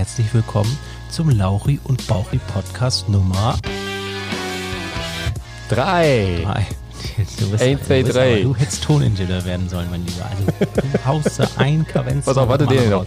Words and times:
herzlich 0.00 0.32
willkommen 0.32 0.78
zum 1.10 1.28
Lauri 1.28 1.78
und 1.84 2.06
Bauchi 2.06 2.38
Podcast 2.54 3.06
Nummer 3.10 3.58
Drei. 5.68 6.40
3. 6.42 6.66
Du, 7.38 7.50
bist, 7.50 7.62
Eins, 7.62 7.82
zwei, 7.86 7.98
du, 7.98 8.04
bist 8.06 8.16
drei. 8.16 8.32
aber- 8.32 8.42
du 8.44 8.56
hättest 8.56 8.82
Toningenieur 8.82 9.44
werden 9.44 9.68
sollen, 9.68 9.90
mein 9.90 10.06
Lieber. 10.06 10.24
Also, 10.24 10.80
du 10.88 11.04
haust 11.06 11.38
da 11.38 11.46
ein 11.58 11.86
Kavenz. 11.86 12.24
Pass 12.24 12.38
auf, 12.38 12.48
warte 12.48 12.66
den 12.66 12.88
noch. 12.88 13.04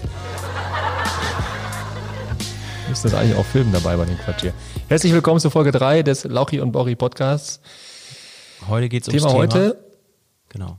Müsste 2.87 3.09
das 3.09 3.19
eigentlich 3.19 3.37
auch 3.39 3.45
filmen 3.45 3.73
dabei 3.73 3.97
bei 3.97 4.05
dem 4.05 4.19
Quatsch 4.19 4.41
hier. 4.41 4.53
Herzlich 4.87 5.13
willkommen 5.13 5.39
zur 5.39 5.49
Folge 5.49 5.71
3 5.71 6.03
des 6.03 6.25
Lauchi 6.25 6.59
und 6.59 6.71
Bori 6.73 6.95
Podcasts. 6.95 7.59
Heute 8.69 8.87
geht 8.87 9.01
es 9.01 9.07
ums 9.07 9.23
Thema 9.23 9.31
Thema. 9.31 9.41
heute, 9.41 9.83
Genau. 10.49 10.77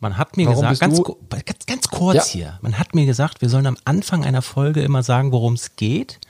Man 0.00 0.16
hat 0.16 0.36
mir 0.36 0.46
Warum 0.46 0.68
gesagt, 0.68 0.80
ganz, 0.80 1.02
ganz, 1.44 1.66
ganz 1.66 1.88
kurz 1.88 2.16
Ja. 2.16 2.24
hier, 2.24 2.58
man 2.62 2.78
hat 2.78 2.94
mir 2.94 3.04
gesagt, 3.06 3.40
wir 3.40 3.48
sollen 3.48 3.66
am 3.66 3.76
Anfang 3.84 4.24
einer 4.24 4.42
Folge 4.42 4.80
immer 4.82 5.02
sagen, 5.02 5.32
worum 5.32 5.54
es 5.54 5.74
geht. 5.76 6.20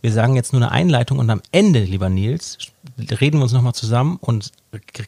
Wir 0.00 0.12
sagen 0.12 0.36
jetzt 0.36 0.52
nur 0.52 0.62
eine 0.62 0.70
Einleitung 0.70 1.18
und 1.18 1.28
am 1.28 1.42
Ende, 1.50 1.80
lieber 1.80 2.08
Nils, 2.08 2.58
reden 3.20 3.38
wir 3.38 3.42
uns 3.42 3.52
nochmal 3.52 3.74
zusammen 3.74 4.16
und 4.20 4.52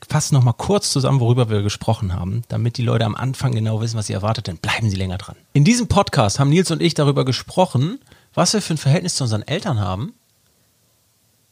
fassen 0.09 0.35
nochmal 0.35 0.55
kurz 0.55 0.91
zusammen, 0.91 1.21
worüber 1.21 1.49
wir 1.49 1.63
gesprochen 1.63 2.13
haben, 2.13 2.43
damit 2.49 2.77
die 2.77 2.83
Leute 2.83 3.05
am 3.05 3.15
Anfang 3.15 3.53
genau 3.53 3.80
wissen, 3.80 3.97
was 3.97 4.09
sie 4.09 4.15
erwartet, 4.15 4.49
dann 4.49 4.57
bleiben 4.57 4.91
sie 4.91 4.97
länger 4.97 5.19
dran. 5.19 5.37
In 5.52 5.65
diesem 5.65 5.87
Podcast 5.87 6.41
haben 6.41 6.51
Nils 6.51 6.73
und 6.73 6.83
ich 6.83 6.95
darüber 6.95 7.25
gesprochen, 7.25 8.01
was 8.35 8.52
wir 8.52 8.63
für 8.63 8.75
ein 8.75 8.79
Verhältnis 8.79 9.15
zu 9.15 9.25
unseren 9.25 9.43
Eltern 9.43 9.79
haben. 9.79 10.15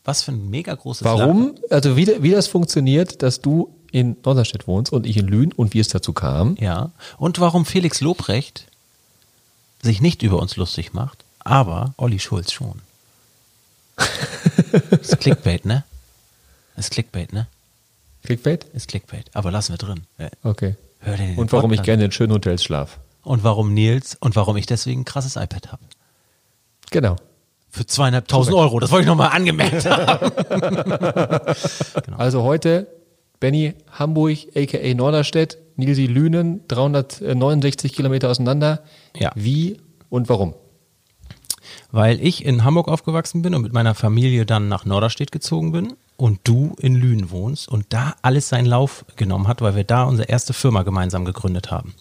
Was 0.05 0.23
für 0.23 0.33
ein 0.33 0.51
mega 0.51 0.75
großes 0.75 1.05
warum, 1.05 1.55
also 1.71 1.97
wie, 1.97 2.23
wie 2.23 2.31
das 2.31 2.49
funktioniert, 2.49 3.23
dass 3.23 3.41
du 3.41 3.75
in 3.93 4.17
Norderstedt 4.25 4.67
wohnst 4.67 4.93
und 4.93 5.07
ich 5.07 5.17
in 5.17 5.27
Lünen 5.27 5.53
und 5.53 5.75
wie 5.75 5.81
es 5.81 5.89
dazu 5.89 6.13
kam. 6.13 6.57
Ja. 6.61 6.91
Und 7.19 7.41
warum 7.41 7.65
Felix 7.65 8.01
Lobrecht 8.01 8.67
sich 9.83 10.01
nicht 10.01 10.23
über 10.23 10.39
uns 10.41 10.57
lustig 10.57 10.93
macht, 10.93 11.25
aber 11.41 11.95
Olli 11.97 12.19
Schulz 12.19 12.53
schon. 12.53 12.81
Das 13.97 15.01
ist 15.01 15.21
Clickbait, 15.21 15.65
ne? 15.65 15.85
Das 16.77 16.87
ist 16.87 16.91
Clickbait, 16.93 17.33
ne? 17.33 17.47
Clickbait? 18.25 18.65
Ist 18.75 18.89
Clickbait. 18.89 19.31
Aber 19.35 19.51
lassen 19.51 19.73
wir 19.73 19.79
drin. 19.79 20.03
Äh, 20.19 20.31
Okay. 20.43 20.77
Hör 21.01 21.17
dir 21.17 21.27
den 21.29 21.39
Und 21.39 21.53
warum 21.53 21.73
ich 21.73 21.79
Podcast. 21.79 21.87
gerne 21.87 22.05
in 22.07 22.13
schönen 22.13 22.33
Hotels 22.33 22.63
schlaf. 22.65 22.99
Und 23.23 23.45
warum 23.45 23.73
Nils 23.73 24.17
und 24.21 24.35
warum 24.37 24.57
ich 24.57 24.67
deswegen 24.67 25.03
ein 25.03 25.05
krasses 25.05 25.37
iPad 25.37 25.71
habe. 25.73 25.83
Genau. 26.91 27.17
Für 27.71 27.87
zweieinhalbtausend 27.87 28.57
Euro. 28.57 28.81
Das 28.81 28.91
wollte 28.91 29.03
ich 29.03 29.07
nochmal 29.09 29.31
angemerkt 29.31 29.85
haben. 29.87 30.33
Also 32.19 32.43
heute 32.43 32.87
Benny 33.41 33.75
Hamburg, 33.93 34.39
aka 34.57 34.95
Norderstedt, 34.95 35.59
Nilsi 35.77 36.07
Lünen, 36.07 36.61
369 36.69 37.93
Kilometer 37.93 38.31
auseinander. 38.31 38.83
Ja. 39.17 39.31
Wie 39.35 39.79
und 40.11 40.29
warum? 40.29 40.55
Weil 41.93 42.21
ich 42.25 42.45
in 42.45 42.65
Hamburg 42.65 42.89
aufgewachsen 42.89 43.43
bin 43.43 43.55
und 43.55 43.63
mit 43.63 43.73
meiner 43.73 43.95
Familie 43.95 44.45
dann 44.45 44.69
nach 44.69 44.85
Norderstedt 44.85 45.33
gezogen 45.33 45.73
bin 45.73 45.95
und 46.17 46.41
du 46.45 46.75
in 46.81 46.95
Lünen 46.97 47.31
wohnst 47.31 47.69
und 47.69 47.87
da 47.91 48.17
alles 48.23 48.49
seinen 48.49 48.67
Lauf 48.67 49.05
genommen 49.17 49.47
hat, 49.49 49.61
weil 49.61 49.77
wir 49.77 49.85
da 49.85 50.05
unsere 50.05 50.29
erste 50.29 50.53
Firma 50.53 50.83
gemeinsam 50.83 51.25
gegründet 51.25 51.71
haben. 51.71 51.95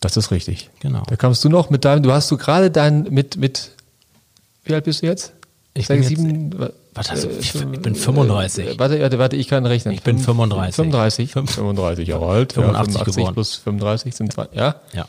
Das 0.00 0.16
ist 0.16 0.30
richtig. 0.30 0.70
Genau. 0.80 1.02
Da 1.08 1.16
kamst 1.16 1.44
du 1.44 1.48
noch 1.48 1.70
mit 1.70 1.84
deinem, 1.84 2.02
du 2.04 2.12
hast 2.12 2.30
du 2.30 2.36
gerade 2.36 2.70
dein, 2.70 3.02
mit, 3.10 3.36
mit, 3.36 3.72
wie 4.64 4.74
alt 4.74 4.84
bist 4.84 5.02
du 5.02 5.06
jetzt? 5.06 5.32
Ich 5.74 5.86
Sechs, 5.86 6.08
bin 6.08 6.52
jetzt- 6.52 6.72
sieben, 7.02 7.16
wa- 7.22 7.26
Was 7.28 7.44
hast 7.44 7.54
du? 7.54 7.60
äh, 7.60 7.72
Ich 7.74 7.82
bin 7.82 7.94
35. 7.94 8.66
Äh, 8.66 8.78
warte, 8.78 9.00
warte, 9.00 9.18
warte, 9.18 9.36
ich 9.36 9.48
kann 9.48 9.64
rechnen. 9.66 9.94
Ich 9.94 10.02
bin 10.02 10.16
Fünf- 10.16 10.26
35. 10.26 10.74
35. 10.76 11.32
Fünf- 11.32 11.50
35 11.54 12.08
Jahre 12.08 12.26
alt. 12.26 12.52
85 12.52 12.94
ja, 12.94 12.98
85 13.00 13.14
geboren. 13.16 13.34
plus 13.34 13.54
35 13.56 14.14
sind 14.16 14.32
zwei, 14.32 14.48
ja. 14.52 14.76
Ja. 14.92 15.06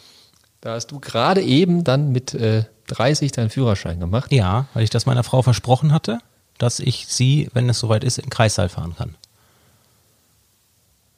Da 0.62 0.73
hast 0.73 0.88
du 0.92 1.00
gerade 1.00 1.42
eben 1.42 1.84
dann 1.84 2.12
mit 2.12 2.34
äh, 2.34 2.66
30 2.88 3.32
deinen 3.32 3.50
Führerschein 3.50 4.00
gemacht. 4.00 4.32
Ja, 4.32 4.66
weil 4.73 4.84
ich 4.84 4.90
das 4.90 5.06
meiner 5.06 5.23
Frau 5.23 5.42
versprochen 5.42 5.94
hatte, 5.94 6.20
dass 6.58 6.80
ich 6.80 7.08
sie, 7.08 7.50
wenn 7.54 7.70
es 7.70 7.80
soweit 7.80 8.04
ist, 8.04 8.17
in 8.20 8.30
Kreissaal 8.30 8.67
fahren 8.70 8.94
kann. 8.98 9.16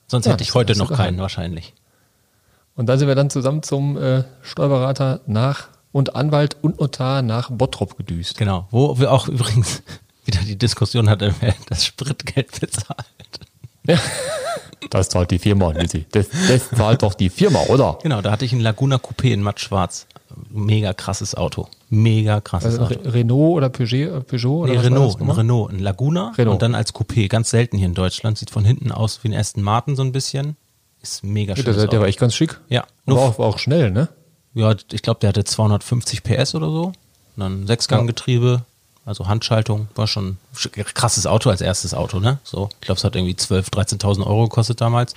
Sonst 0.08 0.26
Ja, 0.26 0.34
hätte 0.34 0.44
ich 0.44 0.54
heute 0.54 0.78
noch 0.78 0.90
geheim. 0.90 1.06
keinen 1.08 1.20
wahrscheinlich. 1.20 1.74
Und 2.76 2.88
dann 2.88 3.00
sind 3.00 3.08
wir 3.08 3.16
dann 3.16 3.30
zusammen 3.30 3.64
zum 3.64 3.98
äh, 3.98 4.24
Steuerberater 4.42 5.22
nach 5.26 5.70
und 5.92 6.16
Anwalt 6.16 6.58
und 6.62 6.80
Notar 6.80 7.22
nach 7.22 7.50
Bottrop 7.52 7.98
gedüst. 7.98 8.38
Genau. 8.38 8.68
Wo 8.72 8.98
wir 9.00 9.12
auch 9.12 9.28
übrigens 9.28 9.82
wieder 10.32 10.46
die 10.46 10.58
Diskussion 10.58 11.10
hatten, 11.10 11.34
wer 11.40 11.56
das 11.70 11.86
Spritgeld 11.86 12.60
bezahlt. 12.60 13.06
Das 14.90 15.10
zahlt 15.10 15.32
die 15.32 15.40
Firma, 15.40 15.72
Nisi. 15.74 16.06
Das, 16.12 16.28
das 16.48 16.70
zahlt 16.70 17.04
doch 17.04 17.14
die 17.14 17.30
Firma, 17.30 17.60
oder? 17.68 18.00
Genau, 18.04 18.22
da 18.22 18.32
hatte 18.32 18.46
ich 18.46 18.52
einen 18.52 18.62
Laguna 18.62 18.98
Coupé 18.98 19.32
in 19.32 19.42
matt 19.42 19.60
schwarz. 19.60 20.08
Mega 20.50 20.94
krasses 20.94 21.36
Auto. 21.36 21.68
Mega 21.90 22.42
krasses 22.42 22.80
Also 22.80 22.86
Auto. 22.96 23.00
Re 23.10 23.14
Renault 23.16 23.58
oder 23.58 23.70
Peugeot, 23.70 24.18
äh, 24.18 24.22
Peugeot 24.22 24.62
oder 24.64 24.72
Nee, 24.72 24.78
was 24.80 24.84
war 24.86 24.92
Renault, 24.92 25.22
ein? 25.22 25.30
Renault, 25.32 25.72
ein 25.72 25.80
Laguna 25.80 26.32
Renault. 26.38 26.54
und 26.56 26.62
dann 26.62 26.76
als 26.76 26.94
Coupé. 26.96 27.28
Ganz 27.28 27.50
selten 27.50 27.78
hier 27.78 27.86
in 27.88 27.94
Deutschland. 27.94 28.38
Sieht 28.38 28.50
von 28.50 28.66
hinten 28.66 28.92
aus 28.92 29.24
wie 29.24 29.30
ein 29.30 29.34
Aston 29.34 29.62
Martin 29.64 29.96
so 29.96 30.04
ein 30.04 30.12
bisschen. 30.12 30.56
Ist 31.02 31.24
mega 31.24 31.54
Ja, 31.56 31.64
schön. 31.64 31.76
der, 31.76 31.88
der 31.88 32.00
war 32.00 32.08
echt 32.08 32.20
ganz 32.20 32.34
schick. 32.34 32.60
Ja, 32.70 32.82
War 32.82 33.16
nur 33.16 33.20
auch, 33.22 33.40
war 33.40 33.48
auch 33.48 33.60
schnell, 33.60 33.92
ne? 33.92 34.08
Ja, 34.54 34.74
ich 34.92 35.02
glaube, 35.02 35.20
der 35.20 35.30
hatte 35.30 35.44
250 35.44 36.24
PS 36.24 36.56
oder 36.56 36.68
so. 36.70 36.86
Und 36.88 36.94
dann 37.38 37.68
Sechsganggetriebe, 37.68 38.64
also 39.06 39.28
Handschaltung, 39.28 39.88
war 39.96 40.08
schon 40.08 40.38
ein 40.54 40.86
krasses 40.94 41.26
Auto 41.26 41.50
als 41.50 41.62
erstes 41.62 41.94
Auto, 41.94 42.20
ne? 42.20 42.40
So, 42.44 42.70
ich 42.74 42.82
glaube, 42.82 42.98
es 42.98 43.04
hat 43.04 43.16
irgendwie 43.16 43.34
12.000, 43.34 44.00
13.000 44.00 44.26
Euro 44.26 44.44
gekostet 44.44 44.80
damals. 44.80 45.16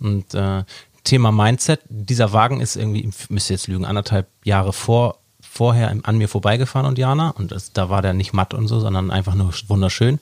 Und 0.00 0.34
äh, 0.34 0.64
Thema 1.04 1.32
Mindset, 1.32 1.80
dieser 1.88 2.32
Wagen 2.32 2.60
ist 2.60 2.76
irgendwie, 2.76 3.10
müsst 3.28 3.50
ihr 3.50 3.56
jetzt 3.56 3.68
lügen, 3.68 3.84
anderthalb 3.84 4.26
Jahre 4.42 4.72
vor, 4.72 5.18
vorher 5.40 5.94
an 6.02 6.16
mir 6.16 6.28
vorbeigefahren 6.28 6.86
und 6.88 6.98
Jana. 6.98 7.30
Und 7.30 7.52
das, 7.52 7.72
da 7.72 7.90
war 7.90 8.00
der 8.00 8.14
nicht 8.14 8.32
matt 8.32 8.54
und 8.54 8.68
so, 8.68 8.80
sondern 8.80 9.10
einfach 9.10 9.34
nur 9.34 9.52
wunderschön. 9.68 10.18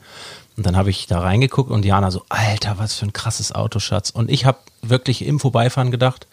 Und 0.56 0.66
dann 0.66 0.76
habe 0.76 0.90
ich 0.90 1.06
da 1.06 1.20
reingeguckt 1.20 1.70
und 1.70 1.84
Jana 1.84 2.10
so, 2.10 2.24
Alter, 2.28 2.78
was 2.78 2.94
für 2.94 3.06
ein 3.06 3.12
krasses 3.12 3.52
Auto, 3.54 3.78
Schatz. 3.78 4.10
Und 4.10 4.30
ich 4.30 4.44
habe 4.44 4.58
wirklich 4.82 5.24
im 5.24 5.38
Vorbeifahren 5.40 5.90
gedacht, 5.90 6.26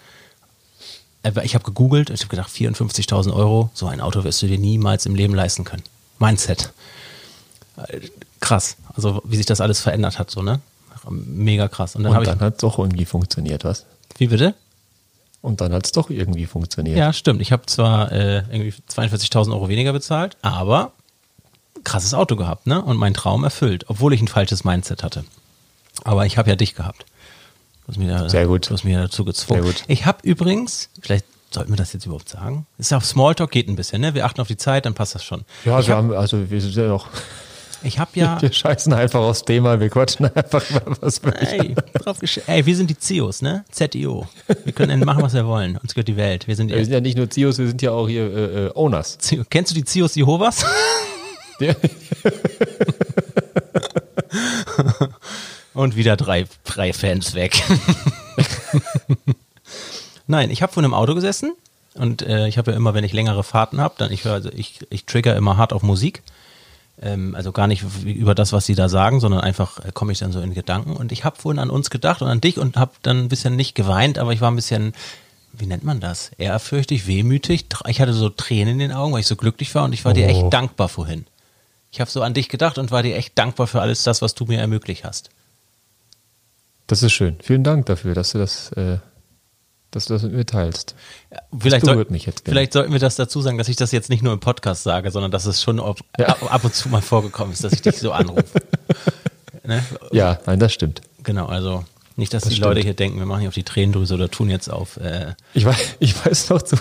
äh, 1.24 1.32
ich 1.44 1.54
habe 1.54 1.64
gegoogelt, 1.64 2.10
ich 2.10 2.22
habe 2.22 2.30
gedacht, 2.30 2.50
54.000 2.50 3.34
Euro, 3.34 3.70
so 3.74 3.88
ein 3.88 4.02
Auto 4.02 4.24
wirst 4.24 4.42
du 4.42 4.48
dir 4.48 4.58
niemals 4.58 5.06
im 5.06 5.16
Leben 5.16 5.36
leisten 5.36 5.64
können. 5.64 5.84
Mindset. 6.20 6.72
Krass, 8.40 8.78
also 8.94 9.22
wie 9.26 9.38
sich 9.38 9.46
das 9.46 9.62
alles 9.62 9.80
verändert 9.80 10.20
hat, 10.20 10.30
so, 10.32 10.42
ne? 10.42 10.60
Mega 11.10 11.68
krass. 11.68 11.96
Und 11.96 12.04
dann 12.04 12.16
Und 12.16 12.28
dann 12.28 12.40
hat 12.42 12.56
es 12.56 12.60
doch 12.60 12.78
irgendwie 12.78 13.06
funktioniert, 13.06 13.64
was? 13.64 13.86
wie 14.18 14.28
bitte? 14.28 14.54
Und 15.42 15.62
dann 15.62 15.72
hat 15.72 15.86
es 15.86 15.94
doch 15.94 16.10
irgendwie 16.10 16.46
funktioniert. 16.46 16.98
Ja, 16.98 17.14
stimmt. 17.14 17.42
Ich 17.42 17.54
habe 17.54 17.66
zwar 17.66 18.12
äh, 18.12 18.44
irgendwie 18.52 18.74
42.000 18.92 19.54
Euro 19.54 19.70
weniger 19.70 19.94
bezahlt, 19.94 20.36
aber 20.42 20.92
krasses 21.86 22.14
Auto 22.14 22.36
gehabt, 22.36 22.68
ne? 22.68 22.82
Und 22.82 22.98
meinen 22.98 23.14
Traum 23.14 23.46
erfüllt, 23.46 23.86
obwohl 23.88 24.14
ich 24.14 24.22
ein 24.22 24.28
falsches 24.28 24.66
Mindset 24.66 25.04
hatte. 25.04 25.24
Aber 26.04 26.26
ich 26.26 26.38
habe 26.38 26.50
ja 26.50 26.58
dich 26.58 26.76
gehabt. 26.76 27.06
Hast 27.88 27.98
mich 27.98 28.10
da, 28.10 28.28
Sehr 28.30 28.48
gut. 28.48 28.70
Mich 28.70 28.84
ja 28.84 29.02
dazu 29.02 29.24
gezwungen. 29.24 29.64
Sehr 29.64 29.72
gut. 29.72 29.84
Ich 29.88 30.06
habe 30.06 30.20
übrigens, 30.24 30.90
vielleicht 31.02 31.26
sollten 31.52 31.72
wir 31.72 31.78
das 31.78 31.94
jetzt 31.94 32.06
überhaupt 32.06 32.30
sagen. 32.30 32.66
Ist 32.78 32.92
ja 32.92 32.98
auf 32.98 33.06
Smalltalk 33.06 33.52
geht 33.52 33.68
ein 33.68 33.76
bisschen, 33.76 34.02
ne? 34.02 34.14
Wir 34.14 34.26
achten 34.26 34.42
auf 34.42 34.48
die 34.48 34.58
Zeit, 34.58 34.86
dann 34.86 34.94
passt 34.94 35.16
das 35.16 35.24
schon. 35.24 35.46
Ja, 35.66 35.80
ich 35.80 35.88
wir 35.88 35.96
habe 35.96 36.08
haben, 36.10 36.18
also 36.18 36.50
wir 36.50 36.62
sind 36.62 36.76
ja 36.76 36.92
auch, 36.92 37.08
ich 37.84 38.00
hab 38.00 38.16
ja 38.16 38.38
wir 38.42 38.52
scheißen 38.52 38.94
einfach 38.94 39.22
aufs 39.22 39.44
Thema, 39.46 39.80
wir 39.80 39.90
quatschen 39.90 40.26
einfach 40.34 40.70
über 40.70 40.98
was 41.02 41.24
wir 41.24 41.36
Ey, 41.42 41.76
drauf 41.94 42.18
Ey, 42.48 42.66
wir 42.66 42.76
sind 42.76 42.90
die 42.90 42.98
CEOs, 42.98 43.42
ne? 43.42 43.66
ZIO. 43.72 44.28
Wir 44.64 44.74
können 44.74 45.00
machen, 45.02 45.24
was 45.24 45.34
wir 45.34 45.46
wollen. 45.46 45.78
Uns 45.78 45.94
gehört 45.94 46.08
die 46.08 46.18
Welt. 46.18 46.48
Wir 46.48 46.56
sind 46.56 46.70
Wir 46.70 46.84
sind 46.84 46.94
ja 46.94 47.02
nicht 47.02 47.18
nur 47.18 47.30
CEOs, 47.30 47.58
wir 47.58 47.68
sind 47.68 47.82
ja 47.82 47.92
auch 47.92 48.08
hier 48.08 48.24
äh, 48.24 48.66
äh, 48.66 48.72
Owners. 48.76 49.18
CEO. 49.20 49.44
Kennst 49.50 49.72
du 49.72 49.76
die 49.76 49.86
CEOs 49.86 50.16
Jehovas? 50.16 50.66
Ja. 51.62 51.76
Und 55.74 55.98
wieder 55.98 56.16
drei, 56.16 56.46
drei 56.64 56.94
Fans 56.94 57.36
weg. 57.36 57.62
Nein, 60.30 60.52
ich 60.52 60.62
habe 60.62 60.72
vor 60.72 60.84
einem 60.84 60.94
Auto 60.94 61.16
gesessen 61.16 61.54
und 61.96 62.22
äh, 62.22 62.48
ich 62.48 62.60
habe 62.60 62.70
ja 62.72 62.78
immer, 62.78 62.94
wenn 62.94 63.04
ich 63.04 63.14
längere 63.14 63.44
Fahrten 63.44 63.82
habe, 63.82 63.96
dann 63.98 64.12
ich 64.12 64.24
höre, 64.26 64.34
also 64.34 64.50
ich, 64.54 64.80
ich 64.92 65.06
trigger 65.06 65.36
immer 65.36 65.58
hart 65.58 65.74
auf 65.74 65.82
Musik. 65.82 66.22
Ähm, 67.02 67.34
also 67.34 67.52
gar 67.52 67.66
nicht 67.66 67.84
über 68.06 68.36
das, 68.36 68.54
was 68.54 68.68
sie 68.68 68.76
da 68.76 68.90
sagen, 68.90 69.20
sondern 69.20 69.42
einfach 69.42 69.84
äh, 69.84 69.92
komme 69.92 70.12
ich 70.12 70.20
dann 70.20 70.32
so 70.32 70.40
in 70.40 70.54
Gedanken. 70.54 70.94
Und 70.96 71.12
ich 71.12 71.26
habe 71.26 71.42
vorhin 71.42 71.58
an 71.60 71.72
uns 71.72 71.90
gedacht 71.90 72.22
und 72.22 72.28
an 72.28 72.42
dich 72.42 72.60
und 72.60 72.78
habe 72.78 72.92
dann 73.02 73.18
ein 73.18 73.28
bisschen 73.30 73.56
nicht 73.56 73.74
geweint, 73.74 74.20
aber 74.20 74.32
ich 74.32 74.40
war 74.42 74.52
ein 74.52 74.56
bisschen, 74.56 74.94
wie 75.54 75.66
nennt 75.66 75.84
man 75.84 76.00
das? 76.00 76.30
Ehrfürchtig, 76.38 77.08
wehmütig. 77.08 77.66
Ich 77.88 78.00
hatte 78.00 78.14
so 78.14 78.30
Tränen 78.30 78.74
in 78.74 78.80
den 78.80 78.92
Augen, 78.92 79.14
weil 79.14 79.22
ich 79.22 79.28
so 79.28 79.36
glücklich 79.36 79.74
war 79.74 79.84
und 79.86 79.94
ich 79.94 80.06
war 80.06 80.14
dir 80.14 80.28
Oh. 80.28 80.30
echt 80.30 80.54
dankbar 80.54 80.90
vorhin. 80.90 81.26
Ich 81.92 82.00
habe 82.02 82.12
so 82.12 82.22
an 82.22 82.36
dich 82.36 82.50
gedacht 82.50 82.78
und 82.78 82.92
war 82.92 83.02
dir 83.02 83.16
echt 83.16 83.36
dankbar 83.36 83.66
für 83.66 83.82
alles 83.82 84.04
das, 84.04 84.22
was 84.22 84.36
du 84.36 84.46
mir 84.46 84.60
ermöglicht 84.60 85.06
hast. 85.06 85.32
Das 86.86 87.02
ist 87.02 87.14
schön. 87.14 87.38
Vielen 87.42 87.64
Dank 87.64 87.88
dafür, 87.88 88.14
dass 88.14 88.32
du 88.34 88.38
das, 88.38 88.72
äh, 88.74 88.98
dass 89.92 90.06
du 90.06 90.14
das 90.14 90.24
mit 90.24 90.34
mir 90.34 90.46
teilst. 90.46 90.96
Vielleicht, 91.58 91.86
berührt 91.86 92.08
soll, 92.08 92.14
mich 92.14 92.26
jetzt, 92.26 92.44
Ben. 92.44 92.52
vielleicht 92.54 92.74
sollten 92.74 92.92
wir 92.92 93.00
das 93.00 93.16
dazu 93.16 93.42
sagen, 93.42 93.58
dass 93.58 93.68
ich 93.70 93.76
das 93.76 93.92
jetzt 93.92 94.10
nicht 94.10 94.22
nur 94.24 94.34
im 94.34 94.40
Podcast 94.40 94.84
sage, 94.84 95.10
sondern 95.12 95.32
dass 95.32 95.46
es 95.46 95.62
schon 95.64 95.80
ab, 95.80 96.00
Ja. 96.20 96.28
ab, 96.28 96.54
ab 96.54 96.64
und 96.64 96.74
zu 96.76 96.90
mal 96.90 97.02
vorgekommen 97.02 97.54
ist, 97.54 97.64
dass 97.64 97.74
ich 97.74 97.82
dich 97.82 97.98
so 97.98 98.12
anrufe. 98.12 98.60
ne? 99.66 99.84
Ja, 100.12 100.40
nein, 100.46 100.60
das 100.60 100.74
stimmt. 100.74 101.02
Genau, 101.24 101.46
also 101.48 101.84
nicht, 102.16 102.34
dass 102.34 102.44
Das 102.44 102.50
die 102.50 102.56
stimmt. 102.58 102.70
Leute 102.70 102.82
hier 102.82 102.94
denken, 102.94 103.18
wir 103.20 103.26
machen 103.26 103.40
hier 103.42 103.50
auf 103.50 103.56
die 103.56 103.64
Tränendrüse 103.64 104.14
oder 104.14 104.30
tun 104.30 104.50
jetzt 104.50 104.70
auf. 104.70 104.98
Äh, 104.98 105.34
Ich 105.54 105.66
weiß, 105.66 105.96
ich 106.00 106.26
weiß 106.26 106.50
noch 106.50 106.62
zu, 106.62 106.76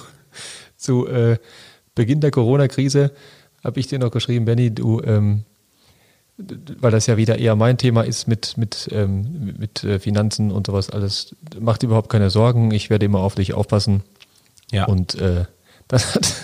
zu 0.76 1.06
äh, 1.08 1.38
Beginn 1.94 2.20
der 2.20 2.30
Corona-Krise 2.30 3.12
habe 3.64 3.80
ich 3.80 3.86
dir 3.88 3.98
noch 3.98 4.10
geschrieben, 4.10 4.44
Benny, 4.44 4.72
du, 4.74 5.00
ähm, 5.02 5.44
weil 6.38 6.92
das 6.92 7.06
ja 7.06 7.16
wieder 7.16 7.38
eher 7.38 7.56
mein 7.56 7.78
Thema 7.78 8.02
ist 8.02 8.28
mit, 8.28 8.56
mit, 8.56 8.88
ähm, 8.92 9.56
mit 9.58 9.82
äh, 9.82 9.98
Finanzen 9.98 10.52
und 10.52 10.66
sowas 10.66 10.88
alles. 10.88 11.34
Macht 11.58 11.82
überhaupt 11.82 12.10
keine 12.10 12.30
Sorgen, 12.30 12.70
ich 12.70 12.90
werde 12.90 13.06
immer 13.06 13.18
auf 13.20 13.34
dich 13.34 13.54
aufpassen. 13.54 14.02
Ja. 14.70 14.84
Und 14.86 15.16
äh, 15.16 15.46
das 15.88 16.14
hat, 16.14 16.34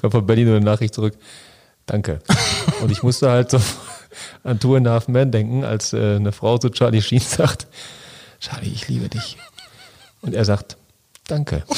kam 0.00 0.10
von 0.10 0.26
nur 0.26 0.36
eine 0.36 0.60
Nachricht 0.60 0.94
zurück. 0.94 1.14
Danke. 1.86 2.20
Und 2.80 2.90
ich 2.90 3.02
musste 3.02 3.30
halt 3.30 3.50
so 3.50 3.60
an 4.44 4.58
Two 4.58 4.76
and 4.76 4.88
a 4.88 4.92
Half 4.92 5.08
Men 5.08 5.30
denken, 5.30 5.64
als 5.64 5.92
äh, 5.92 6.16
eine 6.16 6.32
Frau 6.32 6.58
zu 6.58 6.70
Charlie 6.70 7.02
Sheen 7.02 7.20
sagt, 7.20 7.66
Charlie, 8.40 8.72
ich 8.72 8.88
liebe 8.88 9.08
dich. 9.08 9.36
Und 10.20 10.34
er 10.34 10.44
sagt, 10.44 10.76
danke. 11.28 11.64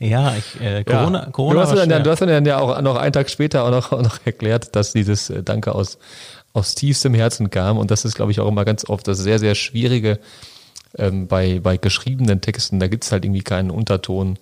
Ja, 0.00 0.34
ich, 0.34 0.60
äh, 0.62 0.82
Corona, 0.82 1.24
ja. 1.24 1.30
Corona 1.30 1.54
du, 1.54 1.60
hast 1.60 1.76
dann, 1.76 2.02
du 2.02 2.10
hast 2.10 2.22
dann 2.22 2.46
ja 2.46 2.58
auch 2.58 2.80
noch 2.80 2.96
einen 2.96 3.12
Tag 3.12 3.28
später 3.28 3.64
auch 3.64 3.70
noch, 3.70 3.92
auch 3.92 4.02
noch 4.02 4.18
erklärt, 4.24 4.74
dass 4.74 4.94
dieses 4.94 5.28
äh, 5.28 5.42
Danke 5.42 5.74
aus, 5.74 5.98
aus 6.54 6.74
tiefstem 6.74 7.12
Herzen 7.12 7.50
kam. 7.50 7.76
Und 7.76 7.90
das 7.90 8.06
ist, 8.06 8.14
glaube 8.14 8.32
ich, 8.32 8.40
auch 8.40 8.48
immer 8.48 8.64
ganz 8.64 8.88
oft 8.88 9.06
das 9.06 9.18
sehr, 9.18 9.38
sehr 9.38 9.54
Schwierige 9.54 10.18
ähm, 10.96 11.28
bei, 11.28 11.60
bei 11.60 11.76
geschriebenen 11.76 12.40
Texten. 12.40 12.80
Da 12.80 12.88
gibt 12.88 13.04
es 13.04 13.12
halt 13.12 13.26
irgendwie 13.26 13.42
keinen 13.42 13.70
Unterton 13.70 14.38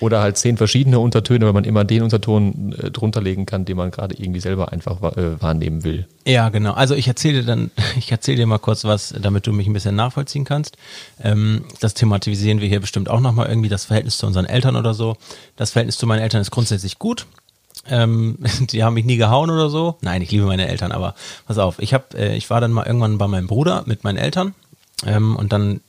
oder 0.00 0.20
halt 0.20 0.36
zehn 0.36 0.56
verschiedene 0.56 0.98
Untertöne, 0.98 1.46
weil 1.46 1.52
man 1.52 1.64
immer 1.64 1.84
den 1.84 2.02
Unterton 2.02 2.72
äh, 2.72 2.90
drunter 2.90 3.20
legen 3.20 3.46
kann, 3.46 3.64
den 3.64 3.76
man 3.76 3.90
gerade 3.90 4.14
irgendwie 4.18 4.40
selber 4.40 4.72
einfach 4.72 5.00
äh, 5.16 5.40
wahrnehmen 5.40 5.84
will. 5.84 6.06
Ja, 6.26 6.48
genau. 6.48 6.72
Also 6.72 6.94
ich 6.94 7.08
erzähle 7.08 7.40
dir 7.40 7.46
dann, 7.46 7.70
ich 7.96 8.10
erzähle 8.12 8.38
dir 8.38 8.46
mal 8.46 8.58
kurz 8.58 8.84
was, 8.84 9.14
damit 9.20 9.46
du 9.46 9.52
mich 9.52 9.66
ein 9.66 9.72
bisschen 9.72 9.96
nachvollziehen 9.96 10.44
kannst. 10.44 10.76
Ähm, 11.22 11.64
das 11.80 11.94
thematisieren 11.94 12.60
wir 12.60 12.68
hier 12.68 12.80
bestimmt 12.80 13.08
auch 13.08 13.20
nochmal 13.20 13.48
irgendwie, 13.48 13.68
das 13.68 13.84
Verhältnis 13.84 14.18
zu 14.18 14.26
unseren 14.26 14.46
Eltern 14.46 14.76
oder 14.76 14.94
so. 14.94 15.16
Das 15.56 15.70
Verhältnis 15.70 15.98
zu 15.98 16.06
meinen 16.06 16.20
Eltern 16.20 16.40
ist 16.40 16.50
grundsätzlich 16.50 16.98
gut. 16.98 17.26
Ähm, 17.88 18.38
die 18.70 18.84
haben 18.84 18.94
mich 18.94 19.04
nie 19.04 19.16
gehauen 19.16 19.50
oder 19.50 19.70
so. 19.70 19.96
Nein, 20.00 20.22
ich 20.22 20.30
liebe 20.30 20.46
meine 20.46 20.68
Eltern, 20.68 20.92
aber 20.92 21.14
pass 21.46 21.58
auf, 21.58 21.78
ich 21.78 21.94
hab, 21.94 22.14
äh, 22.14 22.36
ich 22.36 22.50
war 22.50 22.60
dann 22.60 22.72
mal 22.72 22.86
irgendwann 22.86 23.18
bei 23.18 23.28
meinem 23.28 23.46
Bruder 23.46 23.84
mit 23.86 24.04
meinen 24.04 24.18
Eltern. 24.18 24.54
Ähm, 25.04 25.36
und 25.36 25.52
dann 25.52 25.80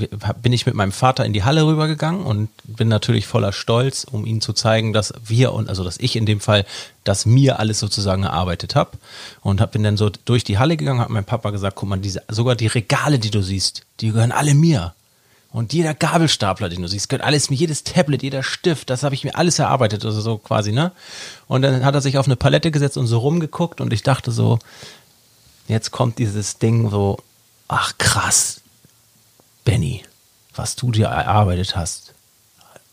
äh, 0.00 0.08
bin 0.42 0.52
ich 0.52 0.66
mit 0.66 0.74
meinem 0.74 0.90
Vater 0.90 1.24
in 1.24 1.32
die 1.32 1.44
Halle 1.44 1.66
rübergegangen 1.66 2.22
und 2.22 2.48
bin 2.64 2.88
natürlich 2.88 3.26
voller 3.26 3.52
Stolz, 3.52 4.04
um 4.10 4.26
ihnen 4.26 4.40
zu 4.40 4.52
zeigen, 4.52 4.92
dass 4.92 5.14
wir 5.24 5.52
und 5.52 5.68
also 5.68 5.84
dass 5.84 5.98
ich 5.98 6.16
in 6.16 6.26
dem 6.26 6.40
Fall, 6.40 6.66
dass 7.04 7.26
mir 7.26 7.60
alles 7.60 7.78
sozusagen 7.78 8.24
erarbeitet 8.24 8.74
habe 8.74 8.98
und 9.40 9.60
hab, 9.60 9.72
bin 9.72 9.84
dann 9.84 9.96
so 9.96 10.10
durch 10.24 10.42
die 10.42 10.58
Halle 10.58 10.76
gegangen, 10.76 11.00
hat 11.00 11.10
mein 11.10 11.24
Papa 11.24 11.50
gesagt, 11.50 11.76
guck 11.76 11.88
mal, 11.88 11.98
diese 11.98 12.22
sogar 12.28 12.56
die 12.56 12.66
Regale, 12.66 13.20
die 13.20 13.30
du 13.30 13.40
siehst, 13.40 13.82
die 14.00 14.10
gehören 14.10 14.32
alle 14.32 14.54
mir. 14.54 14.94
Und 15.52 15.72
jeder 15.72 15.94
Gabelstapler, 15.94 16.68
den 16.68 16.82
du 16.82 16.88
siehst, 16.88 17.08
gehört 17.08 17.26
alles 17.26 17.50
mir, 17.50 17.56
jedes 17.56 17.84
Tablet, 17.84 18.22
jeder 18.22 18.42
Stift, 18.42 18.90
das 18.90 19.02
habe 19.02 19.14
ich 19.14 19.24
mir 19.24 19.36
alles 19.36 19.58
erarbeitet, 19.58 20.04
also 20.04 20.20
so 20.20 20.38
quasi, 20.38 20.70
ne? 20.72 20.92
Und 21.46 21.62
dann 21.62 21.84
hat 21.84 21.94
er 21.94 22.00
sich 22.00 22.18
auf 22.18 22.26
eine 22.26 22.36
Palette 22.36 22.70
gesetzt 22.70 22.96
und 22.96 23.08
so 23.08 23.18
rumgeguckt 23.18 23.80
und 23.80 23.92
ich 23.92 24.02
dachte 24.02 24.30
so, 24.30 24.60
jetzt 25.66 25.90
kommt 25.90 26.18
dieses 26.18 26.58
Ding 26.58 26.88
so, 26.90 27.18
ach 27.72 27.96
krass, 27.98 28.60
Benny, 29.64 30.02
was 30.54 30.74
du 30.76 30.90
dir 30.90 31.06
erarbeitet 31.06 31.76
hast. 31.76 32.14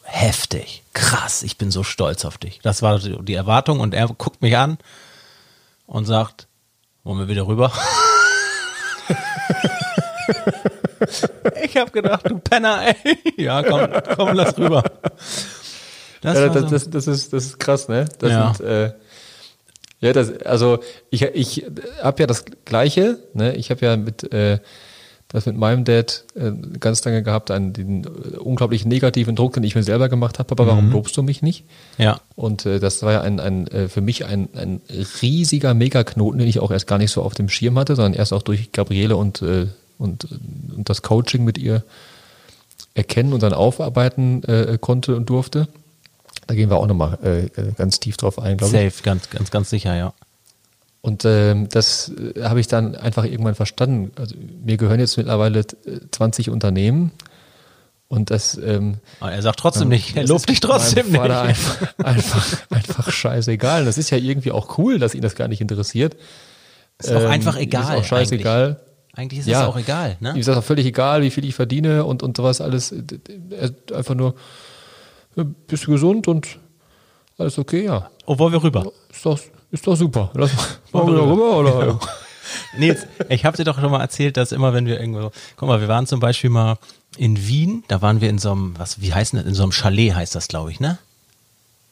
Heftig, 0.04 0.84
krass, 0.94 1.42
ich 1.44 1.58
bin 1.58 1.72
so 1.72 1.84
stolz 1.84 2.24
auf 2.26 2.38
dich. 2.38 2.60
Das 2.64 2.82
war 2.82 3.00
die 3.00 3.34
Erwartung 3.34 3.80
und 3.82 3.94
er 3.94 4.08
guckt 4.08 4.42
mich 4.42 4.56
an 4.56 4.78
und 5.88 6.06
sagt, 6.06 6.48
wollen 7.04 7.20
wir 7.20 7.28
wieder 7.28 7.48
rüber? 7.48 7.72
ich 11.64 11.76
habe 11.78 11.92
gedacht, 11.92 12.30
du 12.30 12.40
Penner, 12.40 12.82
ey. 13.04 13.18
Ja, 13.38 13.64
komm, 13.64 13.90
komm, 14.16 14.34
lass 14.36 14.58
rüber. 14.58 14.84
Das 16.22 16.38
ja, 16.38 16.50
das, 16.50 16.62
so- 16.64 16.70
das, 16.70 16.90
das, 16.90 17.08
ist, 17.08 17.34
das 17.34 17.46
ist 17.46 17.60
krass, 17.60 17.88
ne? 17.88 18.06
Das 18.20 18.32
Ja. 18.32 18.54
sind, 18.54 18.66
äh, 18.68 18.94
ja, 20.00 20.14
das, 20.14 20.42
also 20.42 20.80
ich, 21.10 21.24
ich 21.24 21.66
habe 22.02 22.22
ja 22.22 22.28
das 22.28 22.46
Gleiche, 22.66 23.20
ne? 23.34 23.56
Ich 23.56 23.72
habe 23.72 23.86
ja 23.86 23.98
mit 23.98 24.32
äh, 24.32 24.60
das 25.30 25.46
mit 25.46 25.58
meinem 25.58 25.84
Dad 25.84 26.24
äh, 26.36 26.52
ganz 26.80 27.04
lange 27.04 27.22
gehabt, 27.22 27.52
einen 27.52 27.74
den 27.74 28.08
unglaublich 28.08 28.86
negativen 28.86 29.36
Druck, 29.36 29.54
den 29.54 29.64
ich 29.64 29.76
mir 29.76 29.84
selber 29.84 30.08
gemacht 30.08 30.40
habe. 30.40 30.48
Papa, 30.48 30.64
Mhm. 30.64 30.68
warum 30.70 30.92
lobst 30.92 31.18
du 31.18 31.22
mich 31.24 31.42
nicht? 31.42 31.66
ja, 31.98 32.22
Und 32.36 32.66
äh, 32.66 32.80
das 32.80 33.04
war 33.04 33.12
ja 33.12 33.22
ein, 33.22 33.42
ein 33.42 33.68
äh, 33.68 33.90
für 33.90 34.00
mich 34.00 34.24
ein, 34.24 34.48
ein 34.56 34.80
riesiger 35.22 35.74
Megaknoten, 35.74 36.40
den 36.40 36.48
ich 36.48 36.62
auch 36.62 36.72
erst 36.72 36.88
gar 36.88 36.98
nicht 36.98 37.12
so 37.12 37.24
auf 37.24 37.34
dem 37.34 37.50
Schirm 37.50 37.78
hatte, 37.78 37.98
sondern 37.98 38.14
erst 38.14 38.32
auch 38.32 38.42
durch 38.42 38.72
Gabriele 38.72 39.18
und, 39.18 39.42
äh, 39.42 39.68
und, 39.98 40.30
und 40.76 40.88
das 40.90 41.02
Coaching 41.02 41.44
mit 41.44 41.58
ihr 41.58 41.84
erkennen 42.94 43.34
und 43.34 43.44
dann 43.44 43.52
aufarbeiten 43.54 44.44
äh, 44.44 44.78
konnte 44.80 45.16
und 45.18 45.30
durfte. 45.30 45.68
Da 46.48 46.56
gehen 46.56 46.70
wir 46.70 46.78
auch 46.78 46.88
nochmal 46.88 47.18
äh, 47.24 47.46
äh, 47.46 47.72
ganz 47.78 48.00
tief 48.00 48.18
drauf 48.18 48.40
ein, 48.40 48.58
glaube 48.58 48.76
ich. 48.76 48.94
safe, 48.94 49.04
ganz, 49.04 49.30
ganz, 49.30 49.52
ganz 49.52 49.70
sicher, 49.70 49.96
ja. 49.96 50.14
Und 51.02 51.24
ähm, 51.26 51.70
das 51.70 52.12
äh, 52.36 52.44
habe 52.44 52.60
ich 52.60 52.68
dann 52.68 52.96
einfach 52.96 53.24
irgendwann 53.26 53.56
verstanden. 53.56 54.12
Also 54.16 54.36
mir 54.66 54.78
gehören 54.78 55.00
jetzt 55.00 55.18
mittlerweile 55.18 55.60
äh, 55.60 55.66
20 56.12 56.50
Unternehmen 56.50 57.12
und 58.10 58.32
das 58.32 58.58
ähm, 58.58 58.96
er 59.22 59.42
sagt 59.42 59.60
trotzdem 59.60 59.90
nicht, 59.90 60.16
er 60.18 60.26
lobt 60.26 60.50
dich 60.50 60.60
trotzdem 60.62 61.12
nicht. 61.12 61.20
Einfach, 61.22 61.88
einfach, 62.04 62.58
einfach 62.70 63.12
scheißegal. 63.12 63.86
Das 63.86 63.98
ist 63.98 64.10
ja 64.10 64.18
irgendwie 64.18 64.52
auch 64.52 64.78
cool, 64.78 64.98
dass 65.00 65.14
ihn 65.14 65.22
das 65.22 65.36
gar 65.36 65.48
nicht 65.48 65.62
interessiert. 65.62 66.16
Ist 67.00 67.12
doch 67.12 67.22
Ähm, 67.22 67.28
einfach 67.28 67.56
ihm 67.58 67.64
egal. 67.64 67.98
Ist 67.98 68.04
auch 68.04 68.06
scheißegal. 68.06 68.80
Eigentlich 69.14 69.40
ist 69.42 69.48
Ja. 69.48 69.64
es 69.64 69.68
auch 69.68 69.78
egal, 69.78 70.16
ne? 70.20 70.32
Ihm 70.32 70.38
ist 70.38 70.48
das 70.48 70.58
auch 70.58 70.64
völlig 70.64 70.86
egal, 70.86 71.22
wie 71.22 71.32
viel 71.32 71.44
ich 71.46 71.56
verdiene 71.56 72.06
und, 72.06 72.24
und 72.24 72.38
sowas 72.38 72.62
alles. 72.62 72.94
Einfach 73.94 74.16
nur, 74.16 74.36
bist 75.44 75.88
du 75.88 75.92
gesund 75.92 76.28
und 76.28 76.60
alles 77.38 77.60
okay, 77.60 77.86
ja. 77.86 78.10
Oh, 78.26 78.38
wollen 78.40 78.54
wir 78.54 78.64
rüber? 78.64 78.92
Ist 79.12 79.26
doch, 79.26 79.40
ist 79.72 79.86
doch 79.86 79.96
super. 79.96 80.32
Lass 80.34 80.52
wollen 80.92 81.08
wir 81.08 81.16
da 81.16 81.24
rüber 81.24 81.58
oder? 81.58 82.00
Nils, 82.78 83.06
ich 83.30 83.46
habe 83.46 83.58
dir 83.58 83.64
doch 83.64 83.80
schon 83.80 83.92
mal 83.92 84.02
erzählt, 84.02 84.38
dass 84.38 84.52
immer, 84.52 84.74
wenn 84.74 84.86
wir 84.86 85.00
irgendwo, 85.00 85.32
guck 85.56 85.68
mal, 85.68 85.82
wir 85.82 85.88
waren 85.88 86.08
zum 86.08 86.20
Beispiel 86.20 86.50
mal 86.50 86.78
in 87.18 87.48
Wien, 87.48 87.84
da 87.88 88.02
waren 88.02 88.22
wir 88.22 88.30
in 88.30 88.38
so 88.40 88.52
einem, 88.52 88.78
was, 88.78 89.02
wie 89.02 89.14
heißt 89.14 89.34
das? 89.34 89.46
In 89.46 89.54
so 89.54 89.64
einem 89.64 89.72
Chalet 89.72 90.14
heißt 90.14 90.36
das, 90.36 90.48
glaube 90.48 90.72
ich, 90.72 90.80
ne? 90.80 90.98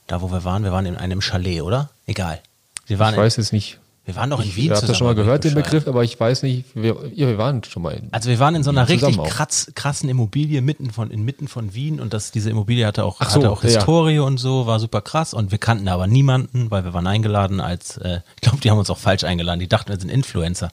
Da, 0.08 0.22
wo 0.22 0.32
wir 0.32 0.44
waren, 0.44 0.64
wir 0.64 0.72
waren 0.72 0.86
in 0.86 0.96
einem 0.96 1.22
Chalet, 1.22 1.62
oder? 1.62 1.90
Egal. 2.06 2.42
Wir 2.86 3.00
waren, 3.00 3.14
Ich 3.16 3.20
weiß 3.20 3.38
jetzt 3.38 3.54
nicht. 3.54 3.80
Wir 4.06 4.16
waren 4.16 4.30
doch 4.30 4.40
in 4.40 4.48
Ich 4.48 4.56
Wien 4.56 4.72
habe 4.72 4.86
das 4.86 4.98
schon 4.98 5.08
mal 5.08 5.16
gehört, 5.16 5.44
den. 5.44 5.56
Begriff, 5.56 5.88
aber 5.88 6.04
ich 6.04 6.20
weiß 6.20 6.44
nicht, 6.44 6.66
wir, 6.76 6.96
ja, 7.14 7.28
wir 7.28 7.38
waren 7.38 7.64
schon 7.64 7.82
mal 7.84 7.92
in. 7.94 8.08
Also 8.12 8.30
wir 8.30 8.40
waren 8.40 8.54
in 8.56 8.64
so 8.64 8.70
einer 8.70 8.88
richtig 8.88 9.18
kratz, 9.24 9.72
krassen 9.76 10.10
Immobilie 10.10 10.62
mitten 10.62 10.92
von 10.92 11.10
inmitten 11.12 11.48
von 11.48 11.74
Wien 11.74 12.00
und 12.00 12.14
das 12.14 12.32
diese 12.32 12.50
Immobilie 12.50 12.86
hatte 12.86 13.04
auch 13.04 13.20
so, 13.20 13.26
hatte 13.26 13.50
auch 13.52 13.64
ja. 13.64 13.70
Historie 13.70 14.20
und 14.20 14.38
so, 14.38 14.68
war 14.68 14.80
super 14.80 15.02
krass 15.02 15.34
und 15.34 15.52
wir 15.52 15.58
kannten 15.58 15.88
aber 15.88 16.08
niemanden, 16.08 16.70
weil 16.72 16.84
wir 16.84 16.94
waren 16.94 17.08
eingeladen 17.08 17.60
als 17.60 17.98
äh, 17.98 18.20
ich 18.36 18.42
glaube, 18.42 18.60
die 18.60 18.70
haben 18.70 18.78
uns 18.78 18.90
auch 18.90 18.98
falsch 19.00 19.24
eingeladen. 19.24 19.60
Die 19.60 19.68
dachten, 19.68 19.90
wir 19.90 20.00
sind 20.00 20.10
Influencer. 20.10 20.70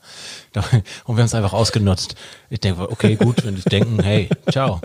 Und 1.07 1.17
wir 1.17 1.23
haben 1.23 1.27
es 1.27 1.35
einfach 1.35 1.55
ausgenutzt. 1.55 2.15
Ich 2.51 2.61
denke, 2.61 2.91
okay, 2.91 3.17
gut, 3.17 3.45
wenn 3.47 3.55
die 3.57 3.63
denken, 3.63 4.03
hey, 4.03 4.29
ciao. 4.51 4.81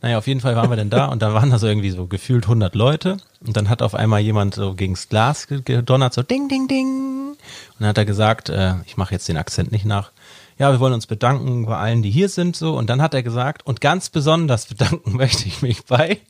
Naja, 0.00 0.16
auf 0.16 0.26
jeden 0.26 0.40
Fall 0.40 0.56
waren 0.56 0.70
wir 0.70 0.76
dann 0.76 0.88
da 0.88 1.06
und 1.06 1.20
da 1.20 1.34
waren 1.34 1.50
da 1.50 1.58
so 1.58 1.66
irgendwie 1.66 1.90
so 1.90 2.06
gefühlt 2.06 2.44
100 2.44 2.74
Leute 2.74 3.18
und 3.46 3.54
dann 3.54 3.68
hat 3.68 3.82
auf 3.82 3.94
einmal 3.94 4.20
jemand 4.20 4.54
so 4.54 4.72
gegens 4.72 5.10
Glas 5.10 5.46
ge- 5.46 5.60
gedonnert, 5.62 6.14
so 6.14 6.22
ding, 6.22 6.48
ding, 6.48 6.68
ding. 6.68 7.19
Dann 7.80 7.88
hat 7.88 7.98
er 7.98 8.04
gesagt, 8.04 8.50
äh, 8.50 8.74
ich 8.84 8.98
mache 8.98 9.14
jetzt 9.14 9.26
den 9.28 9.38
Akzent 9.38 9.72
nicht 9.72 9.86
nach, 9.86 10.12
ja, 10.58 10.70
wir 10.70 10.80
wollen 10.80 10.92
uns 10.92 11.06
bedanken 11.06 11.64
bei 11.64 11.78
allen, 11.78 12.02
die 12.02 12.10
hier 12.10 12.28
sind, 12.28 12.54
so. 12.54 12.76
Und 12.76 12.90
dann 12.90 13.00
hat 13.00 13.14
er 13.14 13.22
gesagt, 13.22 13.66
und 13.66 13.80
ganz 13.80 14.10
besonders 14.10 14.66
bedanken 14.66 15.12
möchte 15.16 15.48
ich 15.48 15.62
mich 15.62 15.86
bei. 15.86 16.20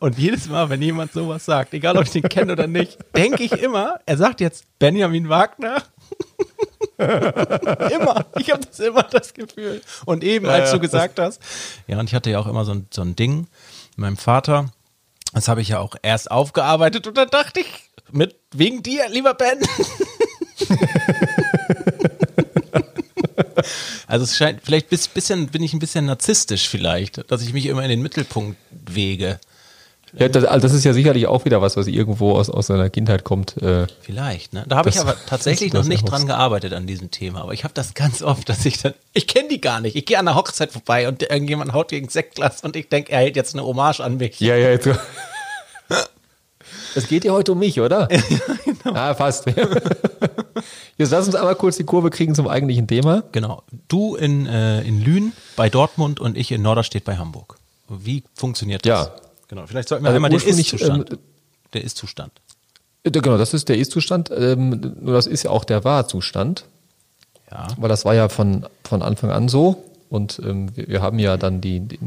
Und 0.00 0.18
jedes 0.18 0.48
Mal, 0.48 0.70
wenn 0.70 0.82
jemand 0.82 1.12
sowas 1.12 1.44
sagt, 1.44 1.72
egal 1.72 1.96
ob 1.96 2.04
ich 2.04 2.10
den 2.10 2.24
kenne 2.24 2.52
oder 2.52 2.66
nicht, 2.66 2.98
denke 3.14 3.44
ich 3.44 3.52
immer, 3.52 4.00
er 4.06 4.16
sagt 4.16 4.40
jetzt 4.40 4.64
Benjamin 4.80 5.28
Wagner. 5.28 5.82
immer. 6.98 8.26
Ich 8.38 8.50
habe 8.50 8.66
das 8.66 8.80
immer 8.80 9.04
das 9.04 9.34
Gefühl. 9.34 9.82
Und 10.04 10.24
eben, 10.24 10.46
als 10.46 10.70
ja, 10.70 10.76
du 10.76 10.80
gesagt 10.80 11.20
hast, 11.20 11.40
ja, 11.86 12.00
und 12.00 12.08
ich 12.08 12.14
hatte 12.14 12.30
ja 12.30 12.40
auch 12.40 12.48
immer 12.48 12.64
so 12.64 12.72
ein, 12.72 12.88
so 12.90 13.02
ein 13.02 13.14
Ding 13.14 13.46
mit 13.90 13.98
meinem 13.98 14.16
Vater. 14.16 14.72
Das 15.32 15.46
habe 15.46 15.60
ich 15.60 15.68
ja 15.68 15.78
auch 15.78 15.94
erst 16.02 16.28
aufgearbeitet 16.30 17.06
und 17.06 17.16
dann 17.16 17.28
dachte 17.28 17.60
ich, 17.60 17.66
mit 18.10 18.34
wegen 18.52 18.82
dir, 18.82 19.08
lieber 19.08 19.34
Ben. 19.34 19.60
Also 24.06 24.24
es 24.24 24.36
scheint, 24.36 24.60
vielleicht 24.62 24.90
bis, 24.90 25.08
bisschen, 25.08 25.46
bin 25.46 25.62
ich 25.62 25.72
ein 25.72 25.78
bisschen 25.78 26.04
narzisstisch 26.04 26.68
vielleicht, 26.68 27.30
dass 27.30 27.40
ich 27.40 27.54
mich 27.54 27.64
immer 27.64 27.82
in 27.82 27.88
den 27.88 28.02
Mittelpunkt 28.02 28.58
wege. 28.70 29.40
Ja, 30.14 30.28
das, 30.28 30.44
also 30.44 30.66
das 30.66 30.76
ist 30.76 30.84
ja 30.84 30.92
sicherlich 30.92 31.26
auch 31.26 31.46
wieder 31.46 31.62
was, 31.62 31.78
was 31.78 31.86
irgendwo 31.86 32.32
aus, 32.32 32.50
aus 32.50 32.66
seiner 32.66 32.90
Kindheit 32.90 33.24
kommt. 33.24 33.56
Äh, 33.62 33.86
Vielleicht, 34.02 34.52
ne? 34.52 34.64
Da 34.68 34.76
habe 34.76 34.90
ich 34.90 35.00
aber 35.00 35.16
tatsächlich 35.26 35.72
noch 35.72 35.84
nicht 35.84 36.04
dran 36.04 36.26
gearbeitet 36.26 36.74
an 36.74 36.86
diesem 36.86 37.10
Thema. 37.10 37.40
Aber 37.40 37.54
ich 37.54 37.64
habe 37.64 37.72
das 37.72 37.94
ganz 37.94 38.20
oft, 38.22 38.46
dass 38.50 38.66
ich 38.66 38.82
dann, 38.82 38.92
ich 39.14 39.26
kenne 39.26 39.48
die 39.48 39.62
gar 39.62 39.80
nicht. 39.80 39.96
Ich 39.96 40.04
gehe 40.04 40.18
an 40.18 40.26
der 40.26 40.34
Hochzeit 40.34 40.70
vorbei 40.70 41.08
und 41.08 41.22
irgendjemand 41.22 41.72
haut 41.72 41.88
gegen 41.88 42.10
Sektglas 42.10 42.60
und 42.60 42.76
ich 42.76 42.90
denke, 42.90 43.12
er 43.12 43.20
hält 43.20 43.36
jetzt 43.36 43.54
eine 43.54 43.64
Hommage 43.64 44.00
an 44.00 44.18
mich. 44.18 44.38
ja, 44.40 44.56
ja, 44.56 44.68
jetzt. 44.68 44.88
Es 46.94 47.08
geht 47.08 47.24
ja 47.24 47.32
heute 47.32 47.52
um 47.52 47.58
mich, 47.58 47.80
oder? 47.80 48.06
Genau. 48.84 48.98
Ah, 48.98 49.14
fast. 49.14 49.46
Jetzt 50.98 51.10
lass 51.10 51.26
uns 51.26 51.34
aber 51.34 51.54
kurz 51.54 51.76
die 51.76 51.84
Kurve 51.84 52.10
kriegen 52.10 52.34
zum 52.34 52.48
eigentlichen 52.48 52.86
Thema. 52.86 53.22
Genau. 53.32 53.62
Du 53.88 54.16
in, 54.16 54.46
äh, 54.46 54.82
in 54.82 55.00
Lünen 55.02 55.32
bei 55.56 55.68
Dortmund 55.68 56.20
und 56.20 56.36
ich 56.36 56.52
in 56.52 56.62
Norderstedt 56.62 57.04
bei 57.04 57.16
Hamburg. 57.16 57.56
Wie 57.88 58.22
funktioniert 58.34 58.86
das? 58.86 59.06
Ja. 59.06 59.14
Genau, 59.48 59.66
vielleicht 59.66 59.88
sollten 59.88 60.04
wir 60.04 60.08
Also 60.08 60.16
einmal 60.16 60.30
den 60.30 60.40
Ist-Zustand. 60.40 61.12
ähm, 61.12 61.18
der 61.74 61.84
Ist-Zustand. 61.84 62.32
Äh, 63.04 63.10
Genau, 63.10 63.36
das 63.36 63.52
ist 63.54 63.68
der 63.68 63.78
Ist-Zustand. 63.78 64.30
Ähm, 64.36 64.94
nur 65.00 65.14
das 65.14 65.26
ist 65.26 65.42
ja 65.42 65.50
auch 65.50 65.64
der 65.64 65.84
Wahrzustand. 65.84 66.64
Ja. 67.50 67.66
Weil 67.76 67.88
das 67.88 68.04
war 68.04 68.14
ja 68.14 68.28
von, 68.28 68.66
von 68.84 69.02
Anfang 69.02 69.30
an 69.30 69.48
so. 69.48 69.84
Und 70.08 70.40
ähm, 70.44 70.74
wir, 70.76 70.88
wir 70.88 71.02
haben 71.02 71.18
ja 71.18 71.36
dann 71.36 71.60
die, 71.60 71.80
die, 71.80 71.98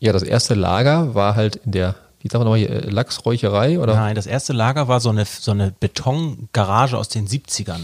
ja, 0.00 0.12
das 0.12 0.22
erste 0.22 0.54
Lager 0.54 1.14
war 1.14 1.34
halt 1.34 1.56
in 1.56 1.72
der, 1.72 1.94
wie 2.20 2.28
sagen 2.28 2.44
nochmal, 2.44 2.58
hier, 2.58 2.70
äh, 2.70 2.90
Lachsräucherei 2.90 3.78
oder? 3.78 3.94
Nein, 3.94 4.14
das 4.14 4.26
erste 4.26 4.52
Lager 4.52 4.88
war 4.88 5.00
so 5.00 5.10
eine, 5.10 5.24
so 5.24 5.50
eine 5.52 5.72
Betongarage 5.78 6.96
aus 6.96 7.08
den 7.08 7.26
70ern. 7.28 7.80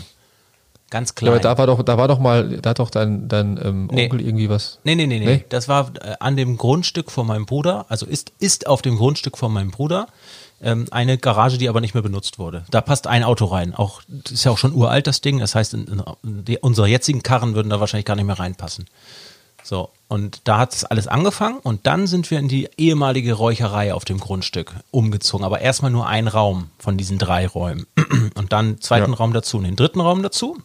Ganz 0.91 1.11
Ja, 1.11 1.15
klein. 1.15 1.33
aber 1.33 1.41
da 1.41 1.59
war 1.59 1.67
doch, 1.67 1.83
da 1.83 1.99
war 1.99 2.09
doch 2.09 2.19
mal, 2.19 2.59
da 2.59 2.71
hat 2.71 2.79
doch 2.79 2.91
dein, 2.91 3.29
dein 3.29 3.59
ähm, 3.63 3.89
Nee. 3.91 4.05
Onkel 4.05 4.21
irgendwie 4.21 4.49
was. 4.49 4.79
Nee, 4.85 4.95
nee, 4.95 5.07
nee, 5.07 5.19
nee. 5.19 5.27
Nee? 5.27 5.45
Das 5.49 5.67
war 5.69 5.91
äh, 6.01 6.15
an 6.21 6.37
dem 6.37 6.57
Grundstück 6.57 7.11
von 7.11 7.27
meinem 7.27 7.47
Bruder, 7.47 7.87
also 7.89 8.07
ist, 8.07 8.33
ist 8.39 8.67
auf 8.67 8.83
dem 8.83 8.97
Grundstück 8.97 9.37
von 9.39 9.53
meinem 9.53 9.71
Bruder 9.71 10.07
ähm, 10.63 10.87
eine 10.93 11.19
Garage, 11.19 11.59
die 11.59 11.69
aber 11.69 11.81
nicht 11.81 11.95
mehr 11.95 12.03
benutzt 12.03 12.39
wurde. 12.39 12.65
Da 12.71 12.81
passt 12.81 13.07
ein 13.09 13.25
Auto 13.25 13.47
rein. 13.47 13.75
Auch, 13.75 14.03
das 14.09 14.33
ist 14.33 14.45
ja 14.45 14.53
auch 14.53 14.59
schon 14.59 14.73
uralt, 14.73 15.07
das 15.09 15.21
Ding. 15.21 15.41
Das 15.41 15.55
heißt, 15.55 15.75
in, 15.75 15.87
in 16.23 16.45
die, 16.45 16.59
unsere 16.59 16.87
jetzigen 16.87 17.23
Karren 17.23 17.55
würden 17.55 17.71
da 17.71 17.81
wahrscheinlich 17.81 18.07
gar 18.07 18.15
nicht 18.17 18.27
mehr 18.27 18.39
reinpassen. 18.39 18.87
So, 19.65 19.89
und 20.09 20.43
da 20.45 20.59
hat 20.59 20.75
es 20.75 20.85
alles 20.85 21.09
angefangen 21.09 21.59
und 21.59 21.87
dann 21.87 22.07
sind 22.07 22.31
wir 22.31 22.39
in 22.39 22.49
die 22.49 22.69
ehemalige 22.77 23.33
Räucherei 23.33 23.95
auf 23.95 24.05
dem 24.05 24.21
Grundstück 24.21 24.75
umgezogen. 24.91 25.45
Aber 25.45 25.61
erstmal 25.63 25.91
nur 25.91 26.07
ein 26.07 26.29
Raum 26.29 26.71
von 26.79 26.99
diesen 26.99 27.19
drei 27.19 27.47
Räumen. 27.47 27.87
Und 28.35 28.53
dann 28.53 28.81
zweiten 28.81 29.13
Ja. 29.13 29.17
Raum 29.17 29.33
dazu 29.33 29.57
und 29.59 29.65
den 29.65 29.77
dritten 29.77 30.01
Raum 30.01 30.23
dazu. 30.23 30.59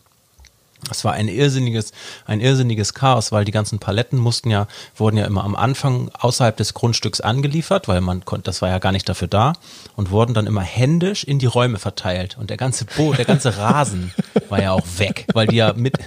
Das 0.87 1.03
war 1.03 1.13
ein 1.13 1.27
irrsinniges, 1.27 1.91
ein 2.25 2.39
irrsinniges 2.39 2.93
Chaos, 2.93 3.31
weil 3.31 3.45
die 3.45 3.51
ganzen 3.51 3.79
Paletten 3.79 4.17
mussten 4.17 4.49
ja, 4.49 4.67
wurden 4.95 5.17
ja 5.17 5.25
immer 5.25 5.43
am 5.43 5.55
Anfang 5.55 6.09
außerhalb 6.17 6.55
des 6.55 6.73
Grundstücks 6.73 7.21
angeliefert, 7.21 7.87
weil 7.87 8.01
man 8.01 8.23
konnte, 8.23 8.45
das 8.45 8.61
war 8.61 8.69
ja 8.69 8.79
gar 8.79 8.91
nicht 8.91 9.07
dafür 9.09 9.27
da 9.27 9.53
und 9.95 10.11
wurden 10.11 10.33
dann 10.33 10.47
immer 10.47 10.61
händisch 10.61 11.23
in 11.23 11.37
die 11.37 11.45
Räume 11.45 11.79
verteilt. 11.79 12.37
Und 12.39 12.49
der 12.49 12.57
ganze 12.57 12.85
Bo, 12.85 13.13
der 13.13 13.25
ganze 13.25 13.57
Rasen 13.57 14.13
war 14.49 14.61
ja 14.61 14.71
auch 14.71 14.87
weg, 14.97 15.25
weil 15.33 15.47
die 15.47 15.57
ja 15.57 15.73
mit, 15.73 15.97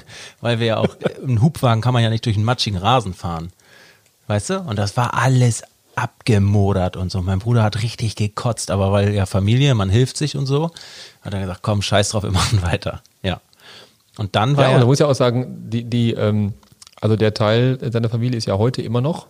weil 0.41 0.59
wir 0.59 0.67
ja 0.67 0.76
auch, 0.79 0.97
im 1.23 1.43
Hubwagen 1.43 1.83
kann 1.83 1.93
man 1.93 2.02
ja 2.02 2.11
nicht 2.11 2.25
durch 2.25 2.37
einen 2.37 2.45
matschigen 2.45 2.79
Rasen 2.79 3.14
fahren. 3.14 3.52
Weißt 4.26 4.50
du? 4.50 4.61
Und 4.61 4.79
das 4.79 4.97
war 4.97 5.14
alles 5.14 5.62
abgemodert 5.95 6.97
und 6.97 7.11
so. 7.11 7.21
Mein 7.23 7.38
Bruder 7.38 7.62
hat 7.62 7.83
richtig 7.83 8.17
gekotzt, 8.17 8.71
aber 8.71 8.93
weil 8.93 9.14
ja 9.14 9.26
Familie, 9.26 9.75
man 9.75 9.91
hilft 9.91 10.17
sich 10.17 10.37
und 10.37 10.47
so, 10.47 10.71
hat 11.23 11.35
er 11.35 11.41
gesagt, 11.41 11.61
komm, 11.62 11.83
scheiß 11.83 12.11
drauf, 12.11 12.23
wir 12.23 12.31
machen 12.31 12.62
weiter. 12.62 13.02
Ja. 13.23 13.41
Und 14.19 14.37
dann 14.37 14.57
war 14.57 14.64
Ja, 14.64 14.71
ja, 14.71 14.75
und 14.76 14.81
man 14.83 14.88
muss 14.88 14.99
ja 14.99 15.07
auch 15.07 15.14
sagen, 15.14 15.71
die, 15.71 15.85
die, 15.85 16.12
ähm, 16.12 16.52
also 17.00 17.16
der 17.16 17.33
Teil 17.35 17.76
deiner 17.78 18.09
Familie 18.09 18.37
ist 18.38 18.47
ja 18.47 18.59
heute 18.59 18.83
immer 18.83 19.00
noch 19.00 19.26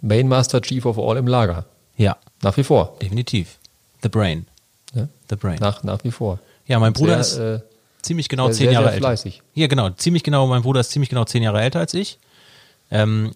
Mainmaster 0.00 0.60
Chief 0.60 0.84
of 0.86 0.98
All 0.98 1.16
im 1.16 1.26
Lager. 1.26 1.64
ja, 1.96 2.16
Nach 2.42 2.56
wie 2.56 2.64
vor. 2.64 2.96
definitiv. 3.02 3.58
The 4.02 4.08
Brain. 4.08 4.46
Ja? 4.94 5.08
The 5.28 5.36
Brain. 5.36 5.58
Nach, 5.60 5.82
nach 5.82 6.02
wie 6.04 6.10
vor. 6.10 6.38
ja, 6.66 6.78
mein 6.78 6.92
Bruder 6.92 7.18
ist 7.18 7.34
Sehr, 7.34 7.54
äh, 7.56 7.60
ziemlich 8.02 8.28
genau 8.28 8.46
sehr, 8.46 8.54
zehn 8.54 8.64
sehr, 8.66 8.72
Jahre 8.74 8.84
sehr 8.86 8.94
älter. 8.94 9.06
fleißig. 9.08 9.42
Ja, 9.54 9.66
genau, 9.66 9.90
ziemlich 9.90 10.22
genau, 10.22 10.46
mein 10.46 10.62
Bruder 10.62 10.80
ist 10.80 10.90
ziemlich 10.90 11.08
genau 11.10 11.24
zehn 11.24 11.42
Jahre 11.42 11.60
älter 11.60 11.80
als 11.80 11.94
ich. 11.94 12.18
Ähm, 12.90 13.32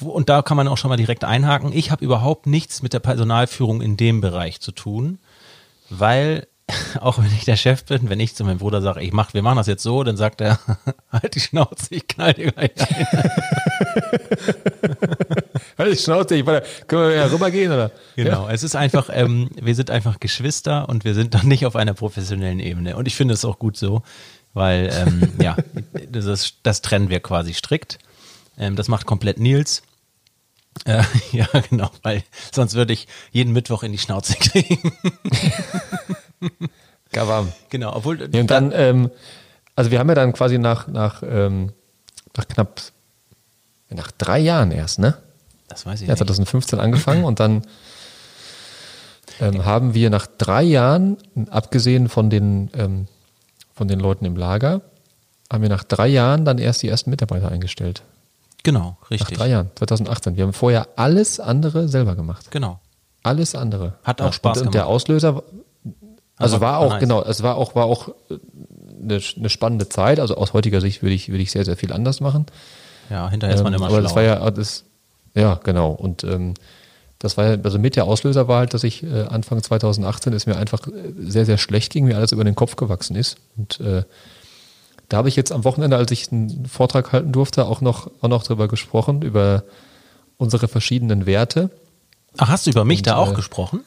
und 0.00 0.28
da 0.28 0.42
kann 0.42 0.56
man 0.56 0.68
auch 0.68 0.76
schon 0.76 0.90
mal 0.90 0.96
direkt 0.96 1.24
einhaken. 1.24 1.72
Ich 1.72 1.90
habe 1.90 2.04
überhaupt 2.04 2.46
nichts 2.46 2.82
mit 2.82 2.92
der 2.92 3.00
Personalführung 3.00 3.80
in 3.80 3.96
dem 3.96 4.20
Bereich 4.20 4.60
zu 4.60 4.70
tun, 4.70 5.18
weil 5.90 6.46
auch 7.00 7.18
wenn 7.18 7.26
ich 7.26 7.44
der 7.44 7.56
Chef 7.56 7.84
bin, 7.84 8.08
wenn 8.08 8.20
ich 8.20 8.34
zu 8.34 8.44
meinem 8.44 8.58
Bruder 8.58 8.82
sage, 8.82 9.02
ich 9.02 9.12
mach, 9.12 9.34
wir 9.34 9.42
machen 9.42 9.56
das 9.56 9.66
jetzt 9.66 9.82
so, 9.82 10.02
dann 10.04 10.16
sagt 10.16 10.40
er, 10.40 10.58
halt 11.12 11.34
die 11.34 11.40
Schnauze, 11.40 11.94
ich 11.94 12.06
knall 12.08 12.34
dir 12.34 12.52
gleich 12.52 12.70
ein. 12.78 13.06
Halt 15.78 15.92
die 15.92 15.96
Schnauze, 15.96 16.36
ich 16.36 16.46
war, 16.46 16.60
können 16.86 17.08
wir 17.08 17.14
ja 17.14 17.26
rübergehen, 17.26 17.72
oder? 17.72 17.90
Genau, 18.16 18.46
es 18.48 18.62
ist 18.62 18.76
einfach, 18.76 19.08
ähm, 19.12 19.48
wir 19.60 19.74
sind 19.74 19.90
einfach 19.90 20.20
Geschwister 20.20 20.88
und 20.88 21.04
wir 21.04 21.14
sind 21.14 21.34
dann 21.34 21.48
nicht 21.48 21.64
auf 21.66 21.76
einer 21.76 21.94
professionellen 21.94 22.60
Ebene. 22.60 22.96
Und 22.96 23.06
ich 23.06 23.16
finde 23.16 23.34
es 23.34 23.44
auch 23.44 23.58
gut 23.58 23.76
so, 23.76 24.02
weil, 24.54 24.90
ähm, 24.92 25.32
ja, 25.40 25.56
das, 26.10 26.26
ist, 26.26 26.56
das 26.62 26.82
trennen 26.82 27.08
wir 27.08 27.20
quasi 27.20 27.54
strikt. 27.54 27.98
Ähm, 28.58 28.76
das 28.76 28.88
macht 28.88 29.06
komplett 29.06 29.40
Nils. 29.40 29.82
Äh, 30.84 31.02
ja, 31.32 31.46
genau, 31.68 31.90
weil 32.02 32.22
sonst 32.52 32.74
würde 32.74 32.92
ich 32.92 33.06
jeden 33.30 33.52
Mittwoch 33.52 33.82
in 33.82 33.92
die 33.92 33.98
Schnauze 33.98 34.34
kriegen. 34.40 34.92
Gar 37.12 37.28
warm. 37.28 37.52
genau, 37.68 37.94
obwohl. 37.94 38.28
Ja, 38.32 38.40
und 38.40 38.50
dann, 38.50 38.72
ähm, 38.74 39.10
also 39.76 39.90
wir 39.90 39.98
haben 39.98 40.08
ja 40.08 40.14
dann 40.14 40.32
quasi 40.32 40.58
nach, 40.58 40.88
nach, 40.88 41.22
ähm, 41.24 41.72
nach 42.36 42.48
knapp, 42.48 42.80
nach 43.90 44.10
drei 44.12 44.38
Jahren 44.38 44.70
erst, 44.70 44.98
ne? 44.98 45.18
das 45.68 45.86
weiß 45.86 46.02
ich 46.02 46.08
Ja, 46.08 46.12
nicht. 46.12 46.18
2015 46.18 46.78
angefangen 46.80 47.24
und 47.24 47.40
dann 47.40 47.62
ähm, 49.40 49.64
haben 49.64 49.94
wir 49.94 50.10
nach 50.10 50.26
drei 50.26 50.62
Jahren, 50.62 51.16
abgesehen 51.50 52.08
von 52.08 52.30
den, 52.30 52.70
ähm, 52.74 53.06
von 53.74 53.88
den 53.88 53.98
Leuten 54.00 54.24
im 54.24 54.36
Lager, 54.36 54.82
haben 55.50 55.62
wir 55.62 55.68
nach 55.68 55.84
drei 55.84 56.08
Jahren 56.08 56.44
dann 56.44 56.58
erst 56.58 56.82
die 56.82 56.88
ersten 56.88 57.10
Mitarbeiter 57.10 57.50
eingestellt. 57.50 58.02
Genau, 58.62 58.96
Nach 59.00 59.10
richtig. 59.10 59.38
drei 59.38 59.48
Jahren, 59.48 59.70
2018. 59.74 60.36
Wir 60.36 60.44
haben 60.44 60.52
vorher 60.52 60.88
alles 60.96 61.40
andere 61.40 61.88
selber 61.88 62.14
gemacht. 62.14 62.50
Genau. 62.50 62.78
Alles 63.22 63.54
andere. 63.54 63.94
Hat 64.04 64.20
auch 64.20 64.32
Spaß 64.32 64.58
und, 64.58 64.66
und 64.66 64.74
der 64.74 64.82
gemacht. 64.82 64.94
Auslöser, 64.94 65.42
also 66.36 66.60
war 66.60 66.72
war 66.72 66.78
auch, 66.78 66.90
nice. 66.90 67.00
genau, 67.00 67.22
es 67.22 67.42
war 67.42 67.56
auch, 67.56 67.74
war 67.74 67.86
auch 67.86 68.08
äh, 68.30 68.38
eine, 69.02 69.20
eine 69.36 69.48
spannende 69.48 69.88
Zeit. 69.88 70.20
Also 70.20 70.36
aus 70.36 70.52
heutiger 70.52 70.80
Sicht 70.80 71.02
würde 71.02 71.14
ich, 71.14 71.28
würde 71.28 71.42
ich 71.42 71.50
sehr, 71.50 71.64
sehr 71.64 71.76
viel 71.76 71.92
anders 71.92 72.20
machen. 72.20 72.46
Ja, 73.10 73.28
hinterher 73.30 73.54
ist 73.54 73.62
man 73.62 73.72
Ähm, 73.72 73.78
immer 73.78 73.86
aber 73.86 73.96
schlau. 73.96 74.02
das 74.02 74.16
war 74.16 74.22
ja, 74.22 74.50
das, 74.50 74.84
ja, 75.34 75.60
genau. 75.62 75.90
Und 75.90 76.24
ähm, 76.24 76.54
das 77.18 77.36
war 77.36 77.44
ja, 77.46 77.56
also 77.62 77.78
mit 77.78 77.94
der 77.96 78.04
Auslöser 78.04 78.48
war 78.48 78.58
halt, 78.60 78.74
dass 78.74 78.84
ich 78.84 79.02
äh, 79.04 79.24
Anfang 79.24 79.62
2018 79.62 80.32
es 80.32 80.46
mir 80.46 80.56
einfach 80.56 80.86
äh, 80.88 80.90
sehr, 81.18 81.46
sehr 81.46 81.58
schlecht 81.58 81.92
ging, 81.92 82.06
mir 82.06 82.16
alles 82.16 82.32
über 82.32 82.44
den 82.44 82.54
Kopf 82.54 82.76
gewachsen 82.76 83.16
ist. 83.16 83.36
Und 83.56 83.80
äh, 83.80 84.02
da 85.12 85.18
habe 85.18 85.28
ich 85.28 85.36
jetzt 85.36 85.52
am 85.52 85.64
Wochenende, 85.64 85.98
als 85.98 86.10
ich 86.10 86.32
einen 86.32 86.64
Vortrag 86.64 87.12
halten 87.12 87.32
durfte, 87.32 87.66
auch 87.66 87.82
noch, 87.82 88.10
auch 88.22 88.28
noch 88.28 88.44
drüber 88.44 88.66
gesprochen, 88.66 89.20
über 89.20 89.62
unsere 90.38 90.68
verschiedenen 90.68 91.26
Werte. 91.26 91.68
Ach, 92.38 92.48
hast 92.48 92.66
du 92.66 92.70
über 92.70 92.86
mich 92.86 93.00
Und, 93.00 93.08
da 93.08 93.16
auch 93.16 93.32
äh, 93.32 93.34
gesprochen? 93.34 93.80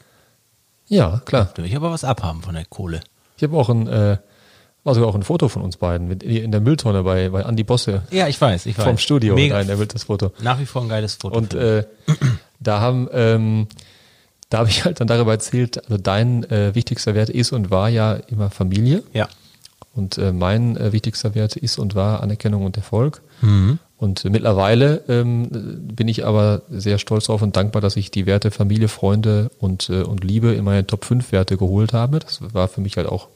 Ja, 0.88 1.24
klar. 1.26 1.50
Da 1.56 1.64
will 1.64 1.66
ich 1.66 1.76
aber 1.76 1.90
was 1.90 2.04
abhaben 2.04 2.44
von 2.44 2.54
der 2.54 2.66
Kohle. 2.66 3.02
Ich 3.38 3.44
habe 3.44 3.58
auch 3.58 3.70
ein, 3.70 3.88
äh, 3.88 4.18
sogar 4.84 5.10
auch 5.10 5.16
ein 5.16 5.24
Foto 5.24 5.50
von 5.50 5.64
uns 5.64 5.78
beiden 5.78 6.08
mit, 6.08 6.22
in 6.22 6.52
der 6.52 6.62
Mülltonne 6.62 7.02
bei, 7.02 7.30
bei 7.30 7.44
Andi 7.44 7.64
Bosse 7.64 8.04
Ja, 8.12 8.28
ich 8.28 8.40
weiß, 8.40 8.68
ich 8.68 8.78
weiß. 8.78 8.86
vom 8.86 9.00
Studio. 9.00 9.34
Mega, 9.34 9.56
Nein, 9.56 9.68
er 9.68 9.80
will 9.80 9.88
das 9.88 10.04
Foto. 10.04 10.32
nach 10.44 10.60
wie 10.60 10.68
vor 10.68 10.84
ein 10.84 10.90
geiles 10.90 11.16
Foto. 11.16 11.36
Und 11.36 11.56
äh, 11.56 11.86
da 12.60 12.82
haben, 12.82 13.10
ähm, 13.12 13.68
da 14.50 14.60
habe 14.60 14.70
ich 14.70 14.86
halt 14.86 15.00
dann 15.00 15.08
darüber 15.08 15.32
erzählt, 15.32 15.84
also 15.86 15.98
dein 15.98 16.44
äh, 16.52 16.76
wichtigster 16.76 17.16
Wert 17.16 17.32
ist 17.32 17.52
und 17.52 17.72
war 17.72 17.90
ja 17.90 18.14
immer 18.14 18.52
Familie. 18.52 19.02
ja. 19.12 19.28
Und 19.96 20.18
äh, 20.18 20.34
mein 20.34 20.76
äh, 20.76 20.92
wichtigster 20.92 21.36
Wert 21.36 21.56
ist 21.56 21.80
und 21.80 21.96
war 21.96 22.22
Anerkennung 22.22 22.66
und 22.66 22.76
Erfolg. 22.76 23.22
Und 23.98 24.26
äh, 24.26 24.30
mittlerweile 24.30 25.04
ähm, 25.08 25.48
bin 25.50 26.10
ich 26.10 26.26
aber 26.26 26.64
sehr 26.70 26.98
stolz 26.98 27.28
darauf 27.28 27.42
und 27.42 27.56
dankbar, 27.56 27.82
dass 27.82 27.96
ich 27.96 28.12
die 28.12 28.26
Werte 28.26 28.52
Familie, 28.52 28.90
Freunde 28.90 29.50
und, 29.58 29.90
äh, 29.90 30.02
und 30.02 30.24
Liebe 30.24 30.52
in 30.54 30.66
meine 30.66 30.86
Top 30.86 31.06
5 31.06 31.32
Werte 31.32 31.56
geholt 31.56 31.94
habe. 31.94 32.20
Das 32.20 32.42
war 32.54 32.68
für 32.68 32.82
mich 32.82 32.98
halt 32.98 33.08
auch 33.08 33.30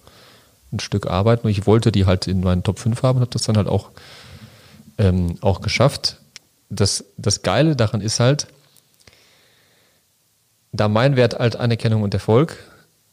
ein 0.73 0.81
Stück 0.81 1.07
Arbeit. 1.07 1.45
Und 1.45 1.49
ich 1.49 1.65
wollte 1.65 1.93
die 1.93 2.05
halt 2.05 2.27
in 2.27 2.41
meinen 2.41 2.63
Top 2.63 2.79
5 2.79 3.01
haben 3.03 3.17
und 3.17 3.21
habe 3.21 3.31
das 3.31 3.43
dann 3.43 3.55
halt 3.55 3.69
auch, 3.69 3.89
ähm, 4.97 5.37
auch 5.39 5.61
geschafft. 5.61 6.17
Das, 6.69 7.05
das 7.17 7.41
Geile 7.41 7.77
daran 7.77 8.01
ist 8.01 8.19
halt, 8.19 8.47
da 10.71 10.89
mein 10.89 11.15
Wert 11.15 11.39
halt 11.39 11.55
Anerkennung 11.55 12.03
und 12.03 12.13
Erfolg 12.13 12.57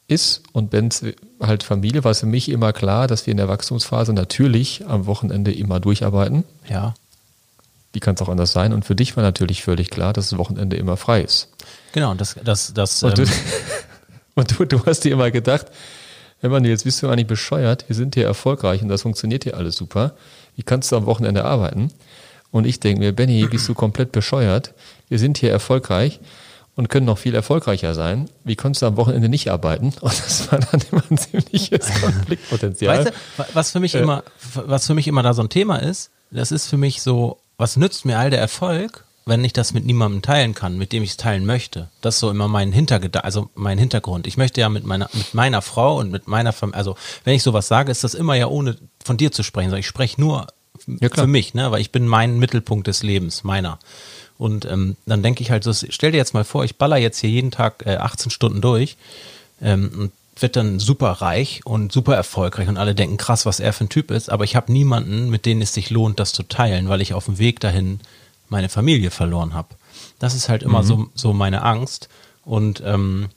ist 0.08 0.42
und 0.52 0.70
Ben's 0.70 1.02
halt 1.40 1.62
Familie, 1.62 2.04
war 2.04 2.12
es 2.12 2.20
für 2.20 2.26
mich 2.26 2.48
immer 2.48 2.72
klar, 2.72 3.06
dass 3.06 3.26
wir 3.26 3.32
in 3.32 3.36
der 3.36 3.48
Wachstumsphase 3.48 4.12
natürlich 4.12 4.84
am 4.86 5.06
Wochenende 5.06 5.52
immer 5.52 5.80
durcharbeiten. 5.80 6.44
Ja. 6.68 6.94
Wie 7.92 8.00
kann 8.00 8.14
es 8.14 8.22
auch 8.22 8.28
anders 8.28 8.52
sein? 8.52 8.72
Und 8.72 8.84
für 8.84 8.94
dich 8.94 9.16
war 9.16 9.22
natürlich 9.22 9.62
völlig 9.62 9.90
klar, 9.90 10.12
dass 10.12 10.30
das 10.30 10.38
Wochenende 10.38 10.76
immer 10.76 10.96
frei 10.96 11.22
ist. 11.22 11.48
Genau, 11.92 12.10
und 12.10 12.20
das, 12.20 12.36
das, 12.44 12.72
das, 12.74 13.02
Und, 13.02 13.18
du, 13.18 13.22
ähm, 13.22 13.28
und 14.34 14.58
du, 14.58 14.64
du 14.64 14.86
hast 14.86 15.00
dir 15.00 15.12
immer 15.12 15.30
gedacht, 15.30 15.66
wenn 16.40 16.50
man 16.50 16.64
jetzt 16.64 16.84
bist 16.84 17.02
du 17.02 17.08
eigentlich 17.08 17.26
bescheuert, 17.26 17.88
wir 17.88 17.96
sind 17.96 18.14
hier 18.14 18.26
erfolgreich 18.26 18.82
und 18.82 18.88
das 18.88 19.02
funktioniert 19.02 19.44
hier 19.44 19.56
alles 19.56 19.76
super. 19.76 20.14
Wie 20.54 20.62
kannst 20.62 20.92
du 20.92 20.96
am 20.96 21.06
Wochenende 21.06 21.44
arbeiten? 21.44 21.90
Und 22.50 22.66
ich 22.66 22.78
denke 22.78 23.00
mir, 23.00 23.12
Benny, 23.12 23.46
bist 23.46 23.68
du 23.68 23.74
komplett 23.74 24.12
bescheuert? 24.12 24.72
Wir 25.08 25.18
sind 25.18 25.38
hier 25.38 25.50
erfolgreich 25.50 26.20
und 26.76 26.88
können 26.88 27.06
noch 27.06 27.18
viel 27.18 27.34
erfolgreicher 27.34 27.94
sein. 27.94 28.28
Wie 28.44 28.54
kannst 28.54 28.82
du 28.82 28.86
am 28.86 28.96
Wochenende 28.96 29.28
nicht 29.28 29.50
arbeiten? 29.50 29.92
Und 30.00 30.12
das 30.24 30.52
war 30.52 30.60
dann 30.60 30.80
immer 30.92 31.02
ein 31.10 31.18
ziemliches 31.18 31.90
Konfliktpotenzial. 32.02 32.98
Weißt 32.98 33.08
du, 33.08 33.12
wa- 33.38 33.46
was 33.54 33.70
für 33.72 33.80
mich 33.80 33.94
immer, 33.94 34.22
was 34.54 34.86
für 34.86 34.94
mich 34.94 35.08
immer 35.08 35.22
da 35.22 35.34
so 35.34 35.42
ein 35.42 35.48
Thema 35.48 35.76
ist, 35.78 36.10
das 36.30 36.52
ist 36.52 36.68
für 36.68 36.76
mich 36.76 37.02
so, 37.02 37.38
was 37.56 37.76
nützt 37.76 38.04
mir 38.04 38.18
all 38.18 38.30
der 38.30 38.40
Erfolg, 38.40 39.04
wenn 39.24 39.42
ich 39.44 39.52
das 39.52 39.72
mit 39.74 39.84
niemandem 39.86 40.22
teilen 40.22 40.54
kann, 40.54 40.76
mit 40.78 40.92
dem 40.92 41.02
ich 41.02 41.10
es 41.10 41.16
teilen 41.16 41.46
möchte. 41.46 41.88
Das 42.00 42.14
ist 42.16 42.20
so 42.20 42.30
immer 42.30 42.46
mein 42.46 42.70
Hintergedanke, 42.72 43.24
also 43.24 43.48
mein 43.54 43.78
Hintergrund. 43.78 44.26
Ich 44.28 44.36
möchte 44.36 44.60
ja 44.60 44.68
mit 44.68 44.84
meiner, 44.84 45.08
mit 45.14 45.34
meiner 45.34 45.62
Frau 45.62 45.98
und 45.98 46.12
mit 46.12 46.28
meiner 46.28 46.52
Familie, 46.52 46.76
also 46.78 46.96
wenn 47.24 47.34
ich 47.34 47.42
sowas 47.42 47.66
sage, 47.66 47.90
ist 47.90 48.04
das 48.04 48.14
immer 48.14 48.34
ja 48.34 48.46
ohne 48.46 48.76
von 49.04 49.16
dir 49.16 49.32
zu 49.32 49.42
sprechen, 49.42 49.70
sondern 49.70 49.80
ich 49.80 49.86
spreche 49.88 50.20
nur 50.20 50.46
Ja, 50.86 51.08
für 51.12 51.26
mich, 51.26 51.54
ne, 51.54 51.72
weil 51.72 51.80
ich 51.80 51.90
bin 51.90 52.06
mein 52.06 52.38
Mittelpunkt 52.38 52.86
des 52.86 53.02
Lebens, 53.02 53.42
meiner. 53.42 53.78
Und 54.38 54.64
ähm, 54.66 54.96
dann 55.06 55.22
denke 55.22 55.42
ich 55.42 55.50
halt 55.50 55.64
so, 55.64 55.72
stell 55.72 56.12
dir 56.12 56.18
jetzt 56.18 56.34
mal 56.34 56.44
vor, 56.44 56.64
ich 56.64 56.76
baller 56.76 56.96
jetzt 56.98 57.18
hier 57.18 57.30
jeden 57.30 57.50
Tag 57.50 57.84
äh, 57.86 57.96
18 57.96 58.30
Stunden 58.30 58.60
durch 58.60 58.96
ähm, 59.60 59.90
und 59.96 60.12
wird 60.38 60.56
dann 60.56 60.78
super 60.78 61.12
reich 61.12 61.62
und 61.64 61.92
super 61.92 62.14
erfolgreich 62.14 62.68
und 62.68 62.76
alle 62.76 62.94
denken 62.94 63.16
krass, 63.16 63.46
was 63.46 63.58
er 63.58 63.72
für 63.72 63.84
ein 63.84 63.88
Typ 63.88 64.10
ist, 64.10 64.30
aber 64.30 64.44
ich 64.44 64.54
habe 64.54 64.70
niemanden, 64.70 65.30
mit 65.30 65.46
dem 65.46 65.62
es 65.62 65.72
sich 65.72 65.88
lohnt, 65.88 66.20
das 66.20 66.32
zu 66.32 66.42
teilen, 66.42 66.88
weil 66.88 67.00
ich 67.00 67.14
auf 67.14 67.24
dem 67.24 67.38
Weg 67.38 67.60
dahin 67.60 68.00
meine 68.48 68.68
Familie 68.68 69.10
verloren 69.10 69.54
habe. 69.54 69.68
Das 70.18 70.34
ist 70.34 70.48
halt 70.48 70.62
immer 70.62 70.82
mhm. 70.82 70.86
so, 70.86 71.08
so 71.14 71.32
meine 71.32 71.62
Angst. 71.62 72.08
Und 72.44 72.82
ähm, 72.84 73.28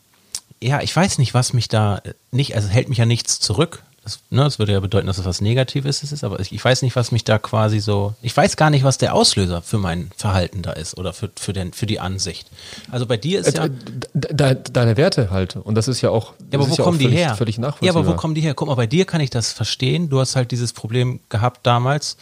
ja, 0.62 0.82
ich 0.82 0.94
weiß 0.94 1.18
nicht, 1.18 1.34
was 1.34 1.53
mich 1.53 1.70
da 1.70 2.01
nicht, 2.32 2.56
also 2.56 2.68
hält 2.68 2.89
mich 2.89 2.98
ja 2.98 3.06
nichts 3.06 3.39
zurück. 3.39 3.84
Das, 4.10 4.20
ne, 4.32 4.44
das 4.44 4.58
würde 4.58 4.72
ja 4.72 4.80
bedeuten, 4.80 5.06
dass 5.06 5.20
es 5.20 5.25
was 5.25 5.39
Negatives 5.39 6.01
ist, 6.01 6.24
aber 6.24 6.39
ich, 6.39 6.51
ich 6.51 6.63
weiß 6.63 6.82
nicht, 6.82 6.96
was 6.96 7.12
mich 7.12 7.24
da 7.24 7.38
quasi 7.38 7.80
so, 7.80 8.16
ich 8.24 8.36
weiß 8.36 8.58
gar 8.58 8.72
nicht, 8.72 8.84
was 8.84 8.98
der 8.98 9.13
Auslöser 9.13 9.62
für 9.62 9.78
mein 9.78 10.10
Verhalten 10.18 10.63
da 10.63 10.72
ist 10.72 10.98
oder 10.98 11.13
für, 11.13 11.30
für, 11.39 11.54
den, 11.54 11.74
für 11.74 11.86
die 11.86 12.00
Ansicht. 12.00 12.50
Also 12.89 13.06
bei 13.06 13.18
dir 13.18 13.39
ist 13.39 13.58
äh, 13.58 13.68
ja. 13.68 13.70
De, 14.13 14.58
deine 14.72 14.98
Werte 14.98 15.30
halt. 15.30 15.56
Und 15.56 15.75
das 15.75 15.88
ist 15.88 16.01
ja 16.01 16.10
auch. 16.10 16.34
Ja, 16.51 16.60
aber 16.60 16.70
wo 16.70 16.75
kommen 16.75 16.98
die 16.98 17.06
völlig, 17.06 17.20
her? 17.20 17.36
Völlig 17.36 17.58
nachvollziehbar. 17.60 18.01
Ja, 18.01 18.08
aber 18.08 18.12
wo 18.12 18.20
kommen 18.20 18.34
die 18.34 18.42
her? 18.42 18.56
Guck 18.56 18.68
mal, 18.68 18.75
bei 18.75 18.88
dir 18.88 19.06
kann 19.06 19.22
ich 19.22 19.30
das 19.30 19.54
verstehen. 19.54 20.10
Du 20.10 20.20
hast 20.20 20.36
halt 20.36 20.51
dieses 20.51 20.74
Problem 20.74 21.20
gehabt 21.30 21.68
damals 21.68 22.18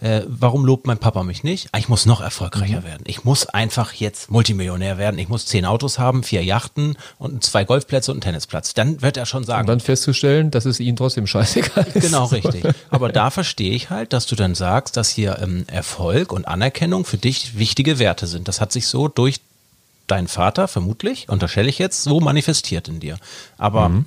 äh, 0.00 0.22
warum 0.26 0.64
lobt 0.64 0.86
mein 0.86 0.98
Papa 0.98 1.22
mich 1.22 1.42
nicht? 1.42 1.68
Ah, 1.72 1.78
ich 1.78 1.88
muss 1.88 2.06
noch 2.06 2.20
erfolgreicher 2.20 2.80
mhm. 2.80 2.84
werden. 2.84 3.02
Ich 3.06 3.24
muss 3.24 3.46
einfach 3.46 3.92
jetzt 3.92 4.30
Multimillionär 4.30 4.96
werden. 4.96 5.18
Ich 5.18 5.28
muss 5.28 5.46
zehn 5.46 5.66
Autos 5.66 5.98
haben, 5.98 6.22
vier 6.22 6.42
Yachten 6.42 6.96
und 7.18 7.44
zwei 7.44 7.64
Golfplätze 7.64 8.10
und 8.10 8.16
einen 8.16 8.22
Tennisplatz. 8.22 8.72
Dann 8.72 9.02
wird 9.02 9.16
er 9.16 9.26
schon 9.26 9.44
sagen. 9.44 9.62
Und 9.62 9.66
dann 9.68 9.80
festzustellen, 9.80 10.50
dass 10.50 10.64
es 10.64 10.80
ihnen 10.80 10.96
trotzdem 10.96 11.26
scheißegal 11.26 11.86
ist. 11.94 12.02
Genau, 12.02 12.24
richtig. 12.26 12.64
Aber 12.90 13.10
da 13.10 13.30
verstehe 13.30 13.72
ich 13.72 13.90
halt, 13.90 14.12
dass 14.14 14.26
du 14.26 14.36
dann 14.36 14.54
sagst, 14.54 14.96
dass 14.96 15.10
hier 15.10 15.38
ähm, 15.40 15.64
Erfolg 15.66 16.32
und 16.32 16.48
Anerkennung 16.48 17.04
für 17.04 17.18
dich 17.18 17.58
wichtige 17.58 17.98
Werte 17.98 18.26
sind. 18.26 18.48
Das 18.48 18.60
hat 18.60 18.72
sich 18.72 18.86
so 18.86 19.08
durch 19.08 19.40
deinen 20.06 20.28
Vater 20.28 20.66
vermutlich, 20.66 21.28
unterstelle 21.28 21.68
ich 21.68 21.78
jetzt, 21.78 22.02
so 22.02 22.20
manifestiert 22.20 22.88
in 22.88 23.00
dir. 23.00 23.18
Aber 23.58 23.90
mhm. 23.90 24.06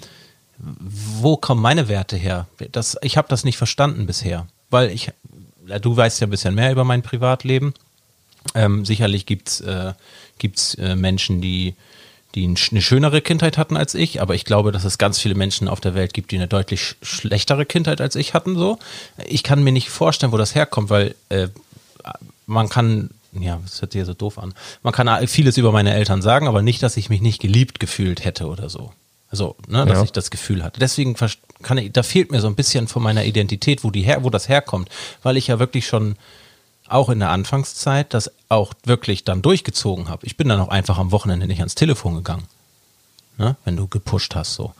wo 0.58 1.38
kommen 1.38 1.62
meine 1.62 1.88
Werte 1.88 2.18
her? 2.18 2.48
Das, 2.72 2.98
ich 3.02 3.16
habe 3.16 3.28
das 3.30 3.44
nicht 3.44 3.58
verstanden 3.58 4.06
bisher, 4.06 4.48
weil 4.70 4.90
ich 4.90 5.12
du 5.82 5.96
weißt 5.96 6.22
ja 6.22 6.28
ein 6.28 6.32
bisschen 6.32 6.56
mehr 6.56 6.72
über 6.72 6.84
mein 6.84 7.02
Privatleben. 7.02 7.74
Ähm, 8.56 8.86
sicherlich 8.86 9.26
gibt's 9.26 9.62
äh, 9.62 9.94
gibt's 10.38 10.76
äh, 10.76 10.96
Menschen, 10.96 11.42
die 11.42 11.76
die 12.36 12.46
eine 12.46 12.82
schönere 12.82 13.22
Kindheit 13.22 13.60
hatten 13.60 13.78
als 13.78 13.94
ich, 13.94 14.20
aber 14.20 14.34
ich 14.34 14.44
glaube, 14.44 14.72
dass 14.72 14.86
es 14.86 14.98
ganz 14.98 15.20
viele 15.20 15.36
Menschen 15.36 15.68
auf 15.68 15.80
der 15.80 15.94
Welt 15.94 16.14
gibt, 16.14 16.32
die 16.32 16.38
eine 16.38 16.48
deutlich 16.48 16.96
schlechtere 17.04 17.66
Kindheit 17.66 18.02
als 18.02 18.16
ich 18.16 18.34
hatten. 18.34 18.56
So, 18.56 18.80
ich 19.24 19.44
kann 19.44 19.64
mir 19.64 19.72
nicht 19.72 19.90
vorstellen, 19.90 20.32
wo 20.32 20.38
das 20.38 20.56
herkommt, 20.56 20.90
weil 20.90 21.14
äh, 21.30 21.50
man 22.48 22.70
kann, 22.70 23.12
ja, 23.34 23.60
das 23.64 23.82
hört 23.82 23.92
sich 23.92 24.00
ja 24.00 24.06
so 24.06 24.16
doof 24.16 24.40
an. 24.40 24.56
Man 24.82 24.94
kann 24.94 25.28
vieles 25.28 25.58
über 25.58 25.72
meine 25.72 25.94
Eltern 25.94 26.24
sagen, 26.24 26.48
aber 26.48 26.64
nicht, 26.64 26.82
dass 26.82 26.98
ich 26.98 27.10
mich 27.10 27.22
nicht 27.22 27.40
geliebt 27.40 27.80
gefühlt 27.80 28.26
hätte 28.26 28.48
oder 28.48 28.68
so. 28.68 28.92
Also, 29.34 29.56
ne, 29.68 29.84
dass 29.88 29.98
ja. 29.98 30.04
ich 30.04 30.12
das 30.12 30.30
Gefühl 30.30 30.64
hatte. 30.64 30.80
Deswegen 30.80 31.16
kann 31.64 31.80
ich, 31.80 31.92
da 31.92 32.04
fehlt 32.04 32.32
mir 32.32 32.40
so 32.40 32.46
ein 32.46 32.54
bisschen 32.54 32.88
von 32.88 33.02
meiner 33.02 33.26
Identität, 33.26 33.84
wo 33.84 33.90
die 33.90 34.04
her, 34.04 34.24
wo 34.24 34.30
das 34.30 34.48
herkommt, 34.48 34.90
weil 35.24 35.38
ich 35.38 35.48
ja 35.48 35.58
wirklich 35.58 35.88
schon 35.88 36.18
auch 36.88 37.10
in 37.10 37.18
der 37.18 37.32
Anfangszeit 37.32 38.14
das 38.14 38.30
auch 38.50 38.76
wirklich 38.84 39.24
dann 39.24 39.42
durchgezogen 39.42 40.08
habe. 40.08 40.24
Ich 40.28 40.38
bin 40.38 40.50
dann 40.50 40.60
auch 40.60 40.68
einfach 40.68 41.00
am 41.00 41.12
Wochenende 41.12 41.48
nicht 41.48 41.62
ans 41.62 41.74
Telefon 41.74 42.14
gegangen, 42.14 42.44
ne, 43.40 43.56
wenn 43.66 43.76
du 43.76 43.88
gepusht 43.88 44.36
hast 44.36 44.54
so. 44.54 44.76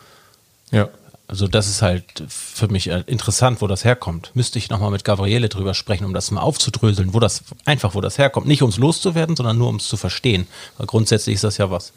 Ja. 0.70 0.88
Also 1.28 1.48
das 1.48 1.68
ist 1.68 1.82
halt 1.82 2.24
für 2.28 2.68
mich 2.68 2.92
äh, 2.92 3.04
interessant, 3.08 3.60
wo 3.60 3.66
das 3.66 3.84
herkommt. 3.84 4.30
Müsste 4.36 4.60
ich 4.60 4.70
nochmal 4.70 4.92
mit 4.92 5.04
Gabriele 5.04 5.50
drüber 5.50 5.74
sprechen, 5.74 6.06
um 6.06 6.14
das 6.14 6.30
mal 6.30 6.42
aufzudröseln, 6.42 7.16
wo 7.16 7.20
das 7.20 7.44
einfach, 7.66 7.96
wo 7.96 8.02
das 8.02 8.20
herkommt. 8.20 8.46
Nicht 8.46 8.62
ums 8.62 8.78
loszuwerden, 8.78 9.36
sondern 9.36 9.58
nur 9.58 9.66
ums 9.66 9.88
zu 9.88 9.98
verstehen. 9.98 10.46
Weil 10.78 10.86
grundsätzlich 10.86 11.34
ist 11.34 11.44
das 11.44 11.58
ja 11.58 11.72
was, 11.72 11.92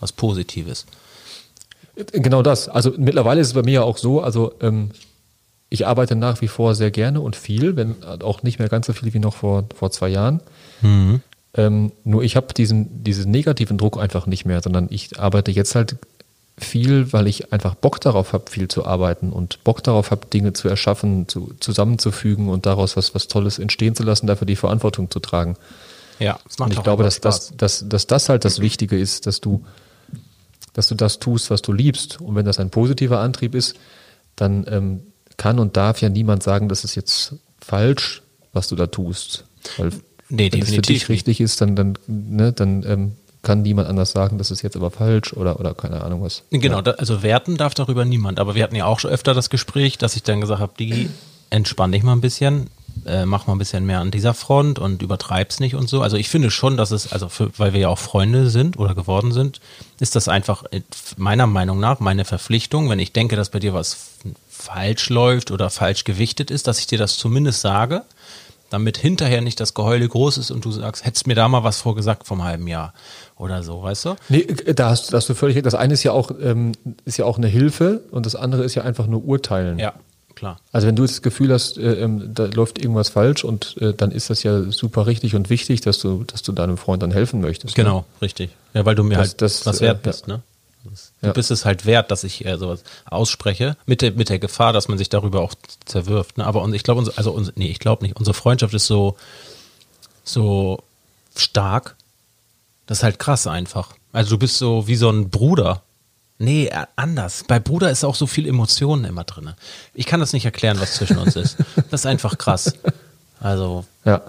was 0.00 0.12
Positives. 0.12 0.84
Genau 1.94 2.42
das. 2.42 2.68
Also 2.68 2.94
mittlerweile 2.96 3.40
ist 3.40 3.48
es 3.48 3.54
bei 3.54 3.62
mir 3.62 3.72
ja 3.72 3.82
auch 3.82 3.98
so, 3.98 4.22
also 4.22 4.54
ähm, 4.60 4.90
ich 5.68 5.86
arbeite 5.86 6.16
nach 6.16 6.40
wie 6.40 6.48
vor 6.48 6.74
sehr 6.74 6.90
gerne 6.90 7.20
und 7.20 7.36
viel, 7.36 7.76
wenn 7.76 8.02
auch 8.04 8.42
nicht 8.42 8.58
mehr 8.58 8.68
ganz 8.68 8.86
so 8.86 8.92
viel 8.92 9.12
wie 9.14 9.18
noch 9.18 9.34
vor, 9.34 9.64
vor 9.74 9.90
zwei 9.90 10.08
Jahren. 10.08 10.40
Mhm. 10.80 11.20
Ähm, 11.54 11.92
nur 12.04 12.22
ich 12.22 12.36
habe 12.36 12.54
diesen, 12.54 13.04
diesen 13.04 13.30
negativen 13.30 13.78
Druck 13.78 13.98
einfach 13.98 14.26
nicht 14.26 14.44
mehr, 14.44 14.62
sondern 14.62 14.88
ich 14.90 15.18
arbeite 15.18 15.50
jetzt 15.50 15.74
halt 15.74 15.96
viel, 16.58 17.12
weil 17.12 17.26
ich 17.26 17.52
einfach 17.52 17.74
Bock 17.74 18.00
darauf 18.00 18.32
habe, 18.32 18.50
viel 18.50 18.68
zu 18.68 18.84
arbeiten 18.84 19.30
und 19.30 19.64
Bock 19.64 19.82
darauf 19.82 20.10
habe, 20.10 20.26
Dinge 20.26 20.52
zu 20.52 20.68
erschaffen, 20.68 21.28
zu, 21.28 21.54
zusammenzufügen 21.60 22.48
und 22.48 22.66
daraus 22.66 22.96
was, 22.96 23.14
was 23.14 23.28
Tolles 23.28 23.58
entstehen 23.58 23.94
zu 23.94 24.02
lassen, 24.02 24.26
dafür 24.26 24.46
die 24.46 24.56
Verantwortung 24.56 25.10
zu 25.10 25.20
tragen. 25.20 25.56
Ja, 26.18 26.38
das 26.46 26.58
macht 26.58 26.70
und 26.70 26.76
ich 26.76 26.82
glaube, 26.82 27.02
dass 27.02 27.20
das, 27.20 27.54
dass, 27.56 27.88
dass 27.88 28.06
das 28.06 28.28
halt 28.28 28.44
das 28.44 28.60
Wichtige 28.60 28.98
ist, 28.98 29.26
dass 29.26 29.40
du 29.40 29.64
dass 30.72 30.88
du 30.88 30.94
das 30.94 31.18
tust, 31.18 31.50
was 31.50 31.62
du 31.62 31.72
liebst. 31.72 32.20
Und 32.20 32.34
wenn 32.34 32.44
das 32.44 32.58
ein 32.58 32.70
positiver 32.70 33.20
Antrieb 33.20 33.54
ist, 33.54 33.76
dann 34.36 34.66
ähm, 34.68 35.00
kann 35.36 35.58
und 35.58 35.76
darf 35.76 36.00
ja 36.00 36.08
niemand 36.08 36.42
sagen, 36.42 36.68
das 36.68 36.84
ist 36.84 36.94
jetzt 36.94 37.34
falsch, 37.58 38.22
was 38.52 38.68
du 38.68 38.76
da 38.76 38.86
tust. 38.86 39.44
Weil 39.76 39.90
nee, 40.28 40.50
wenn 40.52 40.62
es 40.62 40.74
für 40.74 40.82
dich 40.82 41.08
richtig 41.08 41.40
ist, 41.40 41.60
dann, 41.60 41.76
dann, 41.76 41.98
ne, 42.06 42.52
dann 42.52 42.84
ähm, 42.86 43.12
kann 43.42 43.62
niemand 43.62 43.88
anders 43.88 44.12
sagen, 44.12 44.38
das 44.38 44.50
ist 44.50 44.62
jetzt 44.62 44.76
aber 44.76 44.90
falsch 44.90 45.32
oder, 45.32 45.58
oder 45.58 45.74
keine 45.74 46.02
Ahnung 46.02 46.22
was. 46.22 46.44
Genau, 46.50 46.76
ja. 46.76 46.82
da, 46.82 46.90
also 46.92 47.22
werten 47.22 47.56
darf 47.56 47.74
darüber 47.74 48.04
niemand. 48.04 48.38
Aber 48.38 48.54
wir 48.54 48.62
hatten 48.62 48.76
ja 48.76 48.86
auch 48.86 49.00
schon 49.00 49.10
öfter 49.10 49.34
das 49.34 49.50
Gespräch, 49.50 49.98
dass 49.98 50.16
ich 50.16 50.22
dann 50.22 50.40
gesagt 50.40 50.60
habe, 50.60 50.72
die 50.78 51.10
entspann 51.50 51.92
dich 51.92 52.02
mal 52.02 52.12
ein 52.12 52.20
bisschen 52.20 52.70
äh, 53.06 53.26
mach 53.26 53.46
mal 53.46 53.54
ein 53.54 53.58
bisschen 53.58 53.84
mehr 53.84 54.00
an 54.00 54.10
dieser 54.10 54.34
Front 54.34 54.78
und 54.78 55.02
übertreib's 55.02 55.60
nicht 55.60 55.74
und 55.74 55.88
so. 55.88 56.02
Also 56.02 56.16
ich 56.16 56.28
finde 56.28 56.50
schon, 56.50 56.76
dass 56.76 56.90
es, 56.90 57.12
also 57.12 57.28
für, 57.28 57.50
weil 57.58 57.72
wir 57.72 57.80
ja 57.80 57.88
auch 57.88 57.98
Freunde 57.98 58.50
sind 58.50 58.78
oder 58.78 58.94
geworden 58.94 59.32
sind, 59.32 59.60
ist 60.00 60.16
das 60.16 60.28
einfach 60.28 60.64
äh, 60.70 60.82
meiner 61.16 61.46
Meinung 61.46 61.80
nach 61.80 62.00
meine 62.00 62.24
Verpflichtung, 62.24 62.88
wenn 62.90 62.98
ich 62.98 63.12
denke, 63.12 63.36
dass 63.36 63.50
bei 63.50 63.58
dir 63.58 63.74
was 63.74 63.96
falsch 64.48 65.08
läuft 65.08 65.50
oder 65.50 65.70
falsch 65.70 66.04
gewichtet 66.04 66.50
ist, 66.50 66.66
dass 66.66 66.78
ich 66.78 66.86
dir 66.86 66.98
das 66.98 67.16
zumindest 67.16 67.60
sage, 67.60 68.02
damit 68.70 68.96
hinterher 68.96 69.42
nicht 69.42 69.60
das 69.60 69.74
Geheule 69.74 70.08
groß 70.08 70.38
ist 70.38 70.50
und 70.50 70.64
du 70.64 70.70
sagst, 70.70 71.04
hättest 71.04 71.26
mir 71.26 71.34
da 71.34 71.48
mal 71.48 71.64
was 71.64 71.78
vorgesagt 71.78 72.26
vom 72.26 72.42
halben 72.44 72.68
Jahr 72.68 72.94
oder 73.36 73.62
so, 73.62 73.82
weißt 73.82 74.04
du? 74.04 74.16
Nee, 74.28 74.40
äh, 74.40 74.74
da 74.74 74.90
hast, 74.90 75.12
da 75.12 75.16
hast 75.16 75.28
du 75.28 75.34
völlig 75.34 75.56
recht. 75.56 75.66
Das 75.66 75.74
eine 75.74 75.94
ist 75.94 76.04
ja 76.04 76.12
auch, 76.12 76.30
ähm, 76.40 76.72
ist 77.04 77.18
ja 77.18 77.24
auch 77.24 77.36
eine 77.36 77.48
Hilfe 77.48 78.02
und 78.10 78.26
das 78.26 78.36
andere 78.36 78.64
ist 78.64 78.74
ja 78.74 78.82
einfach 78.82 79.06
nur 79.06 79.24
Urteilen. 79.24 79.78
Ja 79.78 79.94
klar. 80.42 80.60
Also 80.72 80.88
wenn 80.88 80.96
du 80.96 81.02
das 81.02 81.22
Gefühl 81.22 81.52
hast, 81.52 81.78
äh, 81.78 82.02
ähm, 82.02 82.34
da 82.34 82.46
läuft 82.46 82.80
irgendwas 82.80 83.10
falsch 83.10 83.44
und 83.44 83.76
äh, 83.80 83.94
dann 83.94 84.10
ist 84.10 84.28
das 84.28 84.42
ja 84.42 84.62
super 84.72 85.06
richtig 85.06 85.36
und 85.36 85.50
wichtig, 85.50 85.82
dass 85.82 86.00
du, 86.00 86.24
dass 86.24 86.42
du 86.42 86.50
deinem 86.50 86.78
Freund 86.78 87.00
dann 87.02 87.12
helfen 87.12 87.40
möchtest. 87.40 87.78
Ne? 87.78 87.84
Genau, 87.84 87.98
ne? 87.98 88.04
richtig. 88.22 88.50
Ja, 88.74 88.84
weil 88.84 88.96
du 88.96 89.04
mir 89.04 89.16
das, 89.16 89.28
halt 89.28 89.42
das, 89.42 89.66
was 89.66 89.80
wert 89.80 90.04
äh, 90.04 90.08
bist, 90.08 90.26
ja. 90.26 90.38
ne? 90.38 90.42
Du 90.84 91.28
ja. 91.28 91.32
bist 91.32 91.52
es 91.52 91.64
halt 91.64 91.86
wert, 91.86 92.10
dass 92.10 92.24
ich 92.24 92.44
äh, 92.44 92.58
sowas 92.58 92.82
ausspreche, 93.04 93.76
mit 93.86 94.02
der, 94.02 94.10
mit 94.10 94.30
der 94.30 94.40
Gefahr, 94.40 94.72
dass 94.72 94.88
man 94.88 94.98
sich 94.98 95.08
darüber 95.08 95.40
auch 95.40 95.54
zerwirft. 95.84 96.38
Ne? 96.38 96.44
Aber 96.44 96.68
ich 96.72 96.82
glaube, 96.82 97.08
also 97.14 97.40
nee, 97.54 97.68
ich 97.68 97.78
glaube 97.78 98.04
nicht. 98.04 98.16
Unsere 98.16 98.34
Freundschaft 98.34 98.74
ist 98.74 98.88
so, 98.88 99.16
so 100.24 100.82
stark. 101.36 101.94
Das 102.86 102.98
ist 102.98 103.04
halt 103.04 103.20
krass 103.20 103.46
einfach. 103.46 103.94
Also 104.12 104.30
du 104.30 104.38
bist 104.38 104.58
so 104.58 104.88
wie 104.88 104.96
so 104.96 105.08
ein 105.08 105.30
Bruder. 105.30 105.82
Nee, 106.42 106.66
äh, 106.66 106.86
anders. 106.96 107.44
Bei 107.46 107.60
Bruder 107.60 107.90
ist 107.90 108.02
auch 108.02 108.16
so 108.16 108.26
viel 108.26 108.48
Emotionen 108.48 109.04
immer 109.04 109.22
drin. 109.22 109.52
Ich 109.94 110.06
kann 110.06 110.18
das 110.18 110.32
nicht 110.32 110.44
erklären, 110.44 110.80
was 110.80 110.94
zwischen 110.94 111.18
uns 111.18 111.36
ist. 111.36 111.56
Das 111.90 112.00
ist 112.00 112.06
einfach 112.06 112.36
krass. 112.36 112.74
Also, 113.38 113.84
ja. 114.04 114.22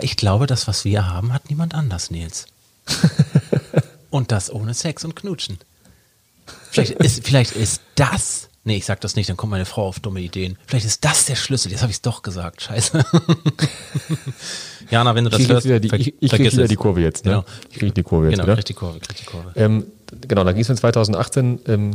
ich 0.00 0.16
glaube, 0.16 0.46
das, 0.46 0.66
was 0.66 0.86
wir 0.86 1.06
haben, 1.06 1.34
hat 1.34 1.50
niemand 1.50 1.74
anders, 1.74 2.10
Nils. 2.10 2.46
und 4.10 4.32
das 4.32 4.50
ohne 4.50 4.72
Sex 4.72 5.04
und 5.04 5.16
Knutschen. 5.16 5.58
Vielleicht 6.70 6.92
ist, 6.92 7.26
vielleicht 7.26 7.52
ist 7.52 7.82
das. 7.94 8.48
Nee, 8.64 8.76
ich 8.76 8.86
sag 8.86 9.02
das 9.02 9.14
nicht, 9.14 9.28
dann 9.28 9.36
kommt 9.36 9.50
meine 9.50 9.66
Frau 9.66 9.86
auf 9.86 10.00
dumme 10.00 10.20
Ideen. 10.20 10.56
Vielleicht 10.66 10.86
ist 10.86 11.04
das 11.04 11.26
der 11.26 11.36
Schlüssel. 11.36 11.70
Jetzt 11.70 11.82
habe 11.82 11.90
ich 11.90 11.96
es 11.96 12.02
doch 12.02 12.22
gesagt. 12.22 12.62
Scheiße. 12.62 13.04
Jana, 14.90 15.14
wenn 15.14 15.24
du 15.24 15.30
das 15.30 15.40
ich 15.40 15.48
hörst, 15.48 15.66
wieder 15.66 15.80
die, 15.80 15.94
ich, 15.94 16.14
ich 16.20 16.30
kriege 16.30 16.50
wieder 16.50 16.68
die 16.68 16.76
Kurve 16.76 17.02
jetzt. 17.02 17.26
Ne? 17.26 17.32
Genau. 17.32 17.44
Ich 17.70 17.78
kriege 17.78 17.92
die 17.92 18.02
Kurve 18.02 18.30
jetzt. 18.30 18.40
Genau, 18.40 18.54
krieg 18.54 18.64
die 18.64 18.74
Kurve, 18.74 19.00
krieg 19.00 19.16
die 19.16 19.24
Kurve. 19.24 19.52
Ähm, 19.56 19.86
genau, 20.26 20.44
da 20.44 20.52
ging 20.52 20.62
es 20.62 20.68
mir 20.68 20.76
2018, 20.76 21.60
ähm, 21.66 21.90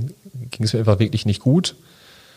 ging 0.52 0.64
es 0.64 0.74
mir 0.74 0.80
einfach 0.80 1.00
wirklich 1.00 1.26
nicht 1.26 1.42
gut. 1.42 1.76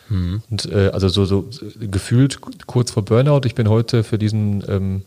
Mhm. 0.09 0.43
Und 0.51 0.71
äh, 0.71 0.91
also 0.93 1.09
so, 1.09 1.25
so 1.25 1.49
gefühlt 1.81 2.41
kurz 2.67 2.91
vor 2.91 3.05
Burnout. 3.05 3.43
Ich 3.45 3.55
bin 3.55 3.69
heute 3.69 4.05
für 4.05 4.19
diesen, 4.19 4.65
ähm, 4.69 5.03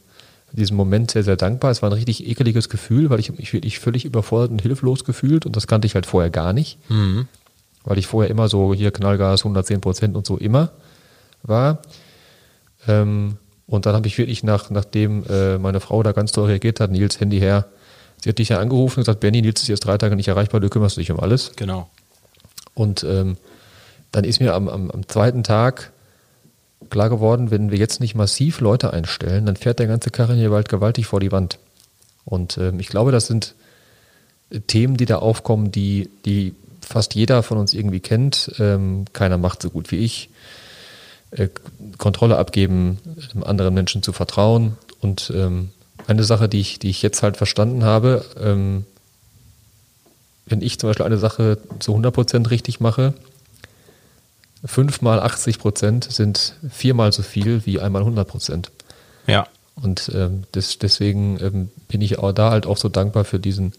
diesen 0.51 0.75
Moment 0.75 1.12
sehr, 1.12 1.23
sehr 1.23 1.36
dankbar. 1.36 1.71
Es 1.71 1.82
war 1.82 1.89
ein 1.89 1.93
richtig 1.93 2.27
ekeliges 2.27 2.69
Gefühl, 2.69 3.10
weil 3.10 3.19
ich 3.19 3.32
mich 3.32 3.53
wirklich 3.53 3.79
völlig 3.79 4.05
überfordert 4.05 4.51
und 4.51 4.62
hilflos 4.62 5.05
gefühlt 5.05 5.45
und 5.45 5.55
das 5.55 5.67
kannte 5.67 5.86
ich 5.86 5.95
halt 5.95 6.05
vorher 6.05 6.29
gar 6.29 6.53
nicht. 6.53 6.77
Mhm. 6.89 7.27
Weil 7.84 7.97
ich 7.97 8.08
vorher 8.08 8.29
immer 8.29 8.49
so 8.49 8.73
hier 8.73 8.91
Knallgas 8.91 9.41
110 9.41 9.82
Prozent 9.82 10.15
und 10.15 10.25
so 10.25 10.38
immer 10.38 10.71
war. 11.43 11.82
Ähm, 12.88 13.38
und 13.67 13.86
dann 13.86 13.95
habe 13.95 14.08
ich 14.08 14.17
wirklich 14.17 14.43
nach, 14.43 14.69
nachdem 14.69 15.23
äh, 15.29 15.58
meine 15.58 15.79
Frau 15.79 16.01
da 16.03 16.12
ganz 16.12 16.32
toll 16.32 16.47
reagiert 16.47 16.79
hat, 16.79 16.91
Nils 16.91 17.19
Handy 17.19 17.39
her, 17.39 17.65
Sie 18.23 18.29
hat 18.29 18.39
dich 18.39 18.49
ja 18.49 18.60
angerufen 18.60 18.99
und 18.99 19.05
gesagt, 19.05 19.21
Benny, 19.21 19.41
Nils 19.41 19.62
ist 19.62 19.67
jetzt 19.67 19.86
drei 19.86 19.97
Tage 19.97 20.15
nicht 20.15 20.27
erreichbar, 20.27 20.60
du 20.60 20.69
kümmerst 20.69 20.97
dich 20.97 21.12
um 21.12 21.19
alles. 21.19 21.53
Genau. 21.55 21.89
Und 22.73 23.03
ähm, 23.03 23.38
dann 24.12 24.23
ist 24.23 24.39
mir 24.39 24.53
am, 24.53 24.67
am, 24.67 24.91
am 24.91 25.08
zweiten 25.08 25.43
Tag 25.43 25.91
klar 26.89 27.10
geworden, 27.10 27.51
wenn 27.51 27.71
wir 27.71 27.77
jetzt 27.77 27.99
nicht 27.99 28.15
massiv 28.15 28.62
Leute 28.62 28.93
einstellen, 28.93 29.45
dann 29.45 29.55
fährt 29.55 29.79
der 29.79 29.88
ganze 29.88 30.10
Karren 30.10 30.38
hier 30.38 30.49
bald 30.49 30.69
gewaltig 30.69 31.08
vor 31.08 31.19
die 31.19 31.32
Wand. 31.32 31.60
Und 32.25 32.58
ähm, 32.58 32.79
ich 32.79 32.88
glaube, 32.88 33.12
das 33.12 33.27
sind 33.27 33.55
Themen, 34.67 34.97
die 34.97 35.05
da 35.05 35.17
aufkommen, 35.17 35.71
die, 35.71 36.10
die 36.25 36.55
fast 36.82 37.15
jeder 37.15 37.43
von 37.43 37.58
uns 37.58 37.73
irgendwie 37.73 37.99
kennt. 37.99 38.51
Ähm, 38.60 39.05
keiner 39.13 39.38
macht 39.38 39.62
so 39.62 39.69
gut 39.69 39.91
wie 39.91 39.97
ich. 39.97 40.29
Äh, 41.32 41.49
Kontrolle 41.97 42.38
abgeben, 42.38 42.97
anderen 43.41 43.73
Menschen 43.73 44.01
zu 44.01 44.12
vertrauen. 44.12 44.77
Und 45.01 45.32
ähm, 45.36 45.69
eine 46.07 46.23
Sache, 46.23 46.49
die 46.49 46.59
ich, 46.59 46.79
die 46.79 46.89
ich 46.89 47.01
jetzt 47.01 47.23
halt 47.23 47.38
verstanden 47.38 47.83
habe, 47.83 48.25
ähm, 48.39 48.85
wenn 50.45 50.62
ich 50.62 50.79
zum 50.79 50.89
Beispiel 50.89 51.05
eine 51.05 51.17
Sache 51.17 51.59
zu 51.79 51.95
100% 51.95 52.49
richtig 52.49 52.79
mache, 52.79 53.13
5 54.65 55.01
mal 55.01 55.19
80% 55.21 56.12
sind 56.12 56.55
viermal 56.69 57.13
so 57.13 57.21
viel 57.21 57.65
wie 57.65 57.79
einmal 57.79 58.03
100% 58.03 58.65
Ja. 59.27 59.47
Und 59.75 60.12
ähm, 60.13 60.43
das, 60.51 60.77
deswegen 60.77 61.39
ähm, 61.39 61.69
bin 61.88 62.01
ich 62.01 62.19
auch 62.19 62.33
da 62.33 62.51
halt 62.51 62.65
auch 62.65 62.77
so 62.77 62.89
dankbar 62.89 63.23
für 63.23 63.39
diesen, 63.39 63.73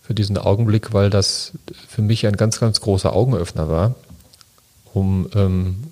für 0.00 0.14
diesen 0.14 0.38
Augenblick, 0.38 0.92
weil 0.92 1.10
das 1.10 1.52
für 1.88 2.02
mich 2.02 2.26
ein 2.26 2.36
ganz, 2.36 2.60
ganz 2.60 2.80
großer 2.80 3.12
Augenöffner 3.12 3.68
war, 3.68 3.96
um, 4.94 5.28
ähm, 5.34 5.84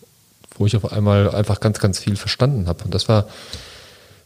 wo 0.56 0.66
ich 0.66 0.76
auf 0.76 0.92
einmal 0.92 1.34
einfach 1.34 1.58
ganz, 1.58 1.80
ganz 1.80 1.98
viel 1.98 2.14
verstanden 2.14 2.68
habe. 2.68 2.84
Und 2.84 2.94
das 2.94 3.08
war, 3.08 3.26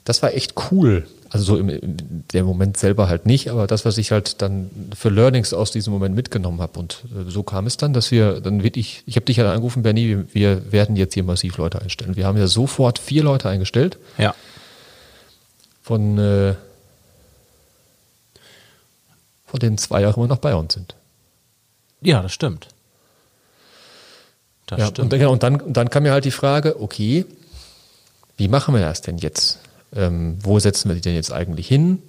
das 0.04 0.22
war 0.22 0.34
echt 0.34 0.54
cool. 0.70 1.06
Also 1.34 1.46
so 1.46 1.58
im, 1.58 1.68
im 1.68 1.96
der 2.32 2.44
Moment 2.44 2.76
selber 2.76 3.08
halt 3.08 3.26
nicht, 3.26 3.50
aber 3.50 3.66
das, 3.66 3.84
was 3.84 3.98
ich 3.98 4.12
halt 4.12 4.40
dann 4.40 4.70
für 4.96 5.08
Learnings 5.08 5.52
aus 5.52 5.72
diesem 5.72 5.92
Moment 5.92 6.14
mitgenommen 6.14 6.60
habe. 6.60 6.78
Und 6.78 7.02
äh, 7.12 7.28
so 7.28 7.42
kam 7.42 7.66
es 7.66 7.76
dann, 7.76 7.92
dass 7.92 8.12
wir 8.12 8.40
dann 8.40 8.62
wirklich, 8.62 9.02
ich 9.04 9.16
habe 9.16 9.26
dich 9.26 9.38
ja 9.38 9.50
angerufen, 9.50 9.82
Bernie, 9.82 10.10
wir, 10.10 10.32
wir 10.32 10.70
werden 10.70 10.94
jetzt 10.94 11.14
hier 11.14 11.24
massiv 11.24 11.56
Leute 11.56 11.82
einstellen. 11.82 12.14
Wir 12.14 12.24
haben 12.28 12.38
ja 12.38 12.46
sofort 12.46 13.00
vier 13.00 13.24
Leute 13.24 13.48
eingestellt. 13.48 13.98
Ja. 14.16 14.32
Von, 15.82 16.18
äh, 16.18 16.54
von 19.44 19.58
denen 19.58 19.76
zwei 19.76 20.06
auch 20.06 20.16
immer 20.16 20.28
noch 20.28 20.38
bei 20.38 20.54
uns 20.54 20.74
sind. 20.74 20.94
Ja, 22.00 22.22
das 22.22 22.32
stimmt. 22.32 22.68
Das 24.66 24.78
ja, 24.78 24.86
stimmt. 24.86 25.12
Und, 25.12 25.20
und, 25.20 25.42
dann, 25.42 25.60
und 25.60 25.76
dann 25.76 25.90
kam 25.90 26.04
mir 26.04 26.12
halt 26.12 26.26
die 26.26 26.30
Frage, 26.30 26.80
okay, 26.80 27.26
wie 28.36 28.46
machen 28.46 28.72
wir 28.72 28.82
das 28.82 29.02
denn 29.02 29.18
jetzt? 29.18 29.58
Ähm, 29.94 30.38
wo 30.42 30.58
setzen 30.58 30.88
wir 30.88 30.94
die 30.94 31.00
denn 31.00 31.14
jetzt 31.14 31.32
eigentlich 31.32 31.68
hin? 31.68 32.02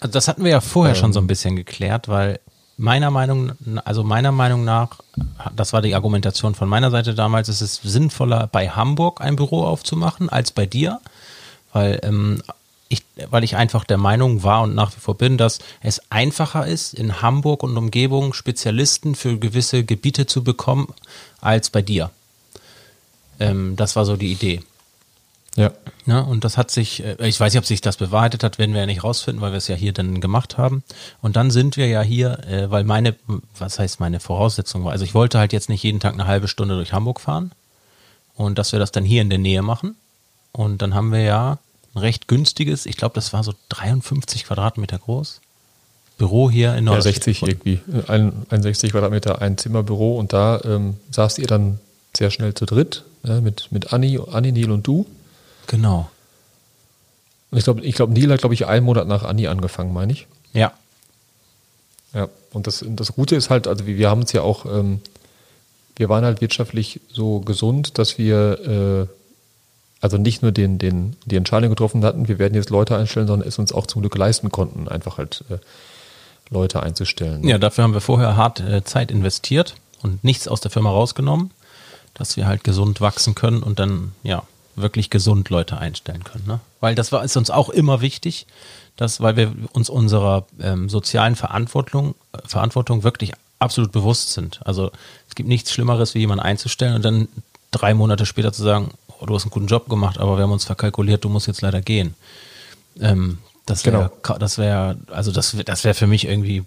Also 0.00 0.12
das 0.12 0.28
hatten 0.28 0.44
wir 0.44 0.50
ja 0.50 0.60
vorher 0.60 0.94
ähm, 0.94 1.00
schon 1.00 1.12
so 1.12 1.20
ein 1.20 1.26
bisschen 1.26 1.56
geklärt, 1.56 2.08
weil 2.08 2.40
meiner 2.76 3.10
Meinung, 3.10 3.52
also 3.84 4.02
meiner 4.02 4.32
Meinung 4.32 4.64
nach, 4.64 5.00
das 5.54 5.72
war 5.72 5.82
die 5.82 5.94
Argumentation 5.94 6.54
von 6.54 6.68
meiner 6.68 6.90
Seite 6.90 7.14
damals, 7.14 7.48
ist 7.48 7.60
es 7.60 7.76
sinnvoller, 7.82 8.48
bei 8.48 8.68
Hamburg 8.68 9.20
ein 9.20 9.36
Büro 9.36 9.64
aufzumachen 9.64 10.28
als 10.28 10.50
bei 10.50 10.66
dir, 10.66 11.00
weil 11.72 12.00
ähm, 12.02 12.42
ich, 12.88 13.02
weil 13.30 13.44
ich 13.44 13.56
einfach 13.56 13.84
der 13.84 13.96
Meinung 13.96 14.42
war 14.42 14.62
und 14.62 14.74
nach 14.74 14.94
wie 14.94 15.00
vor 15.00 15.16
bin, 15.16 15.38
dass 15.38 15.58
es 15.80 16.02
einfacher 16.10 16.66
ist, 16.66 16.94
in 16.94 17.22
Hamburg 17.22 17.62
und 17.62 17.76
Umgebung 17.76 18.34
Spezialisten 18.34 19.14
für 19.14 19.38
gewisse 19.38 19.84
Gebiete 19.84 20.26
zu 20.26 20.44
bekommen, 20.44 20.92
als 21.40 21.70
bei 21.70 21.82
dir. 21.82 22.10
Ähm, 23.40 23.76
das 23.76 23.96
war 23.96 24.04
so 24.04 24.16
die 24.16 24.32
Idee. 24.32 24.60
Ja. 25.56 25.72
ja. 26.06 26.20
Und 26.20 26.44
das 26.44 26.56
hat 26.56 26.70
sich, 26.70 27.04
äh, 27.04 27.16
ich 27.26 27.38
weiß 27.38 27.52
nicht, 27.52 27.58
ob 27.58 27.66
sich 27.66 27.80
das 27.80 27.96
bewahrheitet 27.96 28.42
hat, 28.42 28.58
werden 28.58 28.72
wir 28.72 28.80
ja 28.80 28.86
nicht 28.86 29.04
rausfinden, 29.04 29.40
weil 29.40 29.52
wir 29.52 29.58
es 29.58 29.68
ja 29.68 29.76
hier 29.76 29.92
dann 29.92 30.20
gemacht 30.20 30.58
haben. 30.58 30.82
Und 31.22 31.36
dann 31.36 31.50
sind 31.50 31.76
wir 31.76 31.86
ja 31.86 32.02
hier, 32.02 32.40
äh, 32.48 32.70
weil 32.70 32.84
meine, 32.84 33.14
was 33.58 33.78
heißt 33.78 34.00
meine 34.00 34.20
Voraussetzung 34.20 34.84
war, 34.84 34.92
also 34.92 35.04
ich 35.04 35.14
wollte 35.14 35.38
halt 35.38 35.52
jetzt 35.52 35.68
nicht 35.68 35.82
jeden 35.82 36.00
Tag 36.00 36.14
eine 36.14 36.26
halbe 36.26 36.48
Stunde 36.48 36.74
durch 36.74 36.92
Hamburg 36.92 37.20
fahren 37.20 37.52
und 38.34 38.58
dass 38.58 38.72
wir 38.72 38.78
das 38.78 38.92
dann 38.92 39.04
hier 39.04 39.22
in 39.22 39.30
der 39.30 39.38
Nähe 39.38 39.62
machen. 39.62 39.96
Und 40.52 40.82
dann 40.82 40.94
haben 40.94 41.12
wir 41.12 41.22
ja 41.22 41.58
ein 41.94 41.98
recht 41.98 42.28
günstiges, 42.28 42.86
ich 42.86 42.96
glaube, 42.96 43.14
das 43.14 43.32
war 43.32 43.44
so 43.44 43.54
53 43.68 44.44
Quadratmeter 44.44 44.98
groß. 44.98 45.40
Büro 46.16 46.48
hier 46.48 46.74
in 46.76 46.84
Nord. 46.84 46.98
Ja, 46.98 47.02
60 47.02 47.42
irgendwie. 47.42 47.80
Ein, 48.06 48.46
ein 48.48 48.62
60 48.62 48.92
Quadratmeter, 48.92 49.42
ein 49.42 49.58
Zimmerbüro 49.58 50.16
und 50.16 50.32
da 50.32 50.60
ähm, 50.64 50.94
saßt 51.10 51.38
ihr 51.38 51.46
dann 51.48 51.80
sehr 52.16 52.30
schnell 52.30 52.54
zu 52.54 52.66
dritt 52.66 53.04
äh, 53.24 53.40
mit, 53.40 53.72
mit 53.72 53.92
Anni, 53.92 54.20
Anni, 54.30 54.52
Neil 54.52 54.70
und 54.70 54.86
du. 54.86 55.06
Genau. 55.66 56.10
Ich 57.50 57.64
glaube, 57.64 57.82
ich 57.82 57.94
glaub, 57.94 58.10
Neil 58.10 58.32
hat, 58.32 58.40
glaube 58.40 58.54
ich, 58.54 58.66
einen 58.66 58.84
Monat 58.84 59.06
nach 59.06 59.22
Anni 59.22 59.46
angefangen, 59.46 59.92
meine 59.92 60.12
ich. 60.12 60.26
Ja. 60.52 60.72
Ja, 62.12 62.28
und 62.52 62.66
das, 62.66 62.84
das 62.86 63.12
Gute 63.12 63.36
ist 63.36 63.50
halt, 63.50 63.66
also 63.66 63.86
wir 63.86 64.10
haben 64.10 64.22
es 64.22 64.32
ja 64.32 64.42
auch, 64.42 64.66
ähm, 64.66 65.00
wir 65.96 66.08
waren 66.08 66.24
halt 66.24 66.40
wirtschaftlich 66.40 67.00
so 67.12 67.40
gesund, 67.40 67.98
dass 67.98 68.18
wir 68.18 69.08
äh, 69.10 69.14
also 70.04 70.18
nicht 70.18 70.42
nur 70.42 70.52
den, 70.52 70.76
den, 70.76 71.16
die 71.24 71.36
Entscheidung 71.36 71.70
getroffen 71.70 72.04
hatten, 72.04 72.28
wir 72.28 72.38
werden 72.38 72.52
jetzt 72.52 72.68
Leute 72.68 72.94
einstellen, 72.94 73.26
sondern 73.26 73.48
es 73.48 73.58
uns 73.58 73.72
auch 73.72 73.86
zum 73.86 74.02
Glück 74.02 74.14
leisten 74.18 74.50
konnten, 74.50 74.86
einfach 74.86 75.16
halt 75.16 75.44
äh, 75.48 75.56
Leute 76.50 76.82
einzustellen. 76.82 77.42
Ja, 77.48 77.56
dafür 77.56 77.84
haben 77.84 77.94
wir 77.94 78.02
vorher 78.02 78.36
hart 78.36 78.60
äh, 78.60 78.84
Zeit 78.84 79.10
investiert 79.10 79.76
und 80.02 80.22
nichts 80.22 80.46
aus 80.46 80.60
der 80.60 80.70
Firma 80.70 80.90
rausgenommen, 80.90 81.52
dass 82.12 82.36
wir 82.36 82.46
halt 82.46 82.64
gesund 82.64 83.00
wachsen 83.00 83.34
können 83.34 83.62
und 83.62 83.78
dann, 83.78 84.12
ja, 84.22 84.42
wirklich 84.76 85.10
gesund 85.10 85.50
Leute 85.50 85.78
einstellen 85.78 86.24
können. 86.24 86.44
Ne? 86.46 86.60
Weil 86.80 86.94
das 86.94 87.12
war 87.12 87.24
ist 87.24 87.36
uns 87.36 87.50
auch 87.50 87.68
immer 87.68 88.00
wichtig, 88.00 88.46
dass, 88.96 89.20
weil 89.20 89.36
wir 89.36 89.52
uns 89.72 89.90
unserer 89.90 90.46
ähm, 90.60 90.88
sozialen 90.88 91.36
Verantwortung, 91.36 92.14
Verantwortung 92.46 93.02
wirklich 93.02 93.32
absolut 93.58 93.92
bewusst 93.92 94.32
sind. 94.32 94.60
Also 94.64 94.90
es 95.28 95.34
gibt 95.34 95.48
nichts 95.48 95.72
Schlimmeres, 95.72 96.14
wie 96.14 96.20
jemanden 96.20 96.44
einzustellen 96.44 96.94
und 96.94 97.04
dann 97.04 97.28
drei 97.70 97.94
Monate 97.94 98.26
später 98.26 98.52
zu 98.52 98.62
sagen, 98.62 98.90
oh, 99.08 99.26
du 99.26 99.34
hast 99.34 99.44
einen 99.44 99.50
guten 99.50 99.66
Job 99.66 99.88
gemacht, 99.88 100.18
aber 100.18 100.36
wir 100.36 100.44
haben 100.44 100.52
uns 100.52 100.64
verkalkuliert, 100.64 101.24
du 101.24 101.28
musst 101.28 101.46
jetzt 101.46 101.62
leider 101.62 101.80
gehen. 101.80 102.14
Ähm, 103.00 103.38
das 103.66 103.84
wäre, 103.86 104.12
genau. 104.22 104.38
das 104.38 104.58
wäre, 104.58 104.98
also 105.08 105.32
das, 105.32 105.56
das 105.64 105.84
wäre 105.84 105.94
für 105.94 106.06
mich 106.06 106.26
irgendwie 106.26 106.64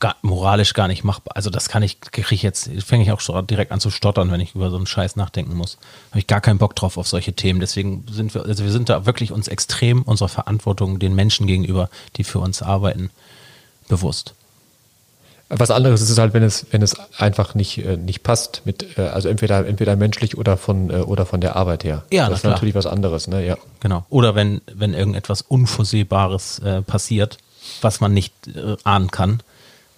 gar, 0.00 0.16
moralisch 0.22 0.74
gar 0.74 0.88
nicht 0.88 1.04
machbar. 1.04 1.36
Also 1.36 1.50
das 1.50 1.68
kann 1.68 1.82
ich, 1.82 2.00
kriege 2.00 2.34
ich 2.34 2.42
jetzt, 2.42 2.70
fange 2.82 3.02
ich 3.02 3.12
auch 3.12 3.20
schon 3.20 3.46
direkt 3.46 3.72
an 3.72 3.80
zu 3.80 3.90
stottern, 3.90 4.30
wenn 4.30 4.40
ich 4.40 4.54
über 4.54 4.70
so 4.70 4.76
einen 4.76 4.86
Scheiß 4.86 5.16
nachdenken 5.16 5.56
muss. 5.56 5.78
Habe 6.10 6.20
ich 6.20 6.26
gar 6.26 6.40
keinen 6.40 6.58
Bock 6.58 6.74
drauf 6.76 6.96
auf 6.96 7.08
solche 7.08 7.32
Themen. 7.32 7.60
Deswegen 7.60 8.04
sind 8.10 8.34
wir, 8.34 8.44
also 8.44 8.64
wir 8.64 8.72
sind 8.72 8.88
da 8.88 9.06
wirklich 9.06 9.32
uns 9.32 9.48
extrem 9.48 10.02
unserer 10.02 10.28
Verantwortung 10.28 10.98
den 10.98 11.14
Menschen 11.14 11.46
gegenüber, 11.46 11.90
die 12.16 12.24
für 12.24 12.38
uns 12.38 12.62
arbeiten, 12.62 13.10
bewusst. 13.88 14.34
Was 15.50 15.70
anderes 15.70 16.02
ist 16.02 16.10
es 16.10 16.18
halt, 16.18 16.34
wenn 16.34 16.42
es, 16.42 16.66
wenn 16.72 16.82
es 16.82 16.94
einfach 17.18 17.54
nicht, 17.54 17.78
äh, 17.78 17.96
nicht 17.96 18.22
passt 18.22 18.62
mit, 18.66 18.98
äh, 18.98 19.02
also 19.02 19.30
entweder, 19.30 19.66
entweder 19.66 19.96
menschlich 19.96 20.36
oder 20.36 20.58
von, 20.58 20.90
äh, 20.90 20.96
oder 20.96 21.24
von 21.24 21.40
der 21.40 21.56
Arbeit 21.56 21.84
her. 21.84 22.04
Ja, 22.12 22.28
das 22.28 22.40
ist 22.40 22.44
natürlich 22.44 22.74
was 22.74 22.84
anderes, 22.84 23.28
ne, 23.28 23.46
ja. 23.46 23.56
Genau. 23.80 24.04
Oder 24.10 24.34
wenn, 24.34 24.60
wenn 24.70 24.92
irgendetwas 24.92 25.40
Unvorsehbares 25.40 26.58
äh, 26.58 26.82
passiert, 26.82 27.38
was 27.80 28.00
man 28.00 28.12
nicht 28.12 28.34
äh, 28.48 28.76
ahnen 28.84 29.10
kann, 29.10 29.40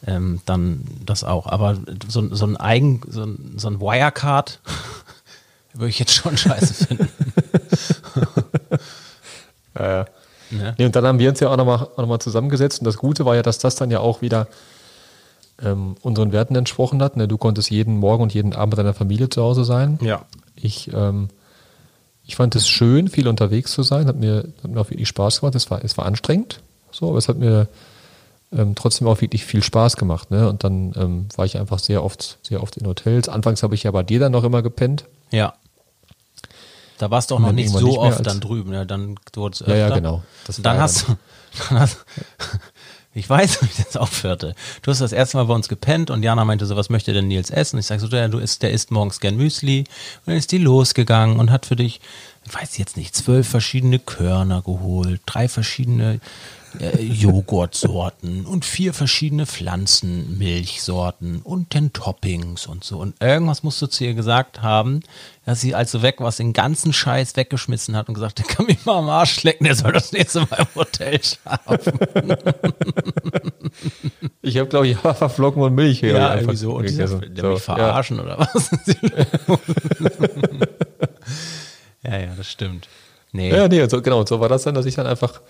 ähm, 0.06 0.40
dann 0.46 0.84
das 1.04 1.24
auch. 1.24 1.46
Aber 1.46 1.76
so, 2.08 2.34
so 2.34 2.46
ein 2.46 2.56
Eigen, 2.56 3.02
so 3.08 3.24
ein, 3.24 3.54
so 3.56 3.68
ein 3.68 3.80
Wirecard 3.80 4.60
würde 5.74 5.88
ich 5.90 5.98
jetzt 5.98 6.14
schon 6.14 6.36
scheiße 6.36 6.86
finden. 6.86 7.08
ja, 9.78 9.90
ja. 9.90 10.06
ja. 10.50 10.74
Nee, 10.78 10.86
und 10.86 10.96
dann 10.96 11.06
haben 11.06 11.18
wir 11.18 11.28
uns 11.28 11.40
ja 11.40 11.48
auch 11.48 11.56
nochmal 11.56 11.88
noch 11.96 12.06
mal 12.06 12.20
zusammengesetzt 12.20 12.80
und 12.80 12.86
das 12.86 12.96
Gute 12.96 13.24
war 13.24 13.36
ja, 13.36 13.42
dass 13.42 13.58
das 13.58 13.76
dann 13.76 13.90
ja 13.90 14.00
auch 14.00 14.22
wieder 14.22 14.48
ähm, 15.62 15.96
unseren 16.02 16.32
Werten 16.32 16.56
entsprochen 16.56 17.02
hat. 17.02 17.16
Ne? 17.16 17.28
Du 17.28 17.38
konntest 17.38 17.70
jeden 17.70 17.98
Morgen 17.98 18.22
und 18.22 18.34
jeden 18.34 18.54
Abend 18.54 18.72
mit 18.72 18.78
deiner 18.78 18.94
Familie 18.94 19.28
zu 19.28 19.42
Hause 19.42 19.64
sein. 19.64 19.98
Ja. 20.02 20.24
Ich, 20.56 20.90
ähm, 20.92 21.28
ich 22.24 22.36
fand 22.36 22.54
es 22.56 22.68
schön, 22.68 23.08
viel 23.08 23.28
unterwegs 23.28 23.72
zu 23.72 23.82
sein. 23.82 24.06
Hat 24.06 24.16
mir, 24.16 24.48
hat 24.62 24.70
mir 24.70 24.80
auch 24.80 24.90
wirklich 24.90 25.08
Spaß 25.08 25.40
gemacht. 25.40 25.54
Es 25.54 25.70
war, 25.70 25.84
es 25.84 25.98
war 25.98 26.06
anstrengend, 26.06 26.60
so, 26.90 27.08
aber 27.08 27.18
es 27.18 27.28
hat 27.28 27.36
mir 27.36 27.68
ähm, 28.52 28.74
trotzdem 28.74 29.06
auch 29.06 29.20
wirklich 29.20 29.44
viel 29.44 29.62
Spaß 29.62 29.96
gemacht. 29.96 30.30
Ne? 30.30 30.48
Und 30.48 30.64
dann 30.64 30.92
ähm, 30.96 31.28
war 31.36 31.44
ich 31.44 31.58
einfach 31.58 31.78
sehr 31.78 32.04
oft, 32.04 32.38
sehr 32.42 32.62
oft 32.62 32.76
in 32.76 32.86
Hotels. 32.86 33.28
Anfangs 33.28 33.62
habe 33.62 33.74
ich 33.74 33.84
ja 33.84 33.90
bei 33.90 34.02
dir 34.02 34.20
dann 34.20 34.32
noch 34.32 34.44
immer 34.44 34.62
gepennt. 34.62 35.04
Ja. 35.30 35.54
Da 36.98 37.10
warst 37.10 37.30
du 37.30 37.36
auch 37.36 37.40
noch 37.40 37.52
nicht 37.52 37.70
so 37.70 37.80
nicht 37.80 37.96
oft 37.96 38.26
dann 38.26 38.40
drüben, 38.40 38.70
ne? 38.70 38.84
dann 38.84 39.16
wurde 39.34 39.64
Ja, 39.66 39.74
ja, 39.74 39.88
genau. 39.90 40.22
Das 40.46 40.60
dann, 40.60 40.78
hast 40.80 41.08
du, 41.08 41.16
dann 41.70 41.80
hast 41.80 42.04
ich 43.12 43.28
weiß, 43.28 43.62
wie 43.62 43.82
das 43.82 43.96
aufhörte. 43.96 44.54
Du 44.82 44.90
hast 44.90 45.00
das 45.00 45.12
erste 45.12 45.36
Mal 45.36 45.44
bei 45.44 45.54
uns 45.54 45.68
gepennt 45.68 46.10
und 46.10 46.22
Jana 46.22 46.44
meinte 46.44 46.66
so, 46.66 46.76
was 46.76 46.90
möchte 46.90 47.12
denn 47.12 47.28
Nils 47.28 47.50
essen? 47.50 47.76
Und 47.76 47.80
ich 47.80 47.86
sage 47.86 48.00
so, 48.00 48.08
der, 48.08 48.28
du 48.28 48.38
isst, 48.38 48.62
der 48.62 48.70
isst 48.70 48.90
morgens 48.90 49.20
gern 49.20 49.36
Müsli. 49.36 49.80
Und 49.80 49.86
dann 50.26 50.36
ist 50.36 50.52
die 50.52 50.58
losgegangen 50.58 51.38
und 51.38 51.50
hat 51.50 51.66
für 51.66 51.76
dich, 51.76 52.00
ich 52.44 52.54
weiß 52.54 52.78
jetzt 52.78 52.96
nicht, 52.96 53.14
zwölf 53.14 53.48
verschiedene 53.48 53.98
Körner 53.98 54.62
geholt, 54.62 55.20
drei 55.26 55.48
verschiedene 55.48 56.20
äh, 56.78 57.02
Joghurtsorten 57.02 58.46
und 58.46 58.64
vier 58.64 58.94
verschiedene 58.94 59.46
Pflanzenmilchsorten 59.46 61.42
und 61.42 61.74
den 61.74 61.92
Toppings 61.92 62.66
und 62.66 62.85
so. 62.85 62.98
Und 62.98 63.20
irgendwas 63.20 63.62
musst 63.62 63.83
du 63.83 63.87
zu 63.87 64.04
ihr 64.04 64.14
gesagt 64.14 64.62
haben, 64.62 65.00
dass 65.44 65.61
sie 65.61 65.74
also 65.74 66.02
weg 66.02 66.16
was 66.18 66.37
den 66.37 66.52
ganzen 66.52 66.92
Scheiß 66.92 67.37
weggeschmissen 67.37 67.96
hat 67.96 68.09
und 68.09 68.14
gesagt, 68.14 68.38
der 68.38 68.46
kann 68.46 68.66
mich 68.66 68.85
mal 68.85 68.98
am 68.98 69.09
Arsch 69.09 69.42
lecken, 69.42 69.64
der 69.64 69.74
soll 69.74 69.92
das 69.92 70.12
nächste 70.12 70.40
Mal 70.40 70.59
im 70.61 70.66
Hotel 70.74 71.20
schlafen. 71.22 71.98
ich 74.42 74.56
habe, 74.59 74.68
glaube 74.68 74.88
ich, 74.88 74.96
Haferflocken 75.04 75.62
und 75.62 75.74
Milch 75.74 76.00
hier. 76.00 76.12
Ja, 76.12 76.35
irgendwie 76.35 76.56
so. 76.56 76.74
Und 76.74 76.88
die 76.88 77.06
so, 77.06 77.18
mich 77.18 77.62
verarschen 77.62 78.18
ja. 78.18 78.22
oder 78.22 78.38
was? 78.38 78.70
ja, 82.02 82.18
ja, 82.18 82.35
das 82.37 82.50
stimmt. 82.50 82.88
Nee. 83.33 83.50
Ja, 83.50 83.68
nee, 83.68 83.87
so, 83.88 84.02
genau. 84.02 84.20
Und 84.20 84.28
so 84.28 84.40
war 84.40 84.48
das 84.48 84.62
dann, 84.64 84.74
dass 84.74 84.87
ich 84.87 84.94
dann 84.94 85.06
einfach 85.06 85.40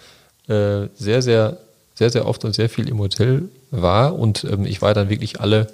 äh, 0.48 0.88
sehr, 0.96 1.22
sehr, 1.22 1.56
sehr, 1.94 2.10
sehr 2.10 2.26
oft 2.26 2.44
und 2.44 2.54
sehr 2.54 2.68
viel 2.68 2.88
im 2.88 2.98
Hotel 2.98 3.48
war 3.70 4.18
und 4.18 4.44
ähm, 4.44 4.66
ich 4.66 4.82
war 4.82 4.94
dann 4.94 5.08
wirklich 5.08 5.40
alle, 5.40 5.68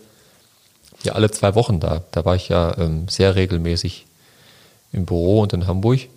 ja, 1.04 1.12
alle 1.14 1.30
zwei 1.30 1.54
Wochen 1.54 1.80
da. 1.80 2.02
Da 2.12 2.24
war 2.24 2.34
ich 2.36 2.48
ja 2.48 2.76
ähm, 2.78 3.08
sehr 3.08 3.34
regelmäßig 3.36 4.06
im 4.92 5.06
Büro 5.06 5.40
und 5.40 5.52
in 5.52 5.66
Hamburg. 5.66 6.00
Ähm, 6.00 6.08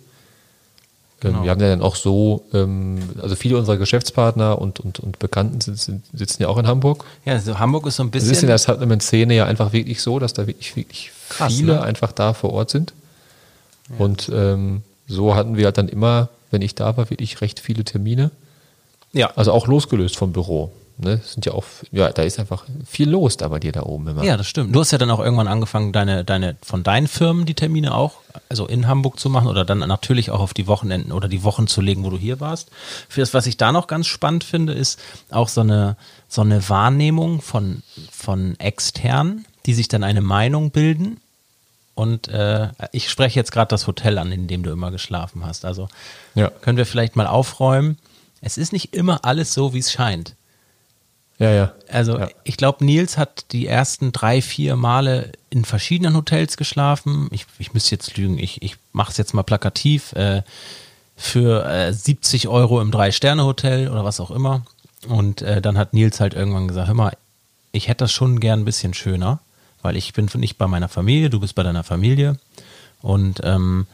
Genau. 1.22 1.42
Wir 1.44 1.50
haben 1.50 1.60
ja 1.60 1.68
dann 1.68 1.82
auch 1.82 1.96
so, 1.96 2.44
ähm, 2.54 2.98
also 3.20 3.36
viele 3.36 3.58
unserer 3.58 3.76
Geschäftspartner 3.76 4.58
und, 4.58 4.80
und, 4.80 5.00
und 5.00 5.18
Bekannten 5.18 5.60
sitzen, 5.60 6.02
sitzen 6.14 6.42
ja 6.42 6.48
auch 6.48 6.56
in 6.56 6.66
Hamburg. 6.66 7.04
Ja, 7.26 7.34
also 7.34 7.58
Hamburg 7.58 7.86
ist 7.86 7.96
so 7.96 8.04
ein 8.04 8.10
Es 8.14 8.22
ist 8.22 8.28
in 8.28 8.30
bisschen. 8.30 8.48
der 8.48 8.56
Supplement-Szene 8.56 9.34
ja 9.34 9.44
einfach 9.44 9.74
wirklich 9.74 10.00
so, 10.00 10.18
dass 10.18 10.32
da 10.32 10.46
wirklich, 10.46 10.76
wirklich 10.76 11.12
Krass, 11.28 11.54
viele 11.54 11.74
ne? 11.74 11.82
einfach 11.82 12.12
da 12.12 12.32
vor 12.32 12.54
Ort 12.54 12.70
sind. 12.70 12.94
Und 13.98 14.30
ähm, 14.32 14.80
so 15.08 15.34
hatten 15.34 15.58
wir 15.58 15.66
halt 15.66 15.76
dann 15.76 15.88
immer, 15.90 16.30
wenn 16.50 16.62
ich 16.62 16.74
da 16.74 16.96
war, 16.96 17.10
wirklich 17.10 17.40
recht 17.40 17.60
viele 17.60 17.84
Termine. 17.84 18.30
Ja. 19.12 19.32
Also 19.36 19.52
auch 19.52 19.66
losgelöst 19.66 20.16
vom 20.16 20.32
Büro. 20.32 20.72
Ne? 21.02 21.20
Sind 21.24 21.46
ja 21.46 21.52
auch, 21.52 21.64
ja, 21.92 22.10
da 22.12 22.22
ist 22.22 22.38
einfach 22.38 22.64
viel 22.86 23.08
los 23.08 23.36
da 23.36 23.48
bei 23.48 23.58
dir 23.58 23.72
da 23.72 23.84
oben 23.84 24.08
immer. 24.08 24.22
Ja, 24.22 24.36
das 24.36 24.46
stimmt. 24.46 24.74
Du 24.74 24.80
hast 24.80 24.90
ja 24.90 24.98
dann 24.98 25.10
auch 25.10 25.20
irgendwann 25.20 25.48
angefangen, 25.48 25.92
deine, 25.92 26.24
deine, 26.24 26.56
von 26.62 26.82
deinen 26.82 27.06
Firmen 27.06 27.46
die 27.46 27.54
Termine 27.54 27.94
auch, 27.94 28.16
also 28.48 28.66
in 28.66 28.86
Hamburg 28.86 29.18
zu 29.18 29.30
machen 29.30 29.48
oder 29.48 29.64
dann 29.64 29.78
natürlich 29.78 30.30
auch 30.30 30.40
auf 30.40 30.52
die 30.52 30.66
Wochenenden 30.66 31.12
oder 31.12 31.28
die 31.28 31.42
Wochen 31.42 31.66
zu 31.66 31.80
legen, 31.80 32.04
wo 32.04 32.10
du 32.10 32.18
hier 32.18 32.38
warst. 32.40 32.70
Für 33.08 33.20
das, 33.20 33.32
was 33.32 33.46
ich 33.46 33.56
da 33.56 33.72
noch 33.72 33.86
ganz 33.86 34.08
spannend 34.08 34.44
finde, 34.44 34.74
ist 34.74 35.00
auch 35.30 35.48
so 35.48 35.62
eine, 35.62 35.96
so 36.28 36.42
eine 36.42 36.68
Wahrnehmung 36.68 37.40
von, 37.40 37.82
von 38.10 38.58
externen, 38.60 39.46
die 39.66 39.74
sich 39.74 39.88
dann 39.88 40.04
eine 40.04 40.20
Meinung 40.20 40.70
bilden. 40.70 41.18
Und 42.00 42.28
äh, 42.28 42.68
ich 42.92 43.10
spreche 43.10 43.38
jetzt 43.38 43.52
gerade 43.52 43.68
das 43.68 43.86
Hotel 43.86 44.16
an, 44.18 44.32
in 44.32 44.46
dem 44.48 44.62
du 44.62 44.70
immer 44.70 44.90
geschlafen 44.90 45.44
hast. 45.44 45.64
Also 45.64 45.88
Ja. 46.34 46.48
können 46.62 46.78
wir 46.78 46.86
vielleicht 46.86 47.14
mal 47.16 47.26
aufräumen. 47.26 47.98
Es 48.40 48.56
ist 48.56 48.72
nicht 48.72 48.94
immer 48.94 49.24
alles 49.24 49.52
so, 49.52 49.74
wie 49.74 49.78
es 49.80 49.92
scheint. 49.92 50.34
ja. 51.38 51.50
ja. 51.50 51.72
Also 51.88 52.18
Ja. 52.18 52.28
ich 52.44 52.56
glaube, 52.56 52.84
Nils 52.84 53.18
hat 53.18 53.52
die 53.52 53.66
ersten 53.66 54.12
drei, 54.12 54.40
vier 54.40 54.76
Male 54.76 55.32
in 55.50 55.64
verschiedenen 55.64 56.16
Hotels 56.16 56.56
geschlafen. 56.56 57.28
Ich, 57.32 57.44
ich 57.58 57.74
müsste 57.74 57.90
jetzt 57.96 58.16
lügen, 58.16 58.38
ich, 58.38 58.62
ich 58.62 58.76
mache 58.92 59.10
es 59.10 59.16
jetzt 59.18 59.34
mal 59.34 59.42
plakativ. 59.42 60.12
Äh, 60.14 60.42
für 61.16 61.66
äh, 61.66 61.92
70 61.92 62.48
Euro 62.48 62.80
im 62.80 62.90
Drei-Sterne-Hotel 62.90 63.88
oder 63.88 64.04
was 64.06 64.20
auch 64.20 64.30
immer. 64.30 64.62
Und 65.06 65.42
äh, 65.42 65.60
dann 65.60 65.76
hat 65.76 65.92
Nils 65.92 66.18
halt 66.18 66.32
irgendwann 66.32 66.66
gesagt, 66.66 66.88
hör 66.88 66.94
mal, 66.94 67.12
ich 67.72 67.88
hätte 67.88 68.04
das 68.04 68.12
schon 68.12 68.40
gern 68.40 68.60
ein 68.60 68.64
bisschen 68.64 68.94
schöner, 68.94 69.40
weil 69.82 69.96
ich 69.96 70.12
bin 70.12 70.28
nicht 70.34 70.58
bei 70.58 70.66
meiner 70.66 70.88
Familie, 70.88 71.30
du 71.30 71.40
bist 71.40 71.54
bei 71.54 71.62
deiner 71.62 71.84
Familie. 71.84 72.38
Und 73.02 73.40
ähm, 73.44 73.86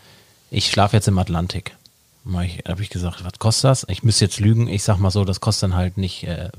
ich 0.51 0.71
schlafe 0.71 0.97
jetzt 0.97 1.09
im 1.09 1.19
Atlantik. 1.19 1.77
Habe 2.67 2.83
ich 2.83 2.91
gesagt, 2.91 3.25
was 3.25 3.39
kostet 3.39 3.65
das? 3.65 3.87
Ich 3.89 4.03
müsste 4.03 4.25
jetzt 4.25 4.41
lügen, 4.41 4.67
ich 4.69 4.83
sag 4.83 4.99
mal 4.99 5.11
so, 5.11 5.25
das 5.25 5.41
kostet 5.41 5.71
dann 5.71 5.77
halt 5.77 5.97
nicht 5.97 6.25
äh, 6.25 6.51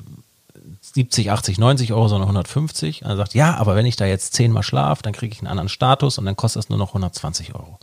70, 0.81 1.29
80, 1.29 1.57
90 1.57 1.93
Euro, 1.93 2.07
sondern 2.07 2.29
150. 2.29 3.03
Und 3.03 3.09
er 3.09 3.17
sagt, 3.17 3.33
ja, 3.33 3.55
aber 3.55 3.75
wenn 3.75 3.85
ich 3.85 3.97
da 3.97 4.05
jetzt 4.05 4.33
zehnmal 4.33 4.63
schlafe, 4.63 5.03
dann 5.03 5.13
kriege 5.13 5.33
ich 5.33 5.39
einen 5.39 5.47
anderen 5.47 5.69
Status 5.69 6.17
und 6.17 6.25
dann 6.25 6.37
kostet 6.37 6.63
das 6.63 6.69
nur 6.69 6.77
noch 6.77 6.89
120 6.89 7.53
Euro. 7.53 7.79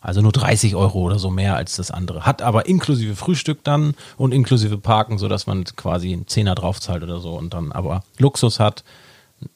Also 0.00 0.20
nur 0.20 0.32
30 0.32 0.76
Euro 0.76 1.00
oder 1.00 1.18
so 1.18 1.30
mehr 1.30 1.56
als 1.56 1.76
das 1.76 1.90
andere. 1.90 2.24
Hat 2.26 2.42
aber 2.42 2.66
inklusive 2.66 3.16
Frühstück 3.16 3.64
dann 3.64 3.94
und 4.16 4.32
inklusive 4.32 4.78
Parken, 4.78 5.18
sodass 5.18 5.46
man 5.46 5.64
quasi 5.64 6.12
einen 6.12 6.26
Zehner 6.28 6.54
draufzahlt 6.54 7.02
oder 7.02 7.20
so 7.20 7.36
und 7.36 7.54
dann 7.54 7.72
aber 7.72 8.02
Luxus 8.18 8.60
hat. 8.60 8.84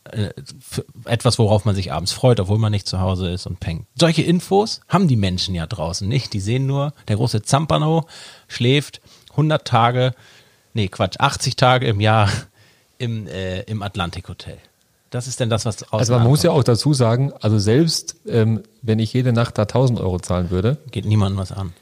Äh, 0.04 0.30
Etwas, 1.04 1.38
worauf 1.38 1.64
man 1.64 1.74
sich 1.74 1.92
abends 1.92 2.12
freut, 2.12 2.40
obwohl 2.40 2.58
man 2.58 2.72
nicht 2.72 2.88
zu 2.88 3.00
Hause 3.00 3.30
ist 3.30 3.46
und 3.46 3.60
pengt. 3.60 3.86
Solche 3.96 4.22
Infos 4.22 4.80
haben 4.88 5.08
die 5.08 5.16
Menschen 5.16 5.54
ja 5.54 5.66
draußen 5.66 6.08
nicht. 6.08 6.32
Die 6.32 6.40
sehen 6.40 6.66
nur, 6.66 6.92
der 7.08 7.16
große 7.16 7.42
Zampano 7.42 8.06
schläft 8.48 9.00
100 9.30 9.66
Tage, 9.66 10.14
nee, 10.74 10.88
Quatsch, 10.88 11.16
80 11.18 11.56
Tage 11.56 11.86
im 11.86 12.00
Jahr 12.00 12.30
im, 12.98 13.26
äh, 13.26 13.62
im 13.62 13.82
Atlantik-Hotel. 13.82 14.58
Das 15.10 15.26
ist 15.26 15.40
denn 15.40 15.50
das, 15.50 15.66
was 15.66 15.76
draußen 15.76 15.98
Also 15.98 16.14
man 16.14 16.26
muss 16.26 16.42
ja 16.42 16.52
auch 16.52 16.64
dazu 16.64 16.94
sagen, 16.94 17.32
also 17.40 17.58
selbst 17.58 18.16
ähm, 18.26 18.62
wenn 18.80 18.98
ich 18.98 19.12
jede 19.12 19.32
Nacht 19.32 19.58
da 19.58 19.62
1000 19.62 20.00
Euro 20.00 20.18
zahlen 20.20 20.50
würde, 20.50 20.78
Geht 20.90 21.04
niemandem 21.04 21.38
was 21.38 21.52
an. 21.52 21.74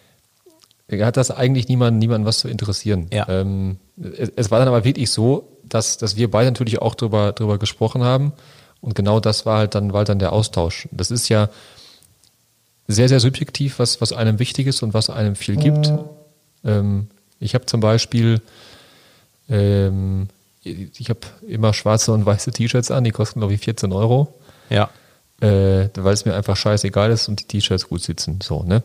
Hat 0.99 1.17
das 1.17 1.31
eigentlich 1.31 1.69
niemanden, 1.69 1.99
niemanden 1.99 2.27
was 2.27 2.39
zu 2.39 2.49
interessieren. 2.49 3.07
Ja. 3.13 3.29
Ähm, 3.29 3.79
es, 4.17 4.31
es 4.37 4.51
war 4.51 4.59
dann 4.59 4.69
aber 4.69 4.85
wirklich 4.85 5.11
so, 5.11 5.57
dass, 5.65 5.99
dass 5.99 6.17
wir 6.17 6.31
beide 6.31 6.51
natürlich 6.51 6.81
auch 6.83 6.95
drüber, 6.95 7.33
drüber 7.33 7.59
gesprochen 7.59 8.03
haben. 8.03 8.33
Und 8.81 8.95
genau 8.95 9.21
das 9.21 9.47
war 9.47 9.59
halt 9.59 9.75
dann, 9.75 9.93
war 9.93 9.99
halt 9.99 10.09
dann 10.09 10.19
der 10.19 10.33
Austausch. 10.33 10.89
Das 10.91 11.11
ist 11.11 11.29
ja 11.29 11.49
sehr, 12.89 13.09
sehr 13.09 13.21
subjektiv, 13.21 13.79
was, 13.79 14.01
was 14.01 14.13
einem 14.13 14.39
wichtig 14.39 14.67
ist 14.67 14.83
und 14.83 14.95
was 14.95 15.11
einem 15.11 15.37
viel 15.37 15.57
gibt. 15.57 15.93
Ähm, 16.65 17.09
ich 17.39 17.55
habe 17.55 17.67
zum 17.67 17.81
Beispiel, 17.81 18.41
ähm, 19.49 20.29
ich 20.63 21.09
habe 21.09 21.21
immer 21.47 21.73
schwarze 21.73 22.13
und 22.13 22.27
weiße 22.27 22.51
T-Shirts 22.51 22.91
an, 22.91 23.05
die 23.05 23.11
kosten, 23.13 23.41
glaube 23.41 23.55
ich, 23.55 23.61
14 23.61 23.93
Euro 23.93 24.35
Ja. 24.69 24.91
äh, 25.41 25.89
weil 25.95 26.13
es 26.15 26.25
mir 26.25 26.35
einfach 26.35 26.57
scheißegal 26.57 27.11
ist 27.11 27.29
und 27.29 27.41
die 27.41 27.45
T-Shirts 27.45 27.89
gut 27.89 28.03
sitzen. 28.03 28.41
So, 28.43 28.63
ne? 28.63 28.83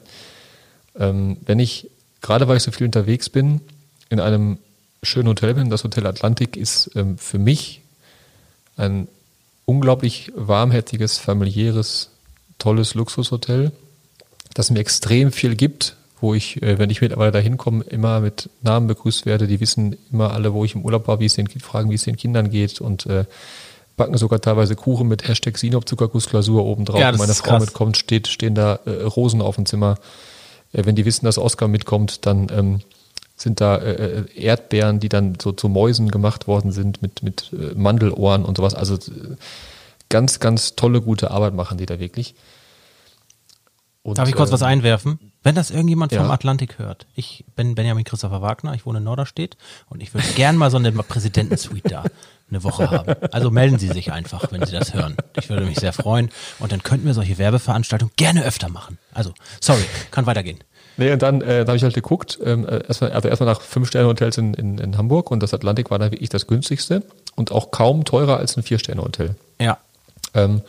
Ähm, 0.98 1.38
wenn 1.46 1.60
ich, 1.60 1.90
gerade 2.26 2.48
weil 2.48 2.58
ich 2.58 2.64
so 2.64 2.72
viel 2.72 2.88
unterwegs 2.88 3.30
bin, 3.30 3.62
in 4.10 4.20
einem 4.20 4.58
schönen 5.04 5.28
Hotel 5.28 5.54
bin, 5.54 5.70
das 5.70 5.84
Hotel 5.84 6.08
Atlantik 6.08 6.58
ist 6.58 6.90
ähm, 6.96 7.20
für 7.20 7.38
mich 7.38 7.82
ein 8.78 9.08
unglaublich 9.66 10.32
warmherziges, 10.36 11.20
familiäres, 11.20 12.10
tolles 12.58 12.96
Luxushotel, 12.96 13.72
das 14.56 14.72
mir 14.72 14.80
extrem 14.80 15.32
viel 15.32 15.56
gibt, 15.56 15.98
wo 16.20 16.34
ich, 16.34 16.64
äh, 16.64 16.80
wenn 16.80 16.90
ich 16.90 17.02
mittlerweile 17.02 17.32
da 17.32 17.38
hinkomme, 17.38 17.84
immer 17.84 18.22
mit 18.22 18.50
Namen 18.64 18.88
begrüßt 18.88 19.28
werde. 19.28 19.46
Die 19.46 19.60
wissen 19.60 19.96
immer 20.12 20.32
alle, 20.32 20.52
wo 20.52 20.66
ich 20.66 20.74
im 20.74 20.84
Urlaub 20.84 21.08
war, 21.08 21.20
wie 21.20 21.26
es 21.26 21.36
den, 21.36 21.48
fragen, 21.48 21.92
wie 21.92 21.96
es 21.96 22.06
den 22.06 22.18
Kindern 22.18 22.50
geht 22.50 22.82
und 22.82 23.06
äh, 23.06 23.26
backen 23.98 24.18
sogar 24.18 24.42
teilweise 24.42 24.76
Kuchen 24.76 25.08
mit 25.08 25.28
Hashtag 25.28 25.60
Sinop 25.60 25.88
Zuckergussglasur 25.88 26.66
oben 26.66 26.86
drauf. 26.86 27.00
Ja, 27.00 27.12
meine 27.12 27.36
Frau 27.36 27.60
mitkommt, 27.60 27.98
steht, 27.98 28.28
stehen 28.28 28.56
da 28.56 28.80
äh, 28.86 29.04
Rosen 29.04 29.44
auf 29.44 29.58
dem 29.58 29.68
Zimmer. 29.68 30.00
Äh, 30.74 30.86
wenn 30.86 30.96
die 30.96 31.06
wissen, 31.06 31.26
dass 31.26 31.38
Oskar 31.38 31.68
mitkommt, 31.68 32.26
dann 32.26 32.48
ähm, 32.52 32.82
sind 33.36 33.62
da 33.62 33.78
äh, 33.78 34.20
äh, 34.20 34.42
Erdbeeren, 34.42 35.00
die 35.00 35.10
dann 35.10 35.38
so 35.42 35.52
zu 35.52 35.70
Mäusen 35.70 36.10
gemacht 36.10 36.48
worden 36.48 36.72
sind 36.72 37.02
mit, 37.02 37.24
mit 37.24 37.52
äh, 37.54 37.74
Mandelohren 37.76 38.46
und 38.46 38.58
sowas. 38.58 38.76
Also 38.76 38.96
äh, 38.96 39.36
ganz, 40.10 40.40
ganz 40.40 40.76
tolle, 40.76 41.02
gute 41.02 41.32
Arbeit 41.32 41.54
machen 41.54 41.78
die 41.78 41.86
da 41.86 42.00
wirklich. 42.00 42.36
Und, 44.04 44.20
Darf 44.20 44.30
ich 44.30 44.36
kurz 44.36 44.50
ähm, 44.50 44.54
was 44.54 44.64
einwerfen? 44.64 45.20
Wenn 45.42 45.56
das 45.56 45.72
irgendjemand 45.72 46.14
vom 46.14 46.28
ja. 46.28 46.32
Atlantik 46.32 46.80
hört, 46.80 47.08
ich 47.16 47.44
bin 47.56 47.76
Benjamin 47.76 48.04
Christopher 48.04 48.42
Wagner, 48.42 48.74
ich 48.74 48.86
wohne 48.86 49.00
in 49.00 49.04
Norderstedt 49.04 49.58
und 49.90 50.02
ich 50.02 50.14
würde 50.14 50.28
gern 50.36 50.58
mal 50.58 50.72
so 50.72 50.78
eine 50.78 50.92
Präsidentensuite 50.92 51.90
da 51.90 52.04
eine 52.50 52.64
Woche 52.64 52.90
haben. 52.92 53.16
Also 53.32 53.50
melden 53.52 53.80
Sie 53.80 53.88
sich 53.88 54.12
einfach, 54.12 54.52
wenn 54.52 54.66
Sie 54.66 54.72
das 54.72 54.94
hören. 54.94 55.16
Ich 55.38 55.50
würde 55.50 55.66
mich 55.66 55.80
sehr 55.80 55.94
freuen 55.94 56.30
und 56.60 56.72
dann 56.72 56.84
könnten 56.84 57.06
wir 57.06 57.14
solche 57.14 57.38
Werbeveranstaltungen 57.38 58.14
gerne 58.16 58.44
öfter 58.44 58.70
machen. 58.70 58.98
Also, 59.14 59.34
sorry, 59.60 59.84
kann 60.12 60.26
weitergehen. 60.26 60.60
Nee, 60.98 61.12
und 61.12 61.22
dann 61.22 61.42
äh, 61.42 61.66
da 61.66 61.70
habe 61.70 61.78
ich 61.78 61.84
halt 61.84 61.94
geguckt, 61.94 62.40
ähm, 62.44 62.66
äh, 62.68 62.86
erstmal, 62.88 63.12
also 63.12 63.28
erstmal 63.28 63.50
nach 63.50 63.62
Fünf-Sterne-Hotels 63.62 64.38
in, 64.38 64.54
in, 64.54 64.78
in 64.78 64.98
Hamburg 64.98 65.32
und 65.32 65.44
das 65.44 65.54
Atlantik 65.54 65.92
war 65.92 66.00
dann 66.00 66.12
wirklich 66.12 66.30
das 66.30 66.48
günstigste 66.48 67.04
und 67.36 67.52
auch 67.52 67.72
kaum 67.72 68.06
teurer 68.06 68.38
als 68.38 68.56
ein 68.56 68.64
Vier-Sterne-Hotel. 68.64 69.36
Ja. 69.60 69.78
Ähm, 70.34 70.62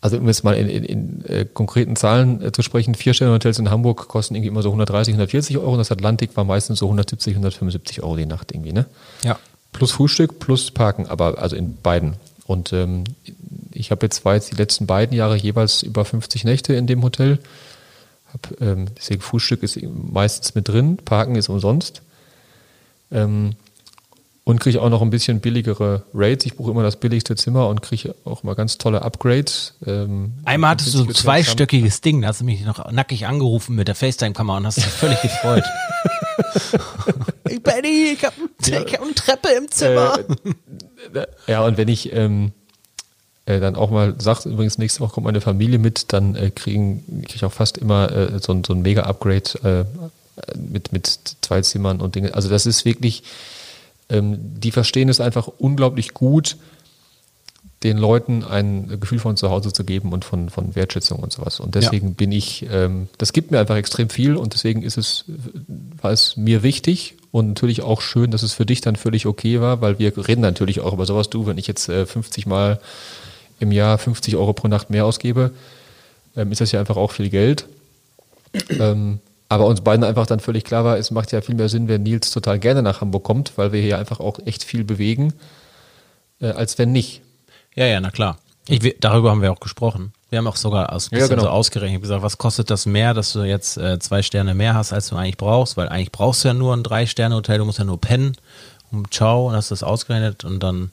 also 0.00 0.18
um 0.18 0.26
jetzt 0.26 0.44
mal 0.44 0.54
in, 0.54 0.68
in, 0.68 0.84
in 0.84 1.24
äh, 1.26 1.44
konkreten 1.46 1.96
Zahlen 1.96 2.42
äh, 2.42 2.52
zu 2.52 2.62
sprechen, 2.62 2.94
Vier-Sterne-Hotels 2.94 3.58
in 3.58 3.70
Hamburg 3.70 4.08
kosten 4.08 4.34
irgendwie 4.34 4.48
immer 4.48 4.62
so 4.62 4.68
130, 4.68 5.12
140 5.14 5.58
Euro 5.58 5.72
und 5.72 5.78
das 5.78 5.90
Atlantik 5.90 6.36
war 6.36 6.44
meistens 6.44 6.78
so 6.78 6.86
170, 6.86 7.34
175 7.34 8.02
Euro 8.02 8.16
die 8.16 8.26
Nacht 8.26 8.52
irgendwie, 8.52 8.72
ne? 8.72 8.86
Ja. 9.22 9.38
Plus 9.74 9.92
Frühstück, 9.92 10.38
plus 10.38 10.70
Parken, 10.70 11.06
aber 11.06 11.38
also 11.38 11.56
in 11.56 11.76
beiden. 11.76 12.14
Und 12.46 12.72
ähm, 12.72 13.04
ich 13.72 13.90
habe 13.90 14.06
jetzt 14.06 14.24
war 14.24 14.34
jetzt 14.34 14.52
die 14.52 14.56
letzten 14.56 14.86
beiden 14.86 15.16
Jahre 15.16 15.36
jeweils 15.36 15.82
über 15.82 16.04
50 16.04 16.44
Nächte 16.44 16.74
in 16.74 16.86
dem 16.86 17.02
Hotel. 17.02 17.40
Hab, 18.32 18.60
ähm, 18.60 18.86
deswegen 18.96 19.20
Frühstück 19.20 19.62
ist 19.62 19.78
meistens 19.82 20.54
mit 20.54 20.68
drin, 20.68 20.96
Parken 20.96 21.34
ist 21.36 21.48
umsonst. 21.48 22.02
Ähm, 23.10 23.56
und 24.44 24.60
kriege 24.60 24.80
auch 24.80 24.90
noch 24.90 25.02
ein 25.02 25.10
bisschen 25.10 25.40
billigere 25.40 26.02
Rates. 26.12 26.44
Ich 26.44 26.56
buche 26.56 26.70
immer 26.70 26.82
das 26.82 26.96
billigste 26.96 27.34
Zimmer 27.34 27.68
und 27.68 27.80
kriege 27.80 28.14
auch 28.24 28.42
mal 28.42 28.54
ganz 28.54 28.76
tolle 28.76 29.02
Upgrades. 29.02 29.74
Ähm, 29.86 30.34
Einmal 30.44 30.72
hattest 30.72 30.92
du 30.92 30.98
so 30.98 31.04
ein 31.04 31.14
zweistöckiges 31.14 32.02
Ding, 32.02 32.20
da 32.20 32.28
hast 32.28 32.42
du 32.42 32.44
mich 32.44 32.62
noch 32.64 32.92
nackig 32.92 33.26
angerufen 33.26 33.74
mit 33.74 33.88
der 33.88 33.94
FaceTime-Kamera 33.94 34.58
und 34.58 34.66
hast 34.66 34.76
dich 34.76 34.84
völlig 34.84 35.20
gefreut. 35.22 35.64
hey 37.48 37.58
Benny, 37.58 38.12
ich 38.14 38.24
habe 38.24 38.34
hab 38.62 39.02
eine 39.02 39.14
Treppe 39.14 39.48
im 39.50 39.70
Zimmer. 39.70 40.18
Äh, 41.14 41.26
Ja, 41.46 41.64
und 41.64 41.76
wenn 41.76 41.88
ich 41.88 42.12
ähm, 42.12 42.52
äh, 43.46 43.60
dann 43.60 43.76
auch 43.76 43.90
mal 43.90 44.14
sagt, 44.18 44.46
übrigens 44.46 44.78
nächste 44.78 45.00
Woche 45.00 45.12
kommt 45.14 45.24
meine 45.26 45.40
Familie 45.40 45.78
mit, 45.78 46.12
dann 46.12 46.34
äh, 46.34 46.50
kriegen 46.50 47.04
kriege 47.24 47.34
ich 47.36 47.44
auch 47.44 47.52
fast 47.52 47.78
immer 47.78 48.10
äh, 48.10 48.38
so, 48.40 48.52
ein- 48.52 48.64
so 48.64 48.72
ein 48.72 48.82
Mega-Upgrade 48.82 49.86
äh, 49.86 50.58
mit, 50.58 50.92
mit 50.92 51.18
zwei 51.42 51.60
Zimmern 51.62 52.00
und 52.00 52.14
Dinge. 52.14 52.34
Also 52.34 52.48
das 52.48 52.66
ist 52.66 52.84
wirklich, 52.84 53.22
ähm, 54.08 54.36
die 54.40 54.72
verstehen 54.72 55.08
es 55.08 55.20
einfach 55.20 55.46
unglaublich 55.58 56.14
gut, 56.14 56.56
den 57.84 57.98
Leuten 57.98 58.42
ein 58.42 58.98
Gefühl 58.98 59.18
von 59.18 59.36
zu 59.36 59.50
Hause 59.50 59.72
zu 59.72 59.84
geben 59.84 60.12
und 60.12 60.24
von, 60.24 60.48
von 60.48 60.74
Wertschätzung 60.74 61.18
und 61.18 61.32
sowas. 61.32 61.60
Und 61.60 61.74
deswegen 61.74 62.14
bin 62.14 62.32
ich, 62.32 62.66
ähm, 62.70 63.08
das 63.18 63.32
gibt 63.32 63.50
mir 63.50 63.60
einfach 63.60 63.76
extrem 63.76 64.08
viel 64.08 64.36
und 64.36 64.54
deswegen 64.54 64.82
ist 64.82 64.96
es, 64.96 65.26
war 66.00 66.10
es 66.10 66.36
mir 66.36 66.62
wichtig 66.62 67.14
Und 67.30 67.48
natürlich 67.48 67.82
auch 67.82 68.00
schön, 68.00 68.30
dass 68.30 68.42
es 68.42 68.54
für 68.54 68.64
dich 68.64 68.80
dann 68.80 68.96
völlig 68.96 69.26
okay 69.26 69.60
war, 69.60 69.80
weil 69.80 69.98
wir 69.98 70.16
reden 70.26 70.40
natürlich 70.40 70.80
auch 70.80 70.94
über 70.94 71.04
sowas. 71.04 71.30
Du, 71.30 71.46
wenn 71.46 71.58
ich 71.58 71.66
jetzt 71.66 71.88
äh, 71.88 72.06
50 72.06 72.46
Mal 72.46 72.80
im 73.60 73.70
Jahr 73.70 73.98
50 73.98 74.36
Euro 74.36 74.52
pro 74.52 74.68
Nacht 74.68 74.88
mehr 74.90 75.04
ausgebe, 75.04 75.50
ähm, 76.36 76.52
ist 76.52 76.60
das 76.60 76.72
ja 76.72 76.80
einfach 76.80 76.96
auch 76.96 77.12
viel 77.12 77.28
Geld. 77.28 77.66
ähm, 78.70 79.20
aber 79.48 79.66
uns 79.66 79.82
beiden 79.82 80.04
einfach 80.04 80.26
dann 80.26 80.40
völlig 80.40 80.64
klar 80.64 80.84
war, 80.84 80.96
es 80.96 81.10
macht 81.10 81.32
ja 81.32 81.40
viel 81.40 81.54
mehr 81.54 81.68
Sinn, 81.68 81.86
wenn 81.88 82.02
Nils 82.02 82.30
total 82.30 82.58
gerne 82.58 82.82
nach 82.82 83.00
Hamburg 83.00 83.24
kommt, 83.24 83.52
weil 83.56 83.72
wir 83.72 83.80
hier 83.80 83.98
einfach 83.98 84.20
auch 84.20 84.38
echt 84.46 84.64
viel 84.64 84.84
bewegen, 84.84 85.34
äh, 86.40 86.46
als 86.46 86.78
wenn 86.78 86.92
nicht. 86.92 87.20
Ja, 87.74 87.86
ja, 87.86 88.00
na 88.00 88.10
klar. 88.10 88.38
Ich, 88.66 88.96
darüber 89.00 89.30
haben 89.30 89.42
wir 89.42 89.52
auch 89.52 89.60
gesprochen. 89.60 90.12
Wir 90.30 90.38
haben 90.38 90.46
auch 90.46 90.56
sogar 90.56 90.92
aus, 90.92 91.10
Ja, 91.12 91.26
genau. 91.26 91.42
so 91.42 91.48
ausgerechnet, 91.48 92.00
gesagt, 92.00 92.22
was 92.22 92.38
kostet 92.38 92.70
das 92.70 92.86
mehr, 92.86 93.14
dass 93.14 93.32
du 93.32 93.42
jetzt 93.42 93.76
äh, 93.76 93.98
zwei 93.98 94.22
Sterne 94.22 94.54
mehr 94.54 94.74
hast, 94.74 94.92
als 94.92 95.08
du 95.08 95.16
eigentlich 95.16 95.36
brauchst, 95.36 95.76
weil 95.76 95.88
eigentlich 95.88 96.12
brauchst 96.12 96.44
du 96.44 96.48
ja 96.48 96.54
nur 96.54 96.74
ein 96.74 96.82
Drei-Sterne-Hotel, 96.82 97.58
du 97.58 97.64
musst 97.66 97.78
ja 97.78 97.84
nur 97.84 98.00
pennen, 98.00 98.36
um 98.90 99.10
ciao, 99.10 99.48
und 99.48 99.54
hast 99.54 99.70
das 99.70 99.82
ausgerechnet 99.82 100.44
und 100.44 100.60
dann 100.60 100.90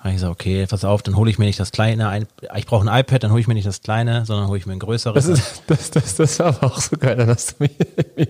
habe 0.00 0.10
ich 0.10 0.16
gesagt, 0.16 0.32
okay, 0.32 0.66
pass 0.66 0.84
auf, 0.84 1.02
dann 1.02 1.16
hole 1.16 1.30
ich 1.30 1.38
mir 1.38 1.46
nicht 1.46 1.58
das 1.58 1.72
kleine, 1.72 2.08
ein, 2.08 2.26
ich 2.56 2.66
brauche 2.66 2.86
ein 2.86 3.00
iPad, 3.00 3.24
dann 3.24 3.30
hole 3.30 3.40
ich 3.40 3.46
mir 3.46 3.54
nicht 3.54 3.66
das 3.66 3.80
kleine, 3.80 4.26
sondern 4.26 4.48
hole 4.48 4.58
ich 4.58 4.66
mir 4.66 4.74
ein 4.74 4.78
größeres. 4.78 5.26
Das, 5.26 5.38
ist, 5.38 5.62
das, 5.66 5.90
das, 5.92 6.14
das 6.16 6.38
war 6.40 6.48
aber 6.48 6.66
auch 6.66 6.80
so 6.80 6.96
geil. 6.98 7.16
Dann 7.16 7.28
hast 7.28 7.52
du 7.52 7.64
mich, 7.64 7.70
ich 8.16 8.28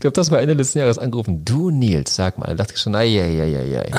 glaube, 0.00 0.14
das 0.14 0.32
war 0.32 0.40
Ende 0.40 0.54
letzten 0.54 0.78
Jahres 0.78 0.98
angerufen. 0.98 1.44
Du 1.44 1.70
Nils, 1.70 2.16
sag 2.16 2.38
mal. 2.38 2.46
Da 2.48 2.54
dachte 2.54 2.72
ich 2.74 2.80
schon, 2.80 2.96
ei, 2.96 3.06
ei, 3.20 3.42
ei, 3.42 3.56
ei, 3.58 3.78
ei. 3.80 3.90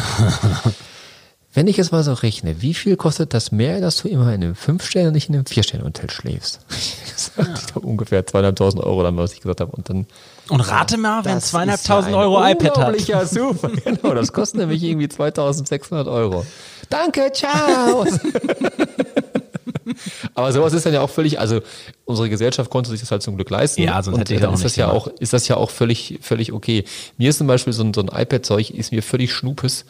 Wenn 1.56 1.68
ich 1.68 1.78
jetzt 1.78 1.92
mal 1.92 2.04
so 2.04 2.14
rechne, 2.14 2.64
wie 2.64 2.74
viel 2.74 2.98
kostet 2.98 3.36
das 3.36 3.52
mehr, 3.52 3.80
dass 3.80 3.98
du 3.98 4.08
immer 4.08 4.34
in 4.34 4.44
einem 4.44 4.56
Fünf-Sterne 4.56 5.10
und 5.10 5.14
nicht 5.14 5.30
in 5.30 5.36
einem 5.36 5.46
Vier-Sterne-Hotel 5.46 6.10
schläfst? 6.10 6.60
Ich 7.16 7.68
glaube 7.68 7.88
ungefähr 7.88 8.26
zweieinhalbtausend 8.26 8.84
Euro, 8.84 9.02
dann, 9.02 9.16
was 9.16 9.34
ich 9.34 9.40
gesagt 9.40 9.62
habe. 9.62 9.72
Und 9.72 9.88
dann 9.90 10.08
und 10.50 10.60
rate 10.62 10.98
mal, 10.98 11.24
wenn 11.24 11.36
Das 11.36 11.52
zweieinhalbtausend 11.52 12.10
ist 12.10 12.14
ja 12.14 12.20
ein 12.20 12.26
Euro 12.26 12.46
iPad 12.46 12.78
hat. 12.78 12.78
unglaublicher 12.78 13.26
Super, 13.26 13.70
genau. 13.84 14.14
Das 14.14 14.34
kostet 14.34 14.60
nämlich 14.60 14.84
irgendwie 14.84 15.08
2600 15.08 16.08
Euro. 16.08 16.46
Danke, 16.90 17.32
ciao. 17.34 18.06
Aber 20.34 20.52
sowas 20.52 20.74
ist 20.74 20.86
dann 20.86 20.94
ja 20.94 21.02
auch 21.02 21.10
völlig, 21.10 21.40
also 21.40 21.62
unsere 22.06 22.30
Gesellschaft 22.30 22.70
konnte 22.70 22.90
sich 22.90 23.00
das 23.00 23.12
halt 23.12 23.22
zum 23.22 23.36
Glück 23.36 23.50
leisten. 23.50 23.82
Ja, 23.82 24.02
sonst 24.02 24.16
und 24.16 24.22
hätte 24.22 24.34
ich 24.34 24.42
dann 24.42 24.50
auch 24.50 24.56
ist 24.56 24.66
das 24.66 24.76
ja 24.76 24.88
gemacht. 24.88 25.08
auch, 25.08 25.20
ist 25.20 25.34
das 25.34 25.48
ja 25.48 25.56
auch 25.56 25.70
völlig, 25.70 26.20
völlig 26.22 26.52
okay. 26.52 26.84
Mir 27.18 27.30
ist 27.30 27.38
zum 27.38 27.48
Beispiel 27.48 27.74
so 27.74 27.84
ein, 27.84 27.94
so 27.94 28.02
ein 28.02 28.08
iPad-Zeug, 28.08 28.72
ist 28.72 28.92
mir 28.92 29.04
völlig 29.04 29.32
schnupes. 29.32 29.86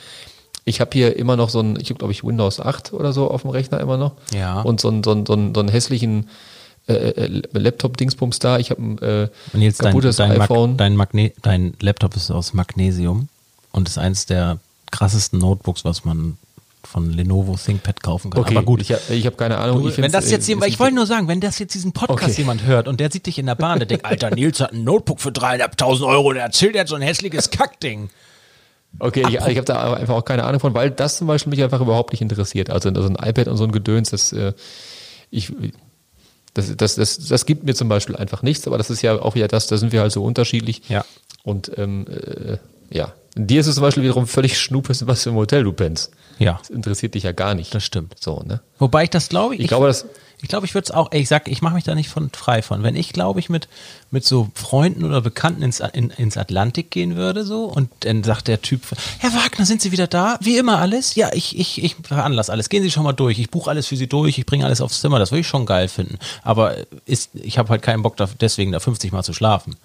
Ich 0.65 0.79
habe 0.79 0.91
hier 0.93 1.17
immer 1.17 1.35
noch 1.35 1.49
so 1.49 1.59
ein, 1.59 1.77
ich 1.79 1.89
habe 1.89 1.97
glaube 1.97 2.13
ich 2.13 2.23
Windows 2.23 2.59
8 2.59 2.93
oder 2.93 3.11
so 3.13 3.29
auf 3.29 3.41
dem 3.41 3.51
Rechner 3.51 3.79
immer 3.79 3.97
noch. 3.97 4.13
Ja. 4.33 4.61
Und 4.61 4.79
so 4.79 4.87
einen, 4.89 5.03
so 5.03 5.11
einen, 5.11 5.25
so 5.25 5.33
einen, 5.33 5.53
so 5.53 5.59
einen 5.59 5.69
hässlichen 5.69 6.29
äh, 6.87 6.93
äh, 6.93 7.41
Laptop-Dingsbums 7.53 8.39
da. 8.39 8.57
Ich 8.59 8.69
habe 8.71 8.81
ein 8.81 8.97
äh, 8.99 9.29
Und 9.53 9.61
jetzt 9.61 9.81
dein, 9.81 9.91
kaputtes 9.91 10.17
dein, 10.17 10.37
Mag, 10.37 10.49
iPhone. 10.49 10.77
dein, 10.77 10.95
Magne 10.95 11.31
dein 11.41 11.73
Laptop 11.81 12.15
ist 12.15 12.31
aus 12.31 12.53
Magnesium 12.53 13.27
und 13.71 13.87
ist 13.87 13.97
eines 13.97 14.25
der 14.25 14.57
krassesten 14.91 15.39
Notebooks, 15.39 15.85
was 15.85 16.05
man 16.05 16.37
von 16.85 17.09
Lenovo 17.11 17.55
ThinkPad 17.55 18.03
kaufen 18.03 18.31
kann. 18.31 18.41
Okay, 18.41 18.57
Aber 18.57 18.65
gut, 18.65 18.81
ich 18.81 18.91
habe 18.91 19.01
ich 19.09 19.25
hab 19.25 19.37
keine 19.37 19.57
Ahnung. 19.57 19.83
Du, 19.83 19.89
ich 19.89 19.97
wenn 19.97 20.11
das 20.11 20.29
jetzt 20.29 20.45
äh, 20.47 20.51
jemand, 20.51 20.69
ich 20.69 20.79
wollte 20.79 20.95
nur 20.95 21.05
sagen, 21.05 21.27
wenn 21.27 21.39
das 21.39 21.57
jetzt 21.57 21.73
diesen 21.73 21.93
Podcast 21.93 22.31
Okay. 22.31 22.41
jemand 22.41 22.65
hört 22.65 22.87
und 22.87 22.99
der 22.99 23.09
sieht 23.11 23.25
dich 23.25 23.39
in 23.39 23.45
der 23.45 23.55
Bahn, 23.55 23.79
der 23.79 23.85
denkt, 23.85 24.05
Alter, 24.05 24.31
Nils 24.31 24.59
hat 24.59 24.73
ein 24.73 24.83
Notebook 24.83 25.21
für 25.21 25.31
dreieinhalbtausend 25.31 26.07
Euro 26.07 26.29
und 26.29 26.35
er 26.35 26.43
erzählt 26.43 26.75
jetzt 26.75 26.89
so 26.89 26.95
ein 26.95 27.01
hässliches 27.01 27.49
Kackding. 27.49 28.09
Okay, 28.99 29.23
ich, 29.27 29.35
ich 29.35 29.41
habe 29.57 29.63
da 29.63 29.93
einfach 29.93 30.15
auch 30.15 30.25
keine 30.25 30.43
Ahnung 30.43 30.59
von, 30.59 30.73
weil 30.73 30.91
das 30.91 31.17
zum 31.17 31.27
Beispiel 31.27 31.49
mich 31.49 31.63
einfach 31.63 31.81
überhaupt 31.81 32.13
nicht 32.13 32.21
interessiert. 32.21 32.69
Also, 32.69 32.89
also 32.89 33.09
ein 33.09 33.15
iPad 33.15 33.47
und 33.47 33.57
so 33.57 33.63
ein 33.63 33.71
Gedöns, 33.71 34.11
das, 34.11 34.31
äh, 34.33 34.53
ich, 35.31 35.51
das, 36.53 36.75
das, 36.77 36.95
das, 36.95 37.17
das 37.17 37.45
gibt 37.45 37.63
mir 37.63 37.73
zum 37.73 37.89
Beispiel 37.89 38.15
einfach 38.15 38.43
nichts, 38.43 38.67
aber 38.67 38.77
das 38.77 38.89
ist 38.89 39.01
ja 39.01 39.19
auch 39.19 39.35
wieder 39.35 39.47
das, 39.47 39.67
da 39.67 39.77
sind 39.77 39.91
wir 39.91 40.01
halt 40.01 40.11
so 40.11 40.23
unterschiedlich. 40.23 40.83
Ja. 40.89 41.03
Und 41.43 41.71
ähm, 41.77 42.05
äh, 42.07 42.57
ja, 42.95 43.13
dir 43.35 43.59
ist 43.61 43.67
es 43.67 43.75
zum 43.75 43.81
Beispiel 43.81 44.03
wiederum 44.03 44.27
völlig 44.27 44.59
schnuppe, 44.59 44.93
in 44.93 45.07
was 45.07 45.23
für 45.23 45.31
ein 45.31 45.35
Hotel 45.35 45.63
du 45.63 45.73
pennst. 45.73 46.11
Ja, 46.39 46.57
Das 46.59 46.69
interessiert 46.69 47.15
dich 47.15 47.23
ja 47.23 47.31
gar 47.31 47.55
nicht. 47.55 47.73
das 47.73 47.83
stimmt. 47.83 48.15
So, 48.19 48.43
ne? 48.45 48.61
Wobei 48.77 49.03
ich 49.05 49.09
das 49.09 49.29
glaube, 49.29 49.55
ich, 49.55 49.61
Ich 49.61 49.67
glaube, 49.67 49.87
das, 49.87 50.05
ich 50.43 50.49
glaube, 50.49 50.65
ich 50.65 50.73
würde 50.73 50.83
es 50.83 50.91
auch, 50.91 51.09
ich 51.13 51.29
sag, 51.29 51.47
ich 51.47 51.61
mache 51.61 51.73
mich 51.75 51.85
da 51.85 51.95
nicht 51.95 52.09
von 52.09 52.29
frei 52.29 52.61
von. 52.61 52.83
Wenn 52.83 52.97
ich, 52.97 53.13
glaube 53.13 53.39
ich, 53.39 53.49
mit, 53.49 53.69
mit 54.11 54.25
so 54.25 54.49
Freunden 54.53 55.05
oder 55.05 55.21
Bekannten 55.21 55.61
ins, 55.63 55.79
in, 55.79 56.09
ins 56.09 56.35
Atlantik 56.35 56.91
gehen 56.91 57.15
würde, 57.15 57.45
so, 57.45 57.63
und 57.63 57.89
dann 58.01 58.23
sagt 58.23 58.49
der 58.49 58.61
Typ, 58.61 58.81
Herr 59.19 59.33
Wagner, 59.33 59.65
sind 59.65 59.81
Sie 59.81 59.93
wieder 59.93 60.05
da? 60.05 60.37
Wie 60.41 60.57
immer 60.57 60.79
alles? 60.79 61.15
Ja, 61.15 61.31
ich, 61.33 61.57
ich, 61.57 61.81
ich 61.81 61.95
veranlasse 62.03 62.51
alles. 62.51 62.67
Gehen 62.67 62.83
Sie 62.83 62.91
schon 62.91 63.05
mal 63.05 63.13
durch. 63.13 63.39
Ich 63.39 63.51
buche 63.51 63.69
alles 63.69 63.87
für 63.87 63.95
Sie 63.95 64.07
durch. 64.07 64.37
Ich 64.37 64.45
bringe 64.45 64.65
alles 64.65 64.81
aufs 64.81 64.99
Zimmer. 64.99 65.17
Das 65.17 65.31
würde 65.31 65.39
ich 65.39 65.47
schon 65.47 65.65
geil 65.65 65.87
finden. 65.87 66.19
Aber 66.43 66.75
ist, 67.05 67.29
ich 67.35 67.57
habe 67.57 67.69
halt 67.69 67.81
keinen 67.81 68.03
Bock, 68.03 68.17
da, 68.17 68.27
deswegen 68.41 68.73
da 68.73 68.81
50 68.81 69.13
Mal 69.13 69.23
zu 69.23 69.31
schlafen. 69.31 69.77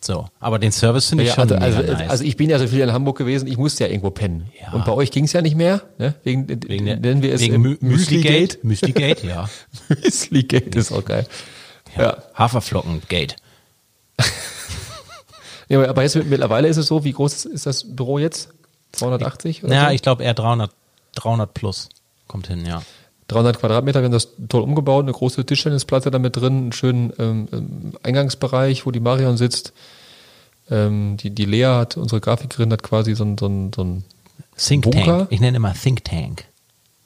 So, 0.00 0.26
aber 0.38 0.58
den 0.58 0.72
Service 0.72 1.08
finde 1.08 1.24
ich 1.24 1.30
ja, 1.30 1.34
schon 1.36 1.52
also, 1.52 1.80
also, 1.80 1.92
nice. 1.92 2.10
also 2.10 2.24
ich 2.24 2.36
bin 2.36 2.50
ja 2.50 2.58
so 2.58 2.66
viel 2.66 2.80
in 2.80 2.92
Hamburg 2.92 3.16
gewesen, 3.18 3.48
ich 3.48 3.56
musste 3.56 3.84
ja 3.84 3.90
irgendwo 3.90 4.10
pennen. 4.10 4.50
Ja. 4.60 4.72
Und 4.72 4.84
bei 4.84 4.92
euch 4.92 5.10
ging 5.10 5.24
es 5.24 5.32
ja 5.32 5.42
nicht 5.42 5.56
mehr, 5.56 5.82
ne? 5.98 6.14
Wegen, 6.22 6.48
wegen 6.48 6.84
der, 6.84 6.96
nennen 6.98 7.22
wir 7.22 7.32
es 7.34 7.40
wegen 7.40 7.60
Mü 7.60 7.76
Müsli-Gate. 7.80 8.62
Müsli-Gate. 8.62 9.24
Ja. 9.24 9.48
Müsli-Gate 9.88 10.76
ist 10.76 10.92
auch 10.92 11.04
geil. 11.04 11.26
Ja. 11.96 12.18
Haferflocken-Gate. 12.34 13.36
ja. 15.68 15.88
aber 15.88 16.02
jetzt 16.02 16.16
mittlerweile 16.16 16.68
ist 16.68 16.76
es 16.76 16.86
so, 16.86 17.04
wie 17.04 17.12
groß 17.12 17.46
ist 17.46 17.66
das 17.66 17.96
Büro 17.96 18.18
jetzt? 18.18 18.50
280? 18.92 19.64
Oder 19.64 19.74
Ja, 19.74 19.88
so? 19.88 19.94
ich 19.94 20.02
glaube 20.02 20.24
eher 20.24 20.34
300, 20.34 20.70
300 21.14 21.52
plus. 21.52 21.88
Kommt 22.28 22.48
hin, 22.48 22.66
ja. 22.66 22.82
300 23.28 23.58
Quadratmeter, 23.58 24.00
wir 24.00 24.04
haben 24.04 24.12
das 24.12 24.28
toll 24.48 24.62
umgebaut, 24.62 25.04
eine 25.04 25.12
große 25.12 25.44
Tischtennisplatte 25.44 26.10
damit 26.10 26.36
drin, 26.36 26.56
einen 26.58 26.72
schönen 26.72 27.12
ähm, 27.18 27.48
ähm, 27.52 27.92
Eingangsbereich, 28.02 28.86
wo 28.86 28.90
die 28.92 29.00
Marion 29.00 29.36
sitzt. 29.36 29.72
Ähm, 30.70 31.16
die, 31.16 31.30
die 31.30 31.44
Lea 31.44 31.64
hat, 31.66 31.96
unsere 31.96 32.20
Grafikerin, 32.20 32.72
hat 32.72 32.82
quasi 32.82 33.14
so 33.14 33.24
ein, 33.24 33.36
so 33.38 33.46
ein, 33.46 33.72
so 33.74 33.82
ein 33.82 34.04
Think 34.56 34.84
Bunker? 34.84 35.04
Tank. 35.04 35.28
Ich 35.30 35.40
nenne 35.40 35.56
immer 35.56 35.74
Think 35.74 36.04
Tank. 36.04 36.44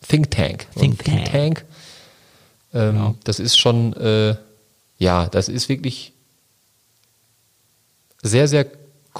Think 0.06 0.30
Tank. 0.30 0.66
So 0.74 0.80
ein 0.80 0.96
Think 0.96 1.04
Think 1.04 1.24
Tank. 1.24 1.32
Tank. 1.32 1.64
Ähm, 2.72 3.14
Das 3.24 3.40
ist 3.40 3.58
schon, 3.58 3.94
äh, 3.94 4.36
ja, 4.98 5.26
das 5.26 5.48
ist 5.48 5.68
wirklich 5.68 6.12
sehr, 8.22 8.46
sehr 8.48 8.66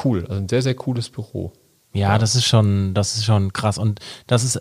cool. 0.04 0.26
Also 0.28 0.34
ein 0.34 0.48
sehr, 0.48 0.62
sehr 0.62 0.74
cooles 0.74 1.08
Büro. 1.08 1.52
Ja, 1.92 2.18
das 2.18 2.36
ist 2.36 2.44
schon, 2.44 2.94
das 2.94 3.16
ist 3.16 3.24
schon 3.24 3.52
krass. 3.52 3.76
Und 3.76 4.00
das 4.26 4.44
ist, 4.44 4.60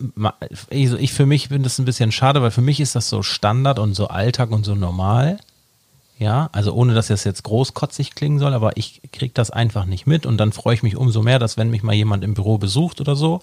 also 0.71 0.97
ich 0.97 1.13
für 1.13 1.25
mich 1.25 1.49
bin 1.49 1.61
das 1.61 1.77
ein 1.77 1.85
bisschen 1.85 2.11
schade, 2.11 2.41
weil 2.41 2.51
für 2.51 2.61
mich 2.61 2.79
ist 2.79 2.95
das 2.95 3.09
so 3.09 3.21
Standard 3.21 3.77
und 3.77 3.93
so 3.93 4.07
Alltag 4.07 4.51
und 4.51 4.65
so 4.65 4.75
normal. 4.75 5.39
Ja, 6.17 6.49
also 6.51 6.73
ohne 6.73 6.93
dass 6.93 7.07
das 7.07 7.23
jetzt 7.23 7.43
großkotzig 7.43 8.13
klingen 8.13 8.39
soll, 8.39 8.53
aber 8.53 8.75
ich 8.75 9.01
krieg 9.13 9.33
das 9.33 9.51
einfach 9.51 9.85
nicht 9.85 10.05
mit 10.05 10.25
und 10.25 10.37
dann 10.37 10.51
freue 10.51 10.73
ich 10.73 10.83
mich 10.83 10.97
umso 10.97 11.21
mehr, 11.21 11.39
dass 11.39 11.55
wenn 11.55 11.69
mich 11.69 11.81
mal 11.81 11.95
jemand 11.95 12.25
im 12.25 12.33
Büro 12.33 12.57
besucht 12.57 12.99
oder 12.99 13.15
so, 13.15 13.41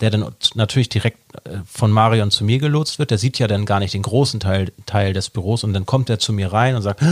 der 0.00 0.10
dann 0.10 0.32
natürlich 0.54 0.88
direkt 0.88 1.18
äh, 1.44 1.58
von 1.66 1.90
Marion 1.90 2.30
zu 2.30 2.44
mir 2.44 2.58
gelotst 2.58 3.00
wird, 3.00 3.10
der 3.10 3.18
sieht 3.18 3.40
ja 3.40 3.48
dann 3.48 3.66
gar 3.66 3.80
nicht 3.80 3.94
den 3.94 4.02
großen 4.02 4.38
Teil, 4.38 4.70
Teil 4.86 5.12
des 5.12 5.30
Büros 5.30 5.64
und 5.64 5.72
dann 5.72 5.86
kommt 5.86 6.08
er 6.08 6.20
zu 6.20 6.32
mir 6.32 6.52
rein 6.52 6.76
und 6.76 6.82
sagt, 6.82 7.02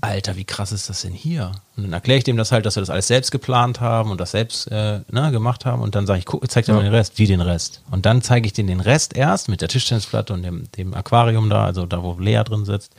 Alter, 0.00 0.36
wie 0.36 0.44
krass 0.44 0.72
ist 0.72 0.88
das 0.88 1.02
denn 1.02 1.12
hier? 1.12 1.52
Und 1.76 1.84
dann 1.84 1.92
erkläre 1.92 2.18
ich 2.18 2.24
dem 2.24 2.36
das 2.36 2.52
halt, 2.52 2.66
dass 2.66 2.76
wir 2.76 2.80
das 2.80 2.90
alles 2.90 3.06
selbst 3.06 3.30
geplant 3.30 3.80
haben 3.80 4.10
und 4.10 4.20
das 4.20 4.32
selbst 4.32 4.70
äh, 4.70 5.00
ne, 5.10 5.30
gemacht 5.30 5.64
haben. 5.64 5.82
Und 5.82 5.94
dann 5.94 6.06
sage 6.06 6.18
ich, 6.18 6.26
guck, 6.26 6.48
zeig 6.50 6.64
dir 6.64 6.74
mal 6.74 6.82
den 6.82 6.94
Rest. 6.94 7.18
Wie 7.18 7.26
den 7.26 7.40
Rest? 7.40 7.82
Und 7.90 8.06
dann 8.06 8.22
zeige 8.22 8.46
ich 8.46 8.52
denen 8.52 8.68
den 8.68 8.80
Rest 8.80 9.16
erst 9.16 9.48
mit 9.48 9.60
der 9.60 9.68
Tischtennisplatte 9.68 10.32
und 10.32 10.42
dem, 10.42 10.70
dem 10.72 10.94
Aquarium 10.94 11.50
da, 11.50 11.64
also 11.64 11.86
da, 11.86 12.02
wo 12.02 12.18
Lea 12.18 12.42
drin 12.44 12.64
sitzt. 12.64 12.92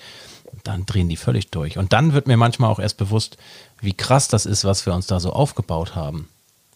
Und 0.52 0.66
dann 0.66 0.86
drehen 0.86 1.10
die 1.10 1.18
völlig 1.18 1.52
durch. 1.52 1.78
Und 1.78 1.94
dann 1.94 2.14
wird 2.14 2.28
mir 2.28 2.38
manchmal 2.38 2.70
auch 2.70 2.80
erst 2.80 2.98
bewusst, 2.98 3.38
wie 3.82 3.94
krass 3.94 4.28
das 4.28 4.46
ist, 4.46 4.66
was 4.66 4.86
wir 4.86 4.94
uns 4.94 5.08
da 5.08 5.20
so 5.20 5.34
aufgebaut 5.34 5.96
haben. 5.96 6.30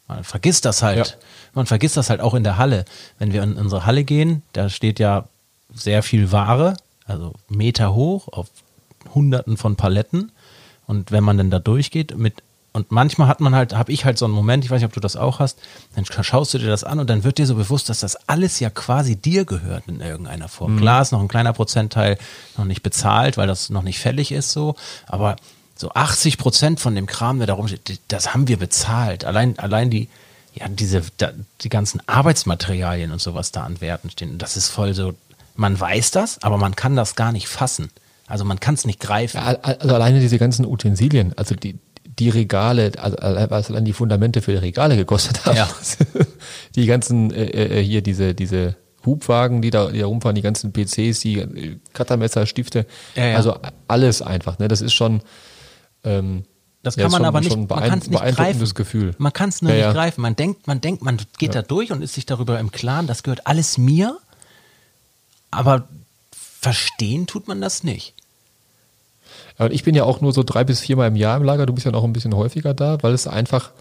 Man 0.08 0.24
vergisst 0.24 0.66
das 0.66 0.84
halt. 0.84 1.08
Ja. 1.08 1.14
Man 1.54 1.66
vergisst 1.66 1.98
das 1.98 2.10
halt 2.10 2.22
auch 2.22 2.34
in 2.34 2.44
der 2.44 2.58
Halle. 2.58 2.86
Wenn 3.18 3.32
wir 3.32 3.44
in 3.44 3.56
unsere 3.56 3.86
Halle 3.86 4.04
gehen, 4.04 4.44
da 4.54 4.70
steht 4.70 5.00
ja 5.00 5.26
sehr 5.74 6.04
viel 6.04 6.32
Ware, 6.32 6.76
also 7.06 7.34
Meter 7.48 7.94
hoch 7.94 8.28
auf 8.28 8.48
Hunderten 9.14 9.58
von 9.58 9.76
Paletten. 9.76 10.32
Und 10.88 11.12
wenn 11.12 11.24
man 11.24 11.38
dann 11.38 11.50
da 11.50 11.60
durchgeht 11.60 12.18
mit 12.18 12.44
und 12.74 12.90
manchmal 12.92 13.28
hat 13.28 13.42
man 13.42 13.54
halt, 13.54 13.74
habe 13.76 13.92
ich 13.92 14.06
halt 14.06 14.18
so 14.18 14.24
einen 14.26 14.34
Moment, 14.34 14.64
ich 14.64 14.72
weiß 14.72 14.80
nicht, 14.80 14.88
ob 14.88 14.94
du 14.94 15.02
das 15.02 15.18
auch 15.18 15.40
hast, 15.40 15.60
dann 15.96 16.06
schaust 16.06 16.54
du 16.54 16.58
dir 16.58 16.70
das 16.70 16.86
an 16.86 17.00
und 17.00 17.10
dann 17.10 17.26
wird 17.26 17.38
dir 17.38 17.46
so 17.46 17.56
bewusst, 17.56 17.90
dass 17.90 18.00
das 18.00 18.30
alles 18.30 18.62
ja 18.62 18.70
quasi 18.70 19.18
dir 19.18 19.44
gehört 19.44 19.84
in 19.88 20.00
irgendeiner 20.00 20.48
Form. 20.48 20.78
Klar 20.78 21.02
ist 21.02 21.12
noch 21.12 21.20
ein 21.20 21.28
kleiner 21.28 21.52
Prozentteil 21.52 22.18
noch 22.58 22.64
nicht 22.64 22.82
bezahlt, 22.82 23.36
weil 23.36 23.48
das 23.48 23.70
noch 23.70 23.84
nicht 23.84 24.00
fällig 24.00 24.32
ist 24.32 24.52
so, 24.52 24.76
aber 25.06 25.36
so 25.76 25.92
80 25.94 26.38
Prozent 26.38 26.80
von 26.80 26.96
dem 26.96 27.08
Kram, 27.08 27.40
der 27.40 27.48
da 27.48 27.54
rumsteht, 27.56 28.00
das 28.08 28.34
haben 28.34 28.48
wir 28.48 28.58
bezahlt. 28.58 29.26
Allein, 29.26 29.60
allein 29.60 29.90
die, 29.90 30.08
ja, 30.54 30.68
diese, 30.70 31.02
die 31.62 31.70
ganzen 31.70 32.02
Arbeitsmaterialien 32.08 33.12
und 33.12 33.20
sowas 33.20 33.52
da 33.52 33.64
an 33.64 33.82
Werten 33.82 34.10
stehen. 34.10 34.38
Das 34.38 34.56
ist 34.56 34.70
voll 34.70 34.94
so, 34.94 35.14
man 35.56 35.78
weiß 35.78 36.12
das, 36.12 36.42
aber 36.42 36.58
man 36.58 36.76
kann 36.76 36.96
das 36.96 37.16
gar 37.16 37.34
nicht 37.34 37.48
fassen. 37.48 37.90
Also 38.32 38.46
man 38.46 38.60
kann 38.60 38.76
es 38.76 38.86
nicht 38.86 39.00
greifen. 39.00 39.38
Ja, 39.38 39.58
also 39.62 39.94
alleine 39.94 40.20
diese 40.22 40.38
ganzen 40.40 40.66
Utensilien, 40.66 41.34
also 41.38 41.54
die, 41.54 41.78
die 42.18 42.30
Regale, 42.30 42.92
also 42.98 43.18
was 43.50 43.70
allein 43.70 43.84
die 43.86 43.94
Fundamente 43.94 44.42
für 44.42 44.52
die 44.52 44.58
Regale 44.58 44.96
gekostet 44.96 45.46
haben. 45.46 45.58
Ja. 45.58 45.70
Die 46.76 46.86
ganzen, 46.86 47.32
äh, 47.34 47.80
äh, 47.80 47.84
hier 47.84 48.02
diese, 48.02 48.34
diese 48.34 48.76
Hubwagen, 49.06 49.62
die 49.62 49.70
da, 49.72 49.90
die 49.92 50.00
da 50.00 50.06
rumfahren, 50.06 50.36
die 50.36 50.42
ganzen 50.42 50.72
PCs, 50.72 51.20
die 51.20 51.40
äh, 51.40 51.78
Cuttermesser, 51.94 52.46
Stifte, 52.46 52.86
Ja, 53.16 53.26
ja. 53.26 53.36
also 53.36 53.58
alles 53.90 54.22
einfach. 54.22 54.60
Ne? 54.60 54.68
Das 54.70 54.80
ist 54.82 54.94
schon, 54.94 55.22
ähm, 56.06 56.46
Das 56.84 56.96
Ja, 56.96 57.02
kann 57.04 57.08
ist 57.08 57.12
man 57.12 57.20
schon- 57.20 57.26
aber 57.26 57.40
nicht, 57.42 57.56
man 57.58 57.68
kann 57.68 58.00
es 58.00 58.08
nicht 58.08 58.18
beeindruckendes 58.20 58.74
greifen. 58.74 58.76
Gefühl. 58.76 59.16
Man 59.18 59.34
kann 59.34 59.50
es 59.50 59.62
nur 59.62 59.72
Ja, 59.72 59.78
nicht 59.78 59.86
ja. 59.88 59.94
greifen. 59.94 60.22
Man 60.22 60.36
denkt, 60.38 60.68
man 60.68 60.80
denkt, 60.80 61.04
man 61.04 61.18
geht 61.38 61.54
da 61.56 61.62
durch 61.64 61.92
und 61.92 62.02
ist 62.02 62.14
sich 62.14 62.26
darüber 62.26 62.60
im 62.60 62.72
Klaren, 62.72 63.08
das 63.08 63.24
gehört 63.24 63.46
alles 63.48 63.78
mir, 63.78 64.18
aber 65.52 65.88
verstehen 66.60 67.28
tut 67.28 67.48
man 67.48 67.60
das 67.60 67.84
nicht. 67.84 68.14
Und 69.58 69.72
ich 69.74 69.84
bin 69.84 69.96
ja 69.96 70.04
auch 70.04 70.22
nur 70.22 70.34
so 70.34 70.44
drei 70.44 70.64
bis 70.64 70.80
viermal 70.80 71.08
im 71.10 71.16
Jahr 71.16 71.38
im 71.38 71.44
Lager. 71.44 71.66
Du 71.66 71.74
bist 71.74 71.86
ja 71.86 71.92
noch 71.92 72.04
ein 72.04 72.14
bisschen 72.14 72.36
häufiger 72.36 72.74
da, 72.74 72.98
weil 73.04 73.14
es 73.14 73.28
einfach, 73.28 73.72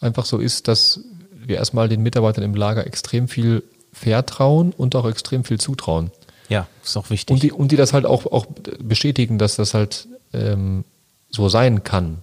einfach 0.00 0.24
so 0.24 0.38
ist, 0.38 0.68
dass 0.68 1.00
wir 1.32 1.56
erstmal 1.56 1.88
den 1.88 2.02
Mitarbeitern 2.02 2.44
im 2.44 2.54
Lager 2.54 2.86
extrem 2.86 3.28
viel 3.28 3.62
vertrauen 3.92 4.72
und 4.76 4.94
auch 4.94 5.06
extrem 5.08 5.44
viel 5.44 5.58
zutrauen. 5.58 6.10
Ja, 6.48 6.66
ist 6.84 6.96
auch 6.96 7.10
wichtig. 7.10 7.32
Und 7.34 7.42
die, 7.42 7.50
und 7.52 7.72
die 7.72 7.76
das 7.76 7.92
halt 7.92 8.06
auch, 8.06 8.26
auch 8.26 8.46
bestätigen, 8.80 9.38
dass 9.38 9.56
das 9.56 9.74
halt 9.74 10.06
ähm, 10.32 10.84
so 11.30 11.48
sein 11.48 11.82
kann. 11.82 12.18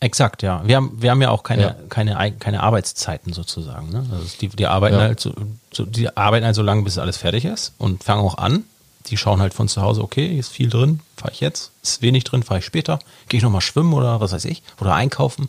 Exakt, 0.00 0.42
ja. 0.42 0.62
Wir 0.66 0.76
haben, 0.76 0.92
wir 1.00 1.10
haben 1.10 1.22
ja 1.22 1.30
auch 1.30 1.42
keine, 1.44 1.62
Ja. 1.62 1.76
keine, 1.88 2.32
keine 2.38 2.62
Arbeitszeiten 2.62 3.32
sozusagen. 3.32 3.90
Ne? 3.90 4.04
Also 4.12 4.26
die, 4.40 4.48
die 4.48 4.66
arbeiten 4.66 4.96
Ja. 4.96 5.02
halt 5.02 5.18
so, 5.20 5.32
so, 5.72 5.84
die 5.86 6.14
arbeiten 6.16 6.44
halt 6.44 6.54
so 6.54 6.62
lange, 6.62 6.82
bis 6.82 6.98
alles 6.98 7.16
fertig 7.16 7.46
ist 7.46 7.72
und 7.78 8.04
fangen 8.04 8.20
auch 8.22 8.36
an. 8.38 8.64
Die 9.06 9.16
schauen 9.18 9.40
halt 9.40 9.52
von 9.54 9.68
zu 9.68 9.82
Hause, 9.82 10.02
okay, 10.02 10.38
ist 10.38 10.48
viel 10.50 10.70
drin, 10.70 11.00
fahre 11.16 11.32
ich 11.32 11.40
jetzt, 11.40 11.72
ist 11.82 12.00
wenig 12.00 12.24
drin, 12.24 12.42
fahre 12.42 12.60
ich 12.60 12.64
später, 12.64 12.98
gehe 13.28 13.38
ich 13.38 13.44
nochmal 13.44 13.60
schwimmen 13.60 13.92
oder 13.92 14.20
was 14.20 14.32
weiß 14.32 14.46
ich, 14.46 14.62
oder 14.80 14.94
einkaufen. 14.94 15.48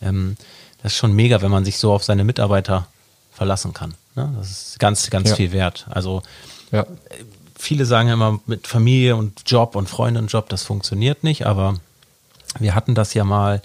Ähm, 0.00 0.36
das 0.82 0.92
ist 0.92 0.98
schon 0.98 1.12
mega, 1.12 1.42
wenn 1.42 1.50
man 1.50 1.64
sich 1.64 1.76
so 1.78 1.92
auf 1.92 2.04
seine 2.04 2.24
Mitarbeiter 2.24 2.86
verlassen 3.32 3.74
kann. 3.74 3.94
Ne? 4.14 4.32
Das 4.38 4.50
ist 4.50 4.78
ganz, 4.78 5.10
ganz 5.10 5.30
Ja. 5.30 5.36
viel 5.36 5.52
wert. 5.52 5.86
Also 5.90 6.22
Ja. 6.72 6.86
viele 7.58 7.84
sagen 7.84 8.08
ja 8.08 8.14
immer, 8.14 8.40
mit 8.46 8.66
Familie 8.66 9.16
und 9.16 9.42
Job 9.46 9.76
und 9.76 9.88
Freunde 9.88 10.20
und 10.20 10.32
Job, 10.32 10.48
das 10.48 10.62
funktioniert 10.62 11.24
nicht, 11.24 11.44
aber 11.46 11.74
wir 12.58 12.74
hatten 12.74 12.94
das 12.94 13.12
ja 13.12 13.24
mal, 13.24 13.60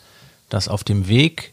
dass 0.49 0.67
auf 0.67 0.83
dem 0.83 1.07
Weg 1.07 1.52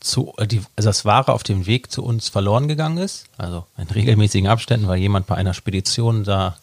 zu, 0.00 0.32
äh, 0.38 0.46
die, 0.46 0.62
also 0.76 0.88
das 0.88 1.04
Ware 1.04 1.32
auf 1.32 1.42
dem 1.42 1.66
Weg 1.66 1.90
zu 1.90 2.04
uns 2.04 2.28
verloren 2.28 2.68
gegangen 2.68 2.98
ist, 2.98 3.26
also 3.38 3.64
in 3.78 3.88
regelmäßigen 3.88 4.48
Abständen, 4.48 4.88
weil 4.88 4.98
jemand 4.98 5.26
bei 5.26 5.34
einer 5.34 5.54
Spedition 5.54 6.24
da 6.24 6.56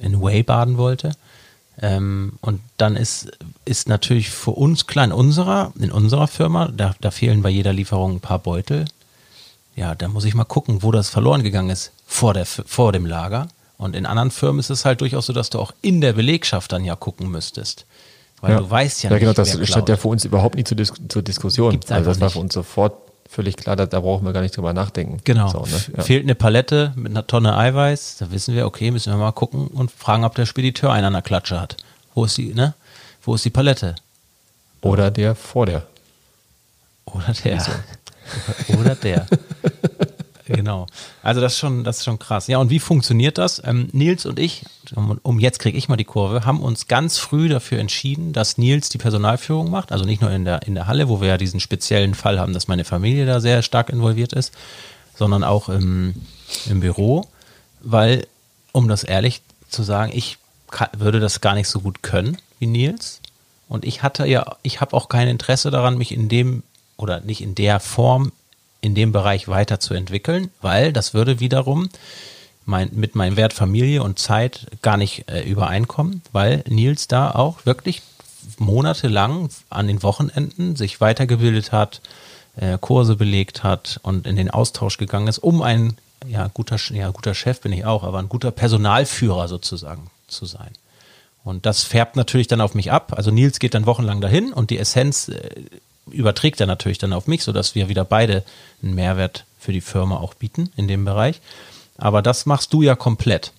in 0.00 0.20
Way 0.20 0.42
baden 0.42 0.76
wollte. 0.76 1.12
Ähm, 1.80 2.34
und 2.40 2.60
dann 2.76 2.96
ist, 2.96 3.32
ist 3.64 3.88
natürlich 3.88 4.30
für 4.30 4.52
uns 4.52 4.86
klar, 4.86 5.04
in 5.04 5.12
unserer, 5.12 5.72
in 5.78 5.90
unserer 5.90 6.28
Firma, 6.28 6.68
da, 6.68 6.94
da 7.00 7.10
fehlen 7.10 7.42
bei 7.42 7.50
jeder 7.50 7.72
Lieferung 7.72 8.16
ein 8.16 8.20
paar 8.20 8.38
Beutel. 8.38 8.84
Ja, 9.76 9.94
da 9.94 10.08
muss 10.08 10.24
ich 10.24 10.34
mal 10.34 10.44
gucken, 10.44 10.82
wo 10.82 10.92
das 10.92 11.08
verloren 11.08 11.42
gegangen 11.42 11.70
ist 11.70 11.90
vor, 12.06 12.32
der, 12.32 12.46
vor 12.46 12.92
dem 12.92 13.06
Lager. 13.06 13.48
Und 13.76 13.96
in 13.96 14.06
anderen 14.06 14.30
Firmen 14.30 14.60
ist 14.60 14.70
es 14.70 14.84
halt 14.84 15.00
durchaus 15.00 15.26
so, 15.26 15.32
dass 15.32 15.50
du 15.50 15.58
auch 15.58 15.72
in 15.82 16.00
der 16.00 16.12
Belegschaft 16.12 16.70
dann 16.70 16.84
ja 16.84 16.94
gucken 16.94 17.28
müsstest. 17.28 17.86
Weil 18.44 18.56
du 18.56 18.70
weißt 18.70 19.02
ja, 19.02 19.10
ja 19.10 19.14
nicht, 19.14 19.20
genau, 19.20 19.32
das 19.32 19.58
wer 19.58 19.66
stand 19.66 19.88
ja 19.88 19.96
für 19.96 20.08
uns 20.08 20.24
überhaupt 20.24 20.56
nicht 20.56 20.68
zur, 20.68 20.76
Dis 20.76 20.92
zur 21.08 21.22
Diskussion. 21.22 21.70
Gibt's 21.70 21.90
also 21.90 22.10
das 22.10 22.20
war 22.20 22.30
für 22.30 22.38
uns 22.40 22.54
sofort 22.54 22.94
völlig 23.28 23.56
klar, 23.56 23.74
da, 23.74 23.86
da 23.86 24.00
brauchen 24.00 24.24
wir 24.24 24.32
gar 24.32 24.42
nicht 24.42 24.56
drüber 24.56 24.72
nachdenken. 24.72 25.18
Genau. 25.24 25.48
So, 25.48 25.60
ne? 25.60 25.96
Ja. 25.96 26.02
Fehlt 26.02 26.22
eine 26.22 26.34
Palette 26.34 26.92
mit 26.94 27.10
einer 27.10 27.26
Tonne 27.26 27.56
Eiweiß, 27.56 28.18
da 28.18 28.30
wissen 28.30 28.54
wir, 28.54 28.66
okay, 28.66 28.90
müssen 28.90 29.12
wir 29.12 29.16
mal 29.16 29.32
gucken 29.32 29.66
und 29.68 29.90
fragen, 29.90 30.24
ob 30.24 30.34
der 30.34 30.46
Spediteur 30.46 30.92
einen 30.92 31.06
an 31.06 31.12
der 31.14 31.22
Klatsche 31.22 31.60
hat. 31.60 31.76
Wo 32.14 32.24
ist 32.24 32.36
die, 32.36 32.54
ne? 32.54 32.74
Wo 33.22 33.34
ist 33.34 33.44
die 33.44 33.50
Palette? 33.50 33.96
Oder 34.82 35.10
der 35.10 35.34
vor 35.34 35.66
der. 35.66 35.86
Oder 37.06 37.32
der. 37.44 37.66
Oder 38.78 38.94
der. 38.94 39.26
genau. 40.46 40.86
Also 41.22 41.40
das 41.40 41.54
ist 41.54 41.58
schon, 41.58 41.84
das 41.84 41.98
ist 41.98 42.04
schon 42.04 42.18
krass. 42.18 42.46
Ja, 42.48 42.58
und 42.58 42.70
wie 42.70 42.78
funktioniert 42.78 43.38
das? 43.38 43.62
Ähm, 43.64 43.88
Nils 43.92 44.26
und 44.26 44.38
ich, 44.38 44.64
um, 44.94 45.40
jetzt 45.40 45.58
kriege 45.58 45.78
ich 45.78 45.88
mal 45.88 45.96
die 45.96 46.04
Kurve, 46.04 46.44
haben 46.44 46.60
uns 46.60 46.86
ganz 46.86 47.18
früh 47.18 47.48
dafür 47.48 47.78
entschieden, 47.78 48.32
dass 48.32 48.58
Nils 48.58 48.90
die 48.90 48.98
Personalführung 48.98 49.70
macht. 49.70 49.90
Also 49.90 50.04
nicht 50.04 50.20
nur 50.20 50.30
in 50.30 50.44
der, 50.44 50.62
in 50.66 50.74
der 50.74 50.86
Halle, 50.86 51.08
wo 51.08 51.20
wir 51.20 51.28
ja 51.28 51.38
diesen 51.38 51.60
speziellen 51.60 52.14
Fall 52.14 52.38
haben, 52.38 52.52
dass 52.52 52.68
meine 52.68 52.84
Familie 52.84 53.26
da 53.26 53.40
sehr 53.40 53.62
stark 53.62 53.88
involviert 53.88 54.32
ist, 54.32 54.52
sondern 55.16 55.44
auch 55.44 55.68
im, 55.68 56.14
im 56.68 56.80
Büro. 56.80 57.26
Weil, 57.80 58.26
um 58.72 58.88
das 58.88 59.04
ehrlich 59.04 59.42
zu 59.70 59.82
sagen, 59.82 60.12
ich 60.14 60.38
würde 60.96 61.20
das 61.20 61.40
gar 61.40 61.54
nicht 61.54 61.68
so 61.68 61.80
gut 61.80 62.02
können 62.02 62.36
wie 62.58 62.66
Nils. 62.66 63.20
Und 63.68 63.84
ich 63.84 64.02
hatte 64.02 64.26
ja, 64.26 64.56
ich 64.62 64.80
habe 64.80 64.94
auch 64.94 65.08
kein 65.08 65.28
Interesse 65.28 65.70
daran, 65.70 65.96
mich 65.96 66.12
in 66.12 66.28
dem 66.28 66.62
oder 66.96 67.20
nicht 67.20 67.40
in 67.40 67.54
der 67.54 67.80
Form 67.80 68.32
in 68.84 68.94
dem 68.94 69.12
Bereich 69.12 69.48
weiterzuentwickeln, 69.48 70.50
weil 70.60 70.92
das 70.92 71.14
würde 71.14 71.40
wiederum 71.40 71.88
mein, 72.66 72.90
mit 72.92 73.14
meinem 73.14 73.36
Wert 73.36 73.52
Familie 73.52 74.02
und 74.02 74.18
Zeit 74.18 74.66
gar 74.82 74.96
nicht 74.96 75.30
äh, 75.30 75.42
übereinkommen, 75.42 76.22
weil 76.32 76.64
Nils 76.68 77.08
da 77.08 77.30
auch 77.30 77.66
wirklich 77.66 78.02
monatelang 78.58 79.48
an 79.70 79.86
den 79.86 80.02
Wochenenden 80.02 80.76
sich 80.76 81.00
weitergebildet 81.00 81.72
hat, 81.72 82.00
äh, 82.56 82.78
Kurse 82.80 83.16
belegt 83.16 83.62
hat 83.62 84.00
und 84.02 84.26
in 84.26 84.36
den 84.36 84.50
Austausch 84.50 84.98
gegangen 84.98 85.28
ist, 85.28 85.38
um 85.38 85.62
ein 85.62 85.96
ja, 86.26 86.48
guter, 86.52 86.76
ja, 86.92 87.10
guter 87.10 87.34
Chef 87.34 87.60
bin 87.60 87.72
ich 87.72 87.84
auch, 87.84 88.02
aber 88.02 88.18
ein 88.18 88.28
guter 88.28 88.50
Personalführer 88.50 89.48
sozusagen 89.48 90.10
zu 90.28 90.46
sein. 90.46 90.70
Und 91.42 91.66
das 91.66 91.82
färbt 91.82 92.16
natürlich 92.16 92.46
dann 92.46 92.62
auf 92.62 92.74
mich 92.74 92.90
ab. 92.90 93.12
Also 93.14 93.30
Nils 93.30 93.58
geht 93.58 93.74
dann 93.74 93.84
wochenlang 93.84 94.22
dahin 94.22 94.52
und 94.52 94.70
die 94.70 94.78
Essenz 94.78 95.28
äh, 95.28 95.50
überträgt 96.10 96.60
er 96.60 96.66
natürlich 96.66 96.98
dann 96.98 97.12
auf 97.12 97.26
mich, 97.26 97.44
sodass 97.44 97.74
wir 97.74 97.88
wieder 97.88 98.04
beide 98.04 98.44
einen 98.82 98.94
Mehrwert 98.94 99.44
für 99.58 99.72
die 99.72 99.80
Firma 99.80 100.16
auch 100.18 100.34
bieten 100.34 100.70
in 100.76 100.88
dem 100.88 101.04
Bereich. 101.04 101.40
Aber 101.96 102.22
das 102.22 102.46
machst 102.46 102.72
du 102.72 102.82
ja 102.82 102.94
komplett. 102.96 103.52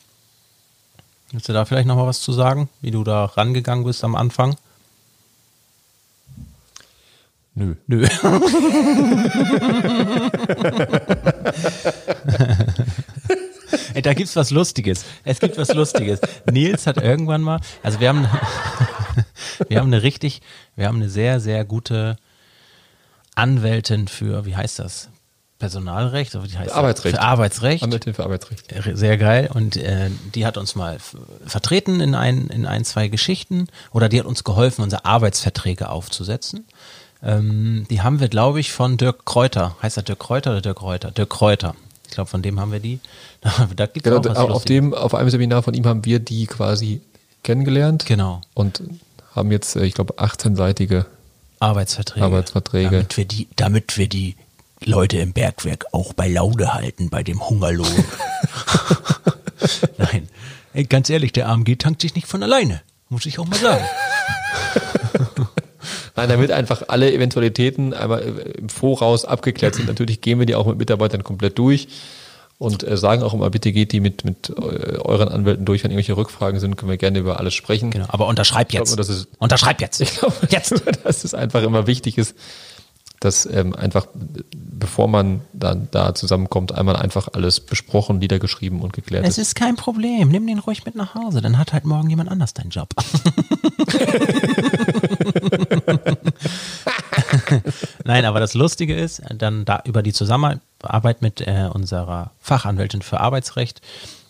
Willst 1.31 1.49
du 1.49 1.53
da 1.53 1.65
vielleicht 1.65 1.87
nochmal 1.87 2.07
was 2.07 2.21
zu 2.21 2.31
sagen, 2.31 2.69
wie 2.81 2.91
du 2.91 3.03
da 3.03 3.25
rangegangen 3.25 3.83
bist 3.83 4.03
am 4.03 4.15
Anfang? 4.15 4.55
Nö. 7.55 7.75
Nö. 7.87 8.05
Ey, 13.93 14.01
da 14.01 14.13
gibt's 14.13 14.35
was 14.35 14.51
Lustiges. 14.51 15.05
Es 15.23 15.39
gibt 15.39 15.57
was 15.57 15.73
Lustiges. 15.73 16.19
Nils 16.51 16.85
hat 16.85 16.97
irgendwann 16.97 17.41
mal, 17.41 17.61
also 17.81 18.01
wir 18.01 18.09
haben, 18.09 18.27
wir 19.69 19.79
haben 19.79 19.87
eine 19.87 20.03
richtig, 20.03 20.41
wir 20.75 20.87
haben 20.87 20.97
eine 20.97 21.09
sehr, 21.09 21.39
sehr 21.39 21.63
gute 21.63 22.17
Anwältin 23.35 24.07
für, 24.07 24.45
wie 24.45 24.55
heißt 24.55 24.79
das? 24.79 25.09
Personalrecht? 25.59 26.35
Oder 26.35 26.45
wie 26.45 26.57
heißt 26.57 26.69
das? 26.69 26.75
Arbeitsrecht. 26.75 27.15
Für 27.15 27.21
Arbeitsrecht. 27.21 27.83
Anwältin 27.83 28.13
für 28.13 28.23
Arbeitsrecht. 28.23 28.73
Sehr 28.93 29.17
geil. 29.17 29.49
Und 29.53 29.77
äh, 29.77 30.09
die 30.33 30.45
hat 30.45 30.57
uns 30.57 30.75
mal 30.75 30.97
vertreten 31.45 32.01
in 32.01 32.13
ein, 32.13 32.47
in 32.47 32.65
ein, 32.65 32.83
zwei 32.83 33.07
Geschichten 33.07 33.67
oder 33.91 34.09
die 34.09 34.19
hat 34.19 34.25
uns 34.25 34.43
geholfen, 34.43 34.81
unsere 34.83 35.05
Arbeitsverträge 35.05 35.89
aufzusetzen. 35.89 36.65
Ähm, 37.23 37.85
die 37.89 38.01
haben 38.01 38.19
wir, 38.19 38.27
glaube 38.27 38.59
ich, 38.59 38.73
von 38.73 38.97
Dirk 38.97 39.25
Kräuter. 39.25 39.77
Heißt 39.81 39.97
er 39.97 40.03
Dirk 40.03 40.19
Kräuter 40.19 40.51
oder 40.51 40.61
Dirk 40.61 40.77
Kräuter? 40.77 41.11
Dirk 41.11 41.29
Kräuter. 41.29 41.75
Ich 42.07 42.13
glaube, 42.13 42.29
von 42.29 42.41
dem 42.41 42.59
haben 42.59 42.71
wir 42.71 42.79
die. 42.79 42.99
da 43.75 43.85
gibt's 43.85 44.03
Genau, 44.09 44.17
auch 44.17 44.49
auf, 44.49 44.65
dem, 44.65 44.93
auf 44.93 45.15
einem 45.15 45.29
Seminar 45.29 45.63
von 45.63 45.73
ihm 45.73 45.85
haben 45.85 46.03
wir 46.05 46.19
die 46.19 46.47
quasi 46.47 47.01
kennengelernt. 47.43 48.05
Genau. 48.05 48.41
Und 48.53 48.83
haben 49.33 49.51
jetzt, 49.51 49.75
äh, 49.75 49.85
ich 49.85 49.93
glaube, 49.93 50.15
18-seitige 50.15 51.05
Arbeitsverträge. 51.59 52.25
Arbeitsverträge. 52.25 52.89
Damit 52.89 53.17
wir 53.17 53.25
die, 53.25 53.47
damit 53.55 53.97
wir 53.97 54.07
die 54.07 54.35
Leute 54.83 55.17
im 55.17 55.33
Bergwerk 55.33 55.85
auch 55.91 56.13
bei 56.13 56.27
Laune 56.27 56.73
halten 56.73 57.09
bei 57.09 57.23
dem 57.23 57.47
Hungerlohn. 57.47 57.87
Nein. 59.97 60.27
Ey, 60.73 60.83
ganz 60.83 61.09
ehrlich, 61.09 61.31
der 61.31 61.47
AMG 61.47 61.77
tankt 61.77 62.01
sich 62.01 62.15
nicht 62.15 62.27
von 62.27 62.43
alleine. 62.43 62.81
Muss 63.09 63.25
ich 63.25 63.39
auch 63.39 63.47
mal 63.47 63.59
sagen. 63.59 63.85
Nein, 66.15 66.29
damit 66.29 66.51
einfach 66.51 66.83
alle 66.87 67.11
Eventualitäten 67.13 67.93
einmal 67.93 68.21
äh, 68.21 68.51
im 68.57 68.69
Voraus 68.69 69.25
abgeklärt 69.25 69.75
sind. 69.75 69.87
Natürlich 69.87 70.21
gehen 70.21 70.39
wir 70.39 70.45
die 70.45 70.55
auch 70.55 70.67
mit 70.67 70.77
Mitarbeitern 70.77 71.23
komplett 71.23 71.57
durch 71.57 71.87
und 72.57 72.83
äh, 72.87 72.97
sagen 72.97 73.23
auch 73.23 73.33
immer, 73.33 73.49
bitte 73.49 73.71
geht 73.71 73.91
die 73.91 73.99
mit, 73.99 74.23
mit 74.25 74.49
äh, 74.49 74.53
euren 74.99 75.29
Anwälten 75.29 75.65
durch. 75.65 75.83
Wenn 75.83 75.91
irgendwelche 75.91 76.17
Rückfragen 76.17 76.59
sind, 76.59 76.77
können 76.77 76.89
wir 76.89 76.97
gerne 76.97 77.19
über 77.19 77.39
alles 77.39 77.53
sprechen. 77.53 77.91
Genau, 77.91 78.05
aber 78.07 78.27
unterschreib 78.27 78.71
jetzt. 78.73 78.95
glaube, 78.95 79.11
ist- 79.11 79.27
unterschreib 79.39 79.81
jetzt. 79.81 79.99
Ich 80.01 80.15
glaube, 80.17 80.33
Jetzt. 80.49 80.73
dass 81.03 81.23
es 81.23 81.33
einfach 81.33 81.63
immer 81.63 81.87
wichtig 81.87 82.17
ist, 82.17 82.35
dass 83.21 83.45
ähm, 83.45 83.73
einfach, 83.75 84.07
bevor 84.53 85.07
man 85.07 85.41
dann 85.53 85.87
da 85.91 86.13
zusammenkommt, 86.13 86.73
einmal 86.73 86.95
einfach 86.97 87.29
alles 87.33 87.59
besprochen, 87.61 88.19
niedergeschrieben 88.19 88.81
und 88.81 88.91
geklärt 88.93 89.23
Es 89.25 89.37
ist. 89.37 89.47
ist 89.49 89.55
kein 89.55 89.75
Problem. 89.77 90.27
Nimm 90.29 90.45
den 90.47 90.59
ruhig 90.59 90.85
mit 90.85 90.95
nach 90.95 91.15
Hause. 91.15 91.41
Dann 91.41 91.57
hat 91.57 91.71
halt 91.73 91.85
morgen 91.85 92.09
jemand 92.09 92.29
anders 92.29 92.53
deinen 92.53 92.69
Job. 92.71 92.89
Nein, 98.03 98.25
aber 98.25 98.39
das 98.39 98.53
Lustige 98.53 98.95
ist, 98.95 99.21
dann 99.33 99.65
da 99.65 99.81
über 99.85 100.03
die 100.03 100.13
Zusammenarbeit 100.13 101.21
mit 101.21 101.41
äh, 101.41 101.69
unserer 101.71 102.31
Fachanwältin 102.39 103.01
für 103.01 103.19
Arbeitsrecht 103.19 103.81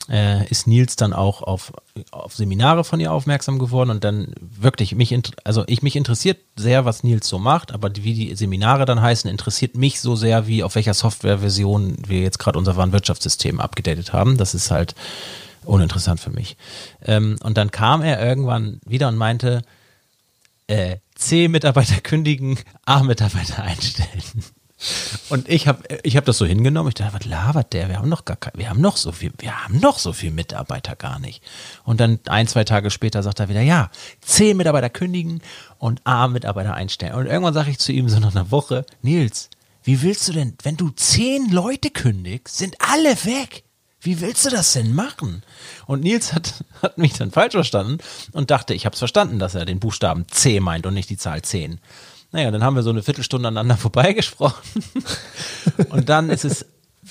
äh, 0.10 0.48
ist 0.50 0.68
Nils 0.68 0.96
dann 0.96 1.14
auch 1.14 1.42
auf, 1.42 1.74
auf 2.12 2.36
Seminare 2.36 2.84
von 2.84 3.00
ihr 3.00 3.12
aufmerksam 3.12 3.60
geworden 3.60 3.90
und 3.90 4.04
dann 4.04 4.34
wirklich 4.40 4.94
mich, 4.96 5.18
also 5.44 5.64
ich 5.68 5.82
mich 5.82 5.96
interessiert 5.96 6.38
sehr, 6.56 6.86
was 6.86 7.04
Nils 7.04 7.28
so 7.28 7.40
macht, 7.40 7.74
aber 7.74 7.90
wie 7.96 8.14
die 8.14 8.36
Seminare 8.36 8.86
dann 8.86 9.02
heißen, 9.02 9.30
interessiert 9.30 9.76
mich 9.76 10.02
so 10.02 10.16
sehr, 10.16 10.48
wie 10.48 10.64
auf 10.64 10.76
welcher 10.76 10.94
Softwareversion 10.94 11.98
wir 12.06 12.22
jetzt 12.22 12.40
gerade 12.40 12.60
unser 12.60 12.76
Warenwirtschaftssystem 12.76 13.60
abgedatet 13.60 14.14
haben. 14.14 14.38
Das 14.38 14.54
ist 14.54 14.70
halt 14.70 14.96
uninteressant 15.64 16.20
für 16.20 16.30
mich. 16.30 16.58
Ähm, 17.04 17.38
und 17.42 17.58
dann 17.58 17.72
kam 17.72 18.04
er 18.04 18.24
irgendwann 18.24 18.80
wieder 18.86 19.08
und 19.08 19.18
meinte, 19.18 19.64
äh, 20.68 20.98
C-Mitarbeiter 21.16 22.02
kündigen, 22.02 22.60
A-Mitarbeiter 22.86 23.64
einstellen. 23.64 24.44
Und 25.30 25.48
ich 25.48 25.68
habe 25.68 25.84
ich 26.04 26.18
hab 26.18 26.26
das 26.26 26.38
so 26.38 26.46
hingenommen. 26.46 26.90
Ich 26.90 26.96
dachte, 26.96 27.14
was 27.14 27.26
labert 27.26 27.74
der? 27.74 27.88
Wir 27.88 27.98
haben 27.98 28.10
noch 28.10 28.26
gar 28.26 28.36
kein, 28.36 28.54
wir 28.56 28.70
haben 28.70 28.82
noch 28.82 28.98
so 28.98 29.12
viel, 29.12 29.32
wir 29.38 29.64
haben 29.64 29.80
noch 29.80 30.00
so 30.00 30.12
viel 30.12 30.32
Mitarbeiter 30.32 30.96
gar 30.96 31.18
nicht. 31.20 31.42
Und 31.86 32.02
dann 32.02 32.20
ein, 32.28 32.48
zwei 32.48 32.66
Tage 32.66 32.92
später 32.92 33.24
sagt 33.24 33.40
er 33.40 33.50
wieder, 33.50 33.62
ja, 33.62 33.90
zehn 34.22 34.58
Mitarbeiter 34.58 34.90
kündigen 34.90 35.42
und 35.80 36.02
A 36.04 36.28
Mitarbeiter 36.28 36.74
einstellen. 36.74 37.16
Und 37.16 37.28
irgendwann 37.28 37.54
sage 37.54 37.72
ich 37.72 37.80
zu 37.80 37.94
ihm 37.94 38.10
so 38.10 38.20
nach 38.20 38.36
einer 38.36 38.52
Woche, 38.52 38.86
Nils, 39.02 39.50
wie 39.84 40.02
willst 40.02 40.28
du 40.28 40.34
denn, 40.34 40.56
wenn 40.64 40.78
du 40.78 40.90
zehn 40.90 41.52
Leute 41.52 41.90
kündigst, 41.90 42.58
sind 42.58 42.76
alle 42.80 43.16
weg. 43.24 43.64
Wie 44.06 44.22
willst 44.22 44.46
du 44.46 44.52
das 44.52 44.74
denn 44.74 44.94
machen? 44.94 45.42
Und 45.88 46.02
Nils 46.02 46.34
hat, 46.34 46.64
hat 46.84 47.00
mich 47.00 47.14
dann 47.14 47.32
falsch 47.32 47.54
verstanden 47.54 47.98
und 48.34 48.52
dachte, 48.52 48.76
ich 48.76 48.86
habe 48.86 48.94
es 48.94 49.00
verstanden, 49.00 49.40
dass 49.40 49.56
er 49.56 49.66
den 49.66 49.80
Buchstaben 49.80 50.28
C 50.30 50.60
meint 50.60 50.86
und 50.86 50.94
nicht 50.94 51.10
die 51.10 51.18
Zahl 51.18 51.42
10. 51.42 51.80
Naja, 52.32 52.52
dann 52.52 52.64
haben 52.64 52.76
wir 52.76 52.84
so 52.84 52.92
eine 52.92 53.02
Viertelstunde 53.02 53.48
aneinander 53.48 53.78
vorbeigesprochen. 53.78 54.62
Und 55.90 56.10
dann 56.10 56.30
ist 56.30 56.46
es 56.46 56.66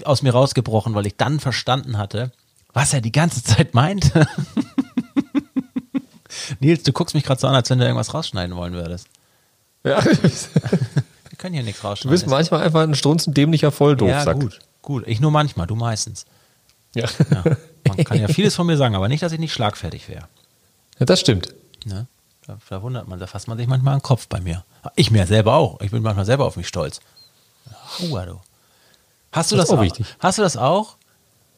aus 0.04 0.22
mir 0.22 0.32
rausgebrochen, 0.32 0.94
weil 0.94 1.06
ich 1.06 1.16
dann 1.16 1.40
verstanden 1.40 1.98
hatte, 1.98 2.30
was 2.72 2.92
er 2.92 3.00
die 3.00 3.12
ganze 3.12 3.42
Zeit 3.42 3.74
meinte. 3.74 4.28
Nils, 6.60 6.84
du 6.84 6.92
guckst 6.92 7.14
mich 7.14 7.24
gerade 7.24 7.40
so 7.40 7.48
an, 7.48 7.54
als 7.54 7.70
wenn 7.70 7.78
du 7.78 7.84
irgendwas 7.84 8.14
rausschneiden 8.14 8.54
wollen 8.54 8.74
würdest. 8.74 9.08
Ja, 9.84 10.04
Wir 10.04 11.38
können 11.38 11.54
hier 11.54 11.64
nichts 11.64 11.80
du 11.80 11.88
rausschneiden. 11.88 12.12
bist 12.12 12.26
manchmal 12.28 12.62
einfach 12.62 12.82
ein 12.82 12.94
strunzen 12.94 13.34
dämlicher 13.34 13.72
Volldoof, 13.72 14.08
ja, 14.08 14.32
gut, 14.32 14.60
gut. 14.82 15.04
Ich 15.06 15.20
nur 15.20 15.30
manchmal, 15.30 15.66
du 15.66 15.74
meistens. 15.74 16.26
Ja. 16.94 17.08
Ja. 17.30 17.44
Man 17.88 18.04
kann 18.04 18.20
ja 18.20 18.28
vieles 18.28 18.54
von 18.54 18.66
mir 18.66 18.76
sagen, 18.76 18.94
aber 18.94 19.08
nicht, 19.08 19.22
dass 19.22 19.32
ich 19.32 19.38
nicht 19.38 19.52
schlagfertig 19.52 20.08
wäre. 20.08 20.28
ja, 20.98 21.06
das 21.06 21.20
stimmt. 21.20 21.54
Ne? 21.84 22.06
Da, 22.46 22.58
da 22.68 22.82
wundert 22.82 23.08
man, 23.08 23.18
da 23.18 23.26
fasst 23.26 23.48
man 23.48 23.58
sich 23.58 23.66
manchmal 23.66 23.94
an 23.94 24.00
den 24.00 24.04
Kopf 24.04 24.26
bei 24.28 24.40
mir. 24.40 24.64
Ich 24.96 25.10
mir 25.10 25.26
selber 25.26 25.54
auch. 25.54 25.80
Ich 25.80 25.90
bin 25.90 26.02
manchmal 26.02 26.24
selber 26.26 26.46
auf 26.46 26.56
mich 26.56 26.68
stolz. 26.68 27.00
Aua, 28.00 28.26
du. 28.26 28.40
Hast 29.32 29.50
du 29.52 29.56
Das 29.56 29.68
das, 29.68 29.78
auch 29.78 29.82
wichtig. 29.82 30.06
Hast 30.20 30.38
du 30.38 30.42
das 30.42 30.56
auch, 30.56 30.96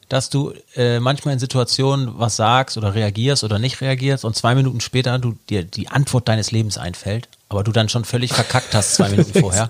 dass 0.09 0.29
du 0.29 0.53
äh, 0.75 0.99
manchmal 0.99 1.33
in 1.33 1.39
Situationen 1.39 2.17
was 2.17 2.37
sagst 2.37 2.77
oder 2.77 2.95
reagierst 2.95 3.43
oder 3.43 3.59
nicht 3.59 3.81
reagierst 3.81 4.23
und 4.25 4.35
zwei 4.35 4.55
Minuten 4.55 4.79
später 4.79 5.19
du 5.19 5.37
dir 5.49 5.63
die 5.63 5.89
Antwort 5.89 6.27
deines 6.27 6.51
Lebens 6.51 6.77
einfällt, 6.77 7.27
aber 7.49 7.63
du 7.63 7.71
dann 7.71 7.89
schon 7.89 8.05
völlig 8.05 8.33
verkackt 8.33 8.73
hast 8.73 8.95
zwei 8.95 9.09
Minuten 9.09 9.33
vorher? 9.39 9.69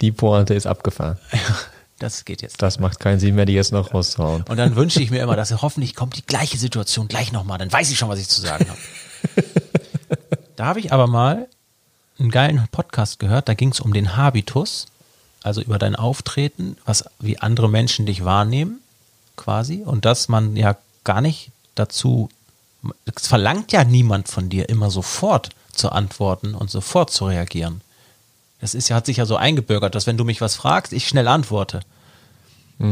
Die 0.00 0.12
Pointe 0.12 0.54
ist 0.54 0.66
abgefahren. 0.66 1.18
Das 2.00 2.24
geht 2.24 2.40
jetzt. 2.40 2.60
Das 2.62 2.80
macht 2.80 2.98
keinen 2.98 3.20
Sinn 3.20 3.34
mehr, 3.34 3.44
die 3.44 3.52
jetzt 3.52 3.72
noch 3.72 3.92
rauszuhauen. 3.92 4.42
Und 4.48 4.56
dann 4.56 4.74
wünsche 4.74 5.02
ich 5.02 5.10
mir 5.10 5.22
immer, 5.22 5.36
dass 5.36 5.52
hoffentlich 5.62 5.94
kommt 5.94 6.16
die 6.16 6.24
gleiche 6.24 6.56
Situation 6.56 7.08
gleich 7.08 7.30
nochmal, 7.30 7.58
dann 7.58 7.70
weiß 7.70 7.90
ich 7.90 7.98
schon, 7.98 8.08
was 8.08 8.18
ich 8.18 8.28
zu 8.28 8.40
sagen 8.40 8.66
habe. 8.68 9.44
da 10.56 10.64
habe 10.64 10.80
ich 10.80 10.94
aber 10.94 11.06
mal 11.06 11.46
einen 12.18 12.30
geilen 12.30 12.66
Podcast 12.72 13.18
gehört, 13.18 13.50
da 13.50 13.54
ging 13.54 13.70
es 13.70 13.80
um 13.80 13.92
den 13.92 14.16
Habitus, 14.16 14.86
also 15.42 15.60
über 15.60 15.78
dein 15.78 15.94
Auftreten, 15.94 16.78
was 16.86 17.04
wie 17.18 17.38
andere 17.38 17.68
Menschen 17.68 18.06
dich 18.06 18.24
wahrnehmen, 18.24 18.80
quasi, 19.36 19.82
und 19.84 20.06
dass 20.06 20.28
man 20.28 20.56
ja 20.56 20.78
gar 21.04 21.20
nicht 21.20 21.50
dazu, 21.74 22.30
es 23.04 23.26
verlangt 23.26 23.72
ja 23.72 23.84
niemand 23.84 24.28
von 24.28 24.48
dir 24.48 24.70
immer 24.70 24.90
sofort 24.90 25.50
zu 25.70 25.92
antworten 25.92 26.54
und 26.54 26.70
sofort 26.70 27.10
zu 27.10 27.26
reagieren. 27.26 27.82
Das 28.60 28.74
ist 28.74 28.88
ja, 28.88 28.96
hat 28.96 29.06
sich 29.06 29.18
ja 29.18 29.26
so 29.26 29.36
eingebürgert, 29.36 29.94
dass 29.94 30.06
wenn 30.06 30.16
du 30.16 30.24
mich 30.24 30.40
was 30.40 30.54
fragst, 30.54 30.92
ich 30.92 31.08
schnell 31.08 31.28
antworte. 31.28 31.80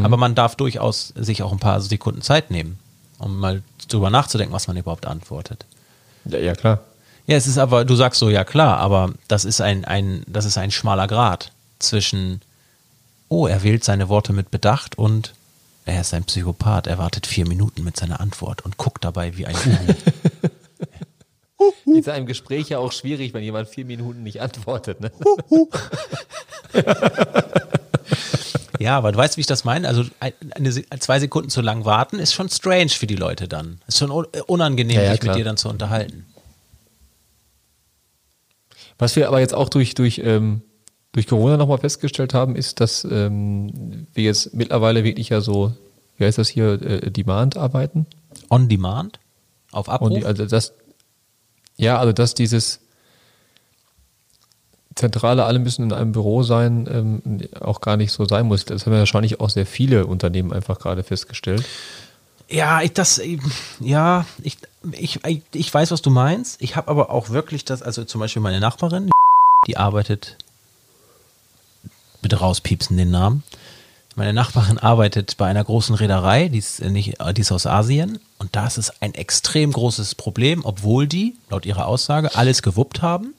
Aber 0.03 0.19
man 0.19 0.35
darf 0.35 0.55
durchaus 0.55 1.15
sich 1.17 1.43
auch 1.43 1.51
ein 1.51 1.59
paar 1.59 1.81
Sekunden 1.81 2.21
Zeit 2.21 2.51
nehmen, 2.51 2.79
um 3.19 3.39
mal 3.39 3.63
drüber 3.89 4.11
nachzudenken, 4.11 4.53
was 4.53 4.69
man 4.69 4.77
überhaupt 4.77 5.07
antwortet. 5.07 5.65
Ja, 6.27 6.39
ja 6.39 6.55
klar. 6.55 6.81
Ja, 7.27 7.37
es 7.37 7.47
ist 7.47 7.57
aber, 7.57 7.87
du 7.87 7.95
sagst 7.95 8.21
so, 8.21 8.29
ja 8.29 8.45
klar, 8.45 8.79
aber 8.79 9.15
das 9.29 9.47
ist 9.47 9.63
ein, 9.63 9.87
ein, 9.87 10.25
das 10.27 10.45
ist 10.45 10.59
ein 10.59 10.71
schmaler 10.71 11.07
Grad 11.07 11.53
zwischen, 11.79 12.43
oh, 13.29 13.47
er 13.47 13.63
wählt 13.63 13.83
seine 13.83 14.11
Worte 14.11 14.35
mit 14.35 14.51
Bedacht 14.51 14.99
und 14.99 15.35
er 15.87 16.03
ist 16.03 16.13
ein 16.13 16.25
Psychopath, 16.25 16.87
er 16.87 16.99
wartet 16.99 17.27
vier 17.27 17.49
Minuten 17.49 17.83
mit 17.83 17.97
seiner 17.97 18.21
Antwort 18.21 18.63
und 18.63 18.77
guckt 18.77 19.05
dabei 19.05 19.39
wie 19.39 19.47
ein 19.47 19.57
Uhu. 21.59 21.99
Ist 21.99 22.09
einem 22.09 22.27
Gespräch 22.27 22.69
ja 22.69 22.79
auch 22.79 22.93
schwierig, 22.93 23.35
wenn 23.35 23.43
jemand 23.43 23.69
vier 23.69 23.85
Minuten 23.85 24.23
nicht 24.23 24.41
antwortet. 24.41 25.01
Ne? 25.01 25.11
Ja, 28.81 28.97
aber 28.97 29.11
du 29.11 29.19
weißt, 29.19 29.37
wie 29.37 29.41
ich 29.41 29.47
das 29.49 29.65
meine? 29.65 29.89
Also 29.89 30.05
ein- 30.21 30.33
eine, 30.55 30.71
zwei 31.01 31.19
Sekunden 31.19 31.51
zu 31.51 31.61
lang 31.63 31.85
warten 31.85 32.21
ist 32.21 32.33
schon 32.33 32.49
strange 32.49 32.91
für 32.91 33.09
die 33.09 33.17
Leute 33.17 33.49
dann. 33.49 33.81
Ist 33.89 33.99
schon 33.99 34.13
un- 34.13 34.27
unangenehm, 34.47 34.97
Ja, 34.97 35.03
ja, 35.03 35.11
sich 35.13 35.23
mit 35.25 35.35
dir 35.35 35.43
dann 35.45 35.57
zu 35.57 35.69
unterhalten. 35.69 36.27
Was 38.99 39.17
wir 39.17 39.27
aber 39.27 39.41
jetzt 39.41 39.53
auch 39.55 39.69
durch, 39.69 39.95
durch, 39.97 40.21
ähm, 40.25 40.63
durch 41.11 41.27
Corona 41.27 41.57
nochmal 41.57 41.79
festgestellt 41.79 42.35
haben, 42.35 42.55
ist, 42.55 42.79
dass 42.81 43.03
ähm, 43.05 44.07
wir 44.15 44.23
jetzt 44.25 44.55
mittlerweile 44.55 45.03
wirklich 45.03 45.29
ja 45.31 45.41
so, 45.41 45.73
wie 46.17 46.25
heißt 46.25 46.39
das 46.39 46.49
hier, 46.49 46.81
äh, 46.81 47.11
Demand 47.11 47.57
arbeiten. 47.57 48.07
On 48.49 48.69
Demand? 48.69 49.19
Auf 49.73 49.89
Abruf? 49.89 50.11
Und 50.11 50.15
die, 50.19 50.25
also 50.25 50.47
das, 50.47 50.73
ja, 51.79 51.99
also 51.99 52.13
dass 52.13 52.35
dieses 52.35 52.81
Zentrale, 54.99 55.45
alle 55.45 55.61
müssen 55.61 55.85
in 55.85 55.93
einem 55.93 56.13
Büro 56.13 56.43
sein, 56.43 56.89
ähm, 56.91 57.49
auch 57.61 57.81
gar 57.81 57.97
nicht 57.97 58.13
so 58.13 58.27
sein 58.27 58.47
muss. 58.47 58.65
Das 58.65 58.85
haben 58.85 58.93
ja 58.93 58.99
wahrscheinlich 58.99 59.41
auch 59.41 59.49
sehr 59.49 59.65
viele 59.65 60.07
Unternehmen 60.07 60.53
einfach 60.53 60.79
gerade 60.81 61.05
festgestellt. 61.05 61.65
Ja, 62.51 62.83
ich 62.83 62.95
das, 62.95 63.21
ja, 63.79 64.27
ich, 64.43 64.59
ich, 64.93 65.21
ich 65.53 65.73
weiß, 65.73 65.93
was 65.93 66.03
du 66.03 66.11
meinst. 66.11 66.61
Ich 66.61 66.77
habe 66.77 66.89
aber 66.89 67.11
auch 67.11 67.31
wirklich 67.31 67.65
das, 67.65 67.83
also 67.83 68.05
zum 68.05 68.21
Beispiel 68.21 68.43
meine 68.43 68.59
Nachbarin, 68.59 69.11
die 69.67 69.77
arbeitet, 69.77 70.37
bitte 72.21 72.37
rauspiepsen 72.37 72.97
den 72.97 73.11
Namen. 73.11 73.45
Meine 74.19 74.33
Nachbarin 74.33 74.79
arbeitet 74.79 75.37
bei 75.37 75.47
einer 75.47 75.63
großen 75.63 75.95
Reederei, 75.95 76.49
die 76.49 76.59
ist, 76.59 76.81
nicht, 76.83 77.19
die 77.37 77.41
ist 77.41 77.53
aus 77.53 77.67
Asien 77.67 78.19
und 78.39 78.57
da 78.57 78.67
ist 78.67 78.77
es 78.77 79.01
ein 79.01 79.15
extrem 79.15 79.71
großes 79.71 80.17
Problem, 80.17 80.65
obwohl 80.65 81.07
die, 81.07 81.37
laut 81.51 81.65
ihrer 81.65 81.87
Aussage, 81.87 82.35
alles 82.35 82.63
gewuppt 82.63 83.01
haben 83.01 83.35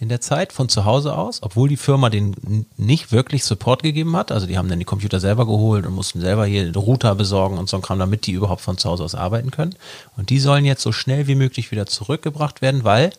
in 0.00 0.08
der 0.08 0.22
Zeit 0.22 0.54
von 0.54 0.70
zu 0.70 0.86
Hause 0.86 1.14
aus, 1.14 1.42
obwohl 1.42 1.68
die 1.68 1.76
Firma 1.76 2.08
den 2.08 2.64
nicht 2.78 3.12
wirklich 3.12 3.44
Support 3.44 3.82
gegeben 3.82 4.16
hat. 4.16 4.32
Also 4.32 4.46
die 4.46 4.56
haben 4.56 4.70
dann 4.70 4.78
die 4.78 4.86
Computer 4.86 5.20
selber 5.20 5.44
geholt 5.44 5.84
und 5.84 5.94
mussten 5.94 6.22
selber 6.22 6.46
hier 6.46 6.74
Router 6.74 7.14
besorgen 7.14 7.58
und 7.58 7.68
so 7.68 7.76
ein 7.76 7.82
Kram, 7.82 7.98
damit 7.98 8.26
die 8.26 8.32
überhaupt 8.32 8.62
von 8.62 8.78
zu 8.78 8.88
Hause 8.88 9.04
aus 9.04 9.14
arbeiten 9.14 9.50
können. 9.50 9.76
Und 10.16 10.30
die 10.30 10.40
sollen 10.40 10.64
jetzt 10.64 10.82
so 10.82 10.90
schnell 10.90 11.26
wie 11.26 11.34
möglich 11.34 11.70
wieder 11.70 11.84
zurückgebracht 11.84 12.62
werden, 12.62 12.82
weil, 12.82 13.10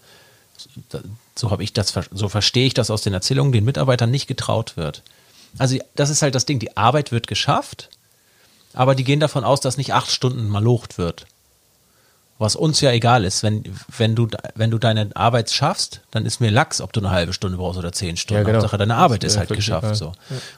so 1.35 1.51
habe 1.51 1.63
ich 1.63 1.71
das, 1.71 1.93
so 2.11 2.29
verstehe 2.29 2.65
ich 2.65 2.73
das 2.73 2.89
aus 2.89 3.03
den 3.03 3.13
Erzählungen, 3.13 3.51
den 3.51 3.63
Mitarbeitern 3.63 4.09
nicht 4.09 4.25
getraut 4.25 4.75
wird. 4.75 5.03
Also 5.57 5.77
das 5.95 6.09
ist 6.09 6.21
halt 6.21 6.35
das 6.35 6.45
Ding, 6.45 6.59
die 6.59 6.75
Arbeit 6.77 7.11
wird 7.11 7.27
geschafft, 7.27 7.89
aber 8.73 8.95
die 8.95 9.03
gehen 9.03 9.19
davon 9.19 9.43
aus, 9.43 9.61
dass 9.61 9.77
nicht 9.77 9.93
acht 9.93 10.11
Stunden 10.11 10.49
malocht 10.49 10.97
wird. 10.97 11.25
Was 12.37 12.57
uns 12.57 12.81
ja 12.81 12.91
egal 12.91 13.23
ist, 13.23 13.43
wenn, 13.43 13.63
wenn, 13.97 14.13
du, 14.13 14.27
wenn 14.55 14.69
du 14.69 14.77
deine 14.77 15.09
Arbeit 15.15 15.49
schaffst, 15.51 16.01
dann 16.11 16.25
ist 16.25 16.41
mir 16.41 16.51
Lachs, 16.51 16.81
ob 16.81 16.91
du 16.91 16.99
eine 16.99 17.09
halbe 17.09 17.31
Stunde 17.31 17.57
brauchst 17.57 17.79
oder 17.79 17.93
zehn 17.93 18.17
Stunden. 18.17 18.41
Ja, 18.41 18.43
genau. 18.43 18.57
Hauptsache, 18.57 18.77
deine 18.77 18.95
Arbeit 18.95 19.23
Das 19.23 19.33
ist 19.33 19.37
halt 19.37 19.49
geschafft. 19.49 19.95
So. 19.95 20.11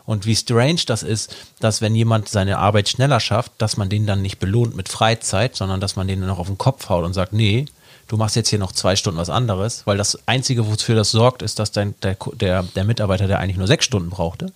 Und 0.03 0.25
wie 0.25 0.35
strange 0.35 0.81
das 0.87 1.03
ist, 1.03 1.35
dass 1.59 1.79
wenn 1.81 1.93
jemand 1.93 2.29
seine 2.29 2.57
Arbeit 2.57 2.89
schneller 2.89 3.19
schafft, 3.19 3.51
dass 3.59 3.77
man 3.77 3.89
den 3.89 4.07
dann 4.07 4.23
nicht 4.23 4.39
belohnt 4.39 4.75
mit 4.75 4.89
Freizeit, 4.89 5.55
sondern 5.55 5.79
dass 5.79 5.95
man 5.95 6.07
den 6.07 6.21
noch 6.21 6.39
auf 6.39 6.47
den 6.47 6.57
Kopf 6.57 6.89
haut 6.89 7.05
und 7.05 7.13
sagt, 7.13 7.31
nee, 7.31 7.67
du 8.07 8.17
machst 8.17 8.35
jetzt 8.35 8.49
hier 8.49 8.59
noch 8.59 8.71
zwei 8.71 8.95
Stunden 8.95 9.19
was 9.19 9.29
anderes, 9.29 9.83
weil 9.85 9.97
das 9.97 10.17
Einzige, 10.27 10.67
wofür 10.67 10.95
das 10.95 11.11
sorgt, 11.11 11.43
ist, 11.43 11.59
dass 11.59 11.71
dein, 11.71 11.93
der, 12.01 12.17
der, 12.33 12.63
der 12.63 12.83
Mitarbeiter, 12.85 13.27
der 13.27 13.37
eigentlich 13.37 13.57
nur 13.57 13.67
sechs 13.67 13.85
Stunden 13.85 14.09
brauchte, 14.09 14.51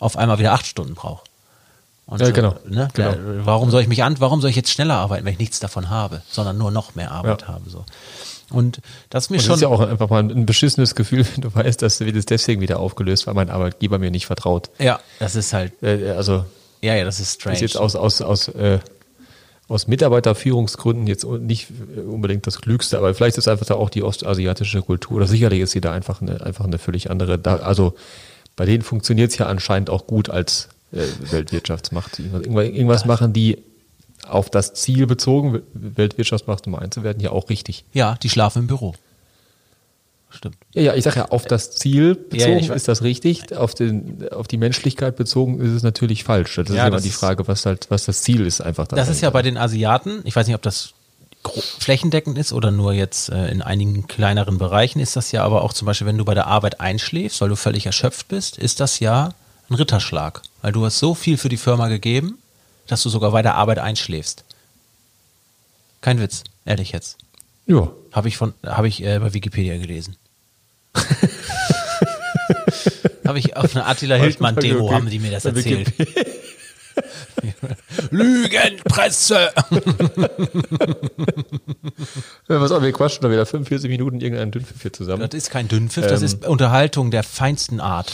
auf 0.00 0.16
einmal 0.16 0.38
wieder 0.40 0.52
acht 0.52 0.66
Stunden 0.66 0.94
braucht. 0.94 1.26
Und 2.06 2.20
Ja, 2.20 2.30
genau. 2.32 2.56
Ne, 2.68 2.88
Genau. 2.94 3.12
Der, 3.12 3.46
warum 3.46 3.70
soll 3.70 3.82
ich 3.82 3.88
mich 3.88 4.02
an, 4.02 4.16
warum 4.18 4.40
soll 4.40 4.50
ich 4.50 4.56
jetzt 4.56 4.70
schneller 4.70 4.96
arbeiten, 4.96 5.24
wenn 5.24 5.32
ich 5.34 5.38
nichts 5.38 5.60
davon 5.60 5.90
habe, 5.90 6.22
sondern 6.28 6.58
nur 6.58 6.72
noch 6.72 6.96
mehr 6.96 7.12
Arbeit 7.12 7.42
Ja. 7.42 7.48
habe, 7.48 7.70
so. 7.70 7.84
Und 8.50 8.80
das 9.10 9.24
ist 9.26 9.30
mir 9.30 9.36
Und 9.36 9.38
das 9.42 9.46
schon. 9.46 9.54
ist 9.54 9.60
ja 9.60 9.68
auch 9.68 9.78
einfach 9.80 10.10
mal 10.10 10.18
ein 10.24 10.44
beschissenes 10.44 10.96
Gefühl, 10.96 11.24
wenn 11.34 11.42
du 11.42 11.54
weißt, 11.54 11.80
dass 11.82 12.00
wird 12.00 12.16
es 12.16 12.26
deswegen 12.26 12.60
wieder 12.60 12.80
aufgelöst, 12.80 13.28
weil 13.28 13.34
mein 13.34 13.48
Arbeitgeber 13.48 13.98
mir 14.00 14.10
nicht 14.10 14.26
vertraut. 14.26 14.70
ja, 14.80 14.98
das 15.20 15.36
ist 15.36 15.52
halt, 15.52 15.72
Äh, 15.84 16.10
also 16.10 16.44
ja, 16.82 16.96
ja, 16.96 17.04
das 17.04 17.20
ist 17.20 17.34
strange. 17.34 17.54
ist 17.56 17.60
jetzt 17.60 17.76
aus, 17.76 17.94
aus, 17.94 18.20
aus, 18.22 18.48
äh, 18.48 18.80
aus 19.68 19.86
Mitarbeiterführungsgründen 19.86 21.06
jetzt 21.06 21.24
nicht 21.24 21.68
unbedingt 22.08 22.44
das 22.46 22.60
Klügste, 22.60 22.98
aber 22.98 23.14
vielleicht 23.14 23.38
ist 23.38 23.46
einfach 23.46 23.66
da 23.66 23.74
auch 23.74 23.90
die 23.90 24.02
ostasiatische 24.02 24.82
Kultur, 24.82 25.18
oder 25.18 25.26
sicherlich 25.28 25.60
ist 25.60 25.70
sie 25.70 25.80
da 25.80 25.92
einfach 25.92 26.20
eine, 26.20 26.40
einfach 26.40 26.64
eine 26.64 26.78
völlig 26.78 27.08
andere. 27.10 27.38
Da, 27.38 27.56
also 27.58 27.94
bei 28.56 28.64
denen 28.66 28.82
funktioniert 28.82 29.30
es 29.30 29.38
ja 29.38 29.46
anscheinend 29.46 29.90
auch 29.90 30.06
gut 30.06 30.28
als 30.30 30.68
äh, 30.92 30.98
Weltwirtschaftsmacht. 31.30 32.18
Irgendwas, 32.18 33.04
machen 33.04 33.32
die 33.32 33.58
auf 34.26 34.50
das 34.50 34.74
Ziel 34.74 35.06
bezogen, 35.06 35.62
Weltwirtschaftsmacht 35.72 36.66
Nummer 36.66 36.82
eins 36.82 36.94
zu 36.94 37.02
werden, 37.02 37.20
ja 37.20 37.30
auch 37.30 37.48
richtig. 37.48 37.84
ja, 37.92 38.16
die 38.22 38.28
schlafen 38.30 38.60
im 38.62 38.66
Büro. 38.66 38.94
Stimmt. 40.32 40.56
Ja, 40.74 40.82
ja, 40.82 40.94
ich 40.94 41.02
sage 41.02 41.16
ja, 41.16 41.24
auf 41.30 41.44
das 41.44 41.72
Ziel 41.72 42.10
Ja, 42.16 42.28
bezogen 42.46 42.58
ich 42.58 42.68
weiß. 42.68 42.76
ist 42.76 42.86
das 42.88 43.02
richtig, 43.02 43.56
auf, 43.56 43.74
den, 43.74 44.28
auf 44.30 44.46
die 44.46 44.58
Menschlichkeit 44.58 45.16
bezogen 45.16 45.60
ist 45.60 45.70
es 45.72 45.82
natürlich 45.82 46.22
falsch. 46.22 46.54
Das 46.54 46.70
ist 46.70 46.76
Ja, 46.76 46.86
immer 46.86 47.00
die 47.00 47.10
Frage, 47.10 47.48
was 47.48 47.66
halt, 47.66 47.86
was 47.90 48.04
das 48.04 48.22
Ziel 48.22 48.46
ist 48.46 48.60
einfach. 48.60 48.86
Das 48.86 49.08
ist 49.08 49.22
ja 49.22 49.30
bei 49.30 49.42
den 49.42 49.56
Asiaten, 49.56 50.20
ich 50.24 50.36
weiß 50.36 50.46
nicht, 50.46 50.54
ob 50.54 50.62
das 50.62 50.92
flächendeckend 51.78 52.36
ist 52.38 52.52
oder 52.52 52.70
nur 52.70 52.92
jetzt 52.92 53.30
äh, 53.30 53.48
in 53.48 53.62
einigen 53.62 54.06
kleineren 54.06 54.58
Bereichen, 54.58 55.00
ist 55.00 55.16
das 55.16 55.32
ja 55.32 55.42
aber 55.42 55.62
auch 55.62 55.72
zum 55.72 55.86
Beispiel, 55.86 56.06
wenn 56.06 56.18
du 56.18 56.24
bei 56.24 56.34
der 56.34 56.46
Arbeit 56.46 56.80
einschläfst, 56.80 57.40
weil 57.40 57.48
du 57.48 57.56
völlig 57.56 57.86
erschöpft 57.86 58.28
bist, 58.28 58.58
ist 58.58 58.80
das 58.80 59.00
ja 59.00 59.30
ein 59.68 59.74
Ritterschlag. 59.74 60.42
Weil 60.62 60.72
du 60.72 60.84
hast 60.84 60.98
so 60.98 61.14
viel 61.14 61.38
für 61.38 61.48
die 61.48 61.56
Firma 61.56 61.88
gegeben, 61.88 62.38
dass 62.86 63.02
du 63.02 63.08
sogar 63.08 63.30
bei 63.30 63.42
der 63.42 63.54
Arbeit 63.54 63.78
einschläfst. 63.78 64.44
Kein 66.00 66.20
Witz, 66.20 66.44
ehrlich 66.64 66.92
jetzt. 66.92 67.16
Ja. 67.66 67.90
Habe 68.12 68.28
ich 68.28 68.36
von, 68.36 68.52
habe 68.64 68.88
ich 68.88 69.02
äh, 69.02 69.18
bei 69.18 69.32
Wikipedia 69.32 69.76
gelesen. 69.78 70.16
habe 73.26 73.38
ich 73.38 73.56
auf 73.56 73.74
einer 73.76 73.86
Attila 73.88 74.16
Hildmann 74.16 74.56
Demo 74.56 74.86
Okay. 74.86 74.94
haben 74.94 75.08
die 75.08 75.20
mir 75.20 75.30
das 75.30 75.44
erzählt. 75.44 75.92
Lügenpresse! 78.10 79.50
Was 82.48 82.72
auch, 82.72 82.82
wir 82.82 82.92
quatschen 82.92 83.22
da 83.22 83.30
wieder 83.30 83.46
45 83.46 83.88
Minuten 83.90 84.20
irgendeinen 84.20 84.50
Dünnpfiff 84.52 84.82
hier 84.82 84.92
zusammen. 84.92 85.22
Das 85.28 85.34
ist 85.36 85.50
kein 85.50 85.68
Dünnpfiff, 85.68 86.06
das 86.06 86.20
Ähm. 86.20 86.26
ist 86.26 86.46
Unterhaltung 86.46 87.10
der 87.10 87.22
feinsten 87.22 87.80
Art. 87.80 88.12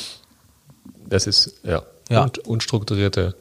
Das 1.09 1.27
ist, 1.27 1.61
ja, 1.65 1.83
Ja. 2.11 2.23
Und, 2.25 2.39
unstrukturierte 2.41 3.35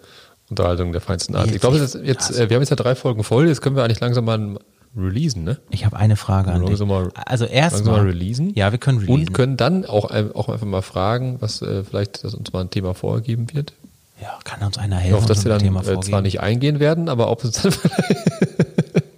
Unterhaltung 0.49 0.91
der 0.91 1.01
feinsten 1.01 1.35
Art. 1.35 1.49
Ich 1.51 1.59
glaube, 1.59 1.79
das 1.79 1.97
jetzt, 2.01 2.31
äh, 2.31 2.49
wir 2.49 2.55
haben 2.55 2.61
jetzt 2.61 2.69
ja 2.69 2.75
drei 2.75 2.95
Folgen 2.95 3.23
voll, 3.23 3.47
jetzt 3.47 3.61
können 3.61 3.75
wir 3.75 3.83
eigentlich 3.83 3.99
langsam 3.99 4.25
mal 4.25 4.57
releasen, 4.95 5.43
ne? 5.43 5.59
Ich 5.71 5.83
habe 5.85 5.97
eine 5.97 6.15
Frage 6.15 6.51
an 6.51 6.61
dich. 6.61 6.69
Langsam 6.69 6.87
mal- 6.87 7.09
Also 7.25 7.45
erstmal. 7.45 8.01
releasen. 8.01 8.53
Ja, 8.55 8.71
wir 8.71 8.79
können 8.79 8.99
releasen. 8.99 9.27
Und 9.27 9.33
können 9.33 9.57
dann 9.57 9.85
auch, 9.85 10.05
auch 10.11 10.47
einfach 10.49 10.65
mal 10.67 10.81
fragen, 10.83 11.37
was 11.41 11.61
äh, 11.61 11.83
vielleicht 11.83 12.23
das 12.23 12.33
uns 12.33 12.53
mal 12.53 12.61
ein 12.61 12.69
Thema 12.69 12.93
vorgegeben 12.93 13.47
wird. 13.53 13.73
Ja, 14.21 14.39
kann 14.43 14.61
uns 14.63 14.77
einer 14.77 14.97
Ich 14.97 15.03
helfen? 15.03 15.17
hoffe, 15.17 15.27
dass 15.27 15.39
und 15.39 15.45
wir 15.45 15.49
dann 15.51 15.59
Thema 15.61 15.85
äh, 15.85 15.99
zwar 15.99 16.21
nicht 16.21 16.39
eingehen 16.39 16.79
werden, 16.79 17.09
aber 17.09 17.29
ob 17.29 17.43
es 17.43 17.51
dann 17.61 17.73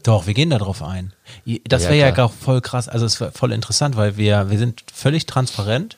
Doch, 0.03 0.25
wir 0.25 0.33
gehen 0.33 0.49
da 0.49 0.57
drauf 0.57 0.81
ein. 0.81 1.11
Das 1.65 1.83
Ja, 1.83 1.89
wäre 1.89 2.15
ja 2.15 2.25
auch 2.25 2.31
voll 2.31 2.61
krass, 2.61 2.87
also 2.87 3.05
es 3.05 3.19
wäre 3.19 3.31
voll 3.31 3.51
interessant, 3.51 3.95
weil 3.97 4.17
wir, 4.17 4.49
wir 4.49 4.57
sind 4.57 4.83
völlig 4.93 5.25
transparent 5.25 5.97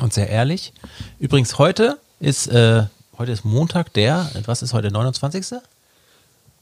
und 0.00 0.12
sehr 0.12 0.28
ehrlich. 0.28 0.72
Übrigens, 1.18 1.58
heute 1.58 1.98
ist, 2.20 2.48
äh, 2.48 2.84
heute 3.16 3.32
ist 3.32 3.44
Montag, 3.44 3.92
der, 3.94 4.30
was 4.44 4.62
ist 4.62 4.72
heute, 4.74 4.90
29.? 4.90 5.60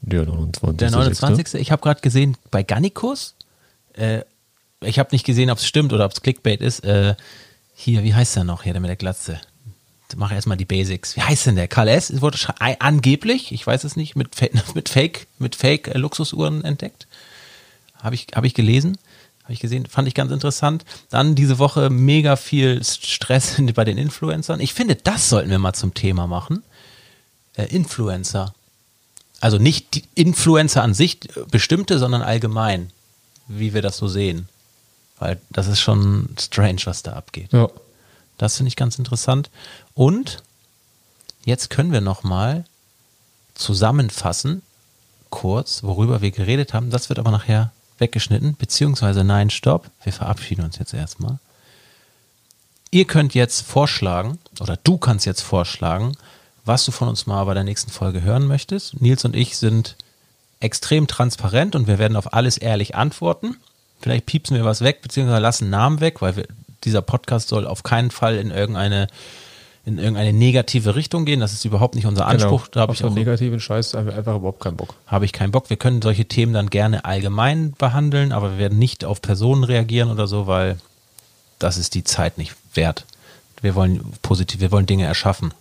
der 0.01 0.25
29. 0.25 0.77
Der 0.77 0.91
29. 0.91 1.59
Ich 1.61 1.71
habe 1.71 1.81
gerade 1.81 2.01
gesehen, 2.01 2.37
bei 2.51 2.63
Gannikus, 2.63 3.35
äh, 3.93 4.21
ich 4.81 4.99
habe 4.99 5.09
nicht 5.11 5.25
gesehen, 5.25 5.49
ob 5.49 5.57
es 5.57 5.65
stimmt 5.65 5.91
oder 5.93 6.05
ob 6.05 6.11
es 6.11 6.21
Clickbait 6.21 6.61
ist, 6.61 6.83
äh, 6.83 7.15
hier, 7.73 8.03
wie 8.03 8.13
heißt 8.13 8.35
der 8.35 8.43
noch 8.43 8.63
hier, 8.63 8.73
der 8.73 8.81
mit 8.81 8.89
der 8.89 8.95
Glatze? 8.95 9.39
Mach 10.15 10.31
erstmal 10.31 10.57
die 10.57 10.65
Basics. 10.65 11.15
Wie 11.15 11.21
heißt 11.21 11.45
denn 11.47 11.55
der? 11.57 11.67
Karl 11.67 11.89
S. 11.89 12.09
Es 12.09 12.21
wurde 12.21 12.37
ei- 12.59 12.79
angeblich, 12.79 13.51
ich 13.51 13.65
weiß 13.67 13.83
es 13.83 13.95
nicht, 13.95 14.15
mit, 14.15 14.29
mit 14.75 14.89
Fake, 14.89 15.27
mit 15.39 15.55
Fake 15.55 15.87
äh, 15.89 15.97
Luxusuhren 15.97 16.63
entdeckt. 16.63 17.07
Habe 18.01 18.15
ich, 18.15 18.27
hab 18.33 18.43
ich 18.45 18.53
gelesen, 18.53 18.97
habe 19.43 19.53
ich 19.53 19.59
gesehen, 19.59 19.85
fand 19.85 20.07
ich 20.07 20.13
ganz 20.13 20.31
interessant. 20.31 20.85
Dann 21.09 21.35
diese 21.35 21.57
Woche 21.59 21.89
mega 21.89 22.35
viel 22.35 22.83
Stress 22.83 23.55
bei 23.73 23.83
den 23.85 23.97
Influencern. 23.97 24.59
Ich 24.61 24.73
finde, 24.73 24.95
das 24.95 25.29
sollten 25.29 25.49
wir 25.49 25.59
mal 25.59 25.73
zum 25.73 25.93
Thema 25.93 26.27
machen. 26.27 26.63
Äh, 27.55 27.65
Influencer. 27.65 28.53
Also 29.39 29.57
nicht 29.57 29.93
die 29.95 30.03
Influencer 30.15 30.83
an 30.83 30.93
sich, 30.93 31.25
äh, 31.35 31.41
bestimmte, 31.51 31.99
sondern 31.99 32.21
allgemein, 32.21 32.91
wie 33.47 33.73
wir 33.73 33.81
das 33.81 33.97
so 33.97 34.07
sehen. 34.07 34.47
Weil 35.19 35.39
das 35.49 35.67
ist 35.67 35.79
schon 35.79 36.29
strange, 36.39 36.81
was 36.85 37.03
da 37.03 37.13
abgeht. 37.13 37.51
Ja. 37.51 37.67
Das 38.37 38.57
finde 38.57 38.69
ich 38.69 38.75
ganz 38.75 38.97
interessant. 38.97 39.49
Und 39.93 40.43
jetzt 41.45 41.69
können 41.69 41.91
wir 41.91 42.01
noch 42.01 42.23
mal 42.23 42.65
zusammenfassen, 43.55 44.61
kurz, 45.29 45.83
worüber 45.83 46.21
wir 46.21 46.31
geredet 46.31 46.73
haben. 46.73 46.89
Das 46.89 47.09
wird 47.09 47.19
aber 47.19 47.31
nachher 47.31 47.71
weggeschnitten, 47.97 48.55
beziehungsweise 48.55 49.23
nein, 49.23 49.49
stopp. 49.49 49.89
Wir 50.03 50.13
verabschieden 50.13 50.63
uns 50.63 50.77
jetzt 50.77 50.93
erstmal. 50.93 51.39
Ihr 52.91 53.05
könnt 53.05 53.33
jetzt 53.33 53.61
vorschlagen, 53.61 54.39
oder 54.59 54.77
du 54.77 54.97
kannst 54.97 55.25
jetzt 55.25 55.41
vorschlagen, 55.41 56.15
was 56.63 56.85
du 56.85 56.91
von 56.91 57.07
uns 57.07 57.25
mal 57.25 57.43
bei 57.45 57.53
der 57.53 57.63
nächsten 57.63 57.91
Folge 57.91 58.21
hören 58.21 58.45
möchtest. 58.45 59.01
Nils 59.01 59.25
und 59.25 59.35
ich 59.35 59.57
sind 59.57 59.95
extrem 60.59 61.07
transparent 61.07 61.75
und 61.75 61.87
wir 61.87 61.97
werden 61.97 62.17
auf 62.17 62.33
alles 62.33 62.57
ehrlich 62.57 62.95
antworten. 62.95 63.57
Vielleicht 63.99 64.25
piepsen 64.25 64.55
wir 64.55 64.65
was 64.65 64.81
weg, 64.81 65.01
beziehungsweise 65.01 65.41
lassen 65.41 65.69
Namen 65.69 65.99
weg, 65.99 66.21
weil 66.21 66.35
wir, 66.35 66.47
dieser 66.83 67.01
Podcast 67.01 67.49
soll 67.49 67.67
auf 67.67 67.83
keinen 67.83 68.11
Fall 68.11 68.35
in 68.35 68.51
irgendeine, 68.51 69.07
in 69.85 69.97
irgendeine 69.97 70.33
negative 70.33 70.95
Richtung 70.95 71.25
gehen. 71.25 71.39
Das 71.39 71.53
ist 71.53 71.65
überhaupt 71.65 71.95
nicht 71.95 72.05
unser 72.05 72.27
Anspruch. 72.27 72.67
Da 72.67 72.81
habe 72.81 72.93
Genau. 72.93 73.07
Ich 73.07 73.11
auch 73.11 73.15
negativen 73.15 73.59
Scheiß 73.59 73.95
einfach 73.95 74.35
überhaupt 74.35 74.61
keinen 74.61 74.77
Bock. 74.77 74.95
habe 75.07 75.25
ich 75.25 75.33
keinen 75.33 75.51
Bock. 75.51 75.69
Wir 75.69 75.77
können 75.77 76.01
solche 76.01 76.25
Themen 76.25 76.53
dann 76.53 76.69
gerne 76.69 77.05
allgemein 77.05 77.71
behandeln, 77.71 78.31
aber 78.31 78.51
wir 78.51 78.57
werden 78.57 78.77
nicht 78.77 79.05
auf 79.05 79.21
Personen 79.21 79.63
reagieren 79.63 80.11
oder 80.11 80.27
so, 80.27 80.47
weil 80.47 80.77
das 81.59 81.77
ist 81.77 81.95
die 81.95 82.03
Zeit 82.03 82.37
nicht 82.37 82.53
wert. 82.73 83.05
Wir 83.61 83.75
wollen 83.75 84.01
positiv, 84.21 84.59
wir 84.59 84.71
wollen 84.71 84.85
Dinge 84.85 85.05
erschaffen 85.05 85.53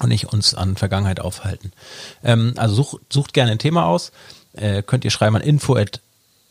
und 0.00 0.08
nicht 0.08 0.32
uns 0.32 0.54
an 0.54 0.76
Vergangenheit 0.76 1.20
aufhalten. 1.20 1.72
Ähm, 2.24 2.54
also 2.56 2.74
such, 2.74 3.00
sucht 3.10 3.34
gerne 3.34 3.52
ein 3.52 3.58
Thema 3.58 3.86
aus. 3.86 4.12
Äh, 4.54 4.82
könnt 4.82 5.04
ihr 5.04 5.10
schreiben 5.10 5.36
an 5.36 5.42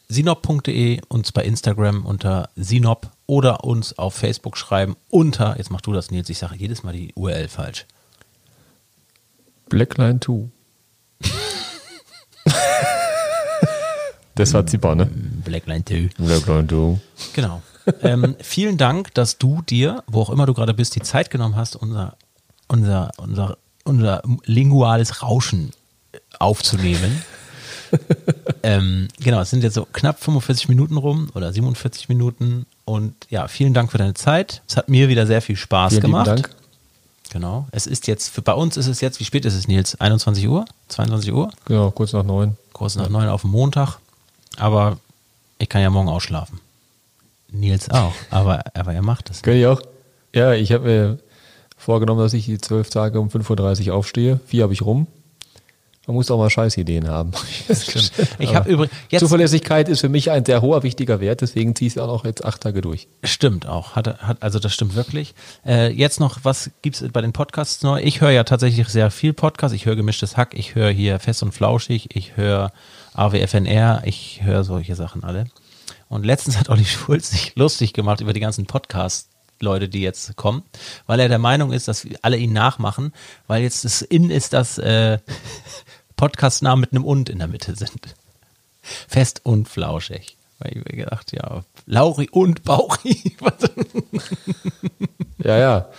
info.sinop.de, 0.09 1.01
uns 1.07 1.31
bei 1.31 1.43
Instagram 1.43 2.05
unter 2.05 2.49
sinop 2.55 3.11
oder 3.27 3.63
uns 3.63 3.97
auf 3.97 4.15
Facebook 4.15 4.57
schreiben 4.57 4.95
unter, 5.09 5.57
jetzt 5.57 5.69
mach 5.69 5.81
du 5.81 5.93
das 5.93 6.11
Nils, 6.11 6.29
ich 6.29 6.39
sage 6.39 6.55
jedes 6.55 6.83
Mal 6.83 6.93
die 6.93 7.13
URL 7.15 7.47
falsch. 7.47 7.85
Blackline 9.69 10.19
2. 10.19 10.49
das 14.35 14.53
hat 14.53 14.69
sie 14.69 14.77
Bonne. 14.77 15.05
Blackline 15.05 15.85
2. 15.85 16.09
Blackline 16.17 16.67
2. 16.67 16.99
Genau. 17.33 17.61
ähm, 18.01 18.35
vielen 18.41 18.77
Dank, 18.77 19.13
dass 19.13 19.37
du 19.37 19.61
dir, 19.61 20.03
wo 20.07 20.21
auch 20.21 20.31
immer 20.31 20.47
du 20.47 20.53
gerade 20.55 20.73
bist, 20.73 20.95
die 20.95 21.01
Zeit 21.01 21.29
genommen 21.29 21.55
hast, 21.55 21.75
unser, 21.75 22.17
unser, 22.67 23.11
unser, 23.17 23.57
unser 23.83 24.23
linguales 24.45 25.21
Rauschen 25.21 25.71
aufzunehmen. 26.39 27.23
ähm, 28.63 29.07
genau, 29.19 29.41
es 29.41 29.49
sind 29.49 29.63
jetzt 29.63 29.73
so 29.73 29.87
knapp 29.91 30.23
45 30.23 30.69
Minuten 30.69 30.97
rum 30.97 31.29
oder 31.33 31.51
47 31.51 32.09
Minuten. 32.09 32.65
Und 32.85 33.13
ja, 33.29 33.47
vielen 33.47 33.73
Dank 33.73 33.91
für 33.91 33.97
deine 33.97 34.13
Zeit. 34.13 34.61
Es 34.67 34.77
hat 34.77 34.89
mir 34.89 35.09
wieder 35.09 35.27
sehr 35.27 35.41
viel 35.41 35.55
Spaß 35.55 35.93
Vielen 35.93 36.01
gemacht. 36.01 36.27
Dank. 36.27 36.49
Genau. 37.31 37.67
Es 37.71 37.85
ist 37.85 38.07
jetzt, 38.07 38.29
für, 38.29 38.41
bei 38.41 38.53
uns 38.53 38.77
ist 38.77 38.87
es 38.87 39.01
jetzt, 39.01 39.19
wie 39.19 39.25
spät 39.25 39.45
ist 39.45 39.53
es, 39.53 39.67
Nils? 39.67 39.99
21 39.99 40.47
Uhr? 40.47 40.65
22 40.87 41.31
Uhr? 41.31 41.51
Genau, 41.65 41.91
kurz 41.91 42.13
nach 42.13 42.23
neun. 42.23 42.57
Kurz 42.73 42.95
nach 42.95 43.09
neun 43.09 43.27
auf 43.27 43.41
dem 43.41 43.51
Montag. 43.51 43.99
Aber 44.57 44.97
ich 45.59 45.69
kann 45.69 45.81
ja 45.81 45.89
morgen 45.89 46.09
ausschlafen. 46.09 46.59
Nils 47.51 47.89
auch. 47.89 48.13
Aber, 48.29 48.63
aber 48.73 48.93
er 48.93 49.01
macht 49.01 49.29
es. 49.29 49.41
Kann 49.41 49.55
ich 49.55 49.65
auch? 49.65 49.81
Ja, 50.33 50.53
ich 50.53 50.71
habe 50.71 50.85
mir 50.85 51.19
vorgenommen, 51.77 52.21
dass 52.21 52.33
ich 52.33 52.45
die 52.45 52.59
zwölf 52.59 52.89
Tage 52.89 53.19
um 53.19 53.29
5.30 53.29 53.87
Uhr 53.87 53.95
aufstehe. 53.95 54.39
Vier 54.45 54.63
habe 54.63 54.73
ich 54.73 54.83
rum. 54.83 55.07
Man 56.07 56.15
muss 56.15 56.31
auch 56.31 56.37
mal 56.37 56.49
Scheißideen 56.49 57.07
haben. 57.07 57.31
Ich 58.39 58.55
habe 58.55 58.69
übrigens 58.69 58.93
Zuverlässigkeit 59.17 59.89
ist 59.89 59.99
für 60.01 60.09
mich 60.09 60.31
ein 60.31 60.43
sehr 60.43 60.61
hoher, 60.61 60.83
wichtiger 60.83 61.19
Wert, 61.19 61.41
deswegen 61.41 61.75
ziehe 61.75 61.87
ich 61.87 61.95
es 61.95 62.01
auch 62.01 62.07
noch 62.07 62.25
jetzt 62.25 62.43
acht 62.43 62.61
Tage 62.61 62.81
durch. 62.81 63.07
stimmt 63.23 63.67
auch. 63.67 63.95
Hat, 63.95 64.21
hat, 64.21 64.41
also 64.41 64.59
das 64.59 64.73
stimmt 64.73 64.95
wirklich. 64.95 65.35
Äh, 65.65 65.91
jetzt 65.91 66.19
noch, 66.19 66.39
was 66.43 66.71
gibt's 66.81 67.03
bei 67.13 67.21
den 67.21 67.33
Podcasts 67.33 67.83
neu? 67.83 68.01
Ich 68.01 68.21
höre 68.21 68.31
ja 68.31 68.43
tatsächlich 68.43 68.87
sehr 68.87 69.11
viel 69.11 69.33
Podcast. 69.33 69.75
Ich 69.75 69.85
höre 69.85 69.95
gemischtes 69.95 70.37
Hack, 70.37 70.53
ich 70.53 70.75
höre 70.75 70.89
hier 70.89 71.19
fest 71.19 71.43
und 71.43 71.51
flauschig, 71.51 72.15
ich 72.15 72.37
höre 72.37 72.71
AWFNR, 73.13 74.01
ich 74.05 74.41
höre 74.43 74.63
solche 74.63 74.95
Sachen 74.95 75.23
alle. 75.23 75.45
Und 76.07 76.25
letztens 76.25 76.57
hat 76.57 76.69
Olli 76.69 76.85
Schulz 76.85 77.29
sich 77.29 77.55
lustig 77.55 77.93
gemacht 77.93 78.21
über 78.21 78.33
die 78.33 78.39
ganzen 78.39 78.65
Podcasts. 78.65 79.29
Leute, 79.61 79.89
die 79.89 80.01
jetzt 80.01 80.37
kommen, 80.37 80.63
weil 81.05 81.19
er 81.19 81.27
der 81.27 81.37
Meinung 81.37 81.73
ist, 81.73 81.89
dass 81.89 82.07
alle 82.21 82.37
ihn 82.37 82.53
nachmachen, 82.53 83.11
weil 83.47 83.61
jetzt 83.61 83.83
das 83.83 84.01
In 84.01 84.29
ist, 84.29 84.53
dass 84.53 84.77
äh, 84.77 85.17
Podcastnamen 86.19 86.81
mit 86.81 86.91
einem 86.91 87.05
Und 87.05 87.29
in 87.29 87.39
der 87.39 87.47
Mitte 87.47 87.75
sind. 87.77 88.13
Fest 89.07 89.39
und 89.45 89.69
flauschig. 89.69 90.35
Weil 90.59 90.71
ich 90.77 90.83
mir 90.83 90.97
gedacht, 90.97 91.31
ja, 91.31 91.63
Lauri 91.85 92.27
und 92.29 92.63
Bauchi. 92.63 93.37
Ja, 95.41 95.57
ja. 95.57 95.89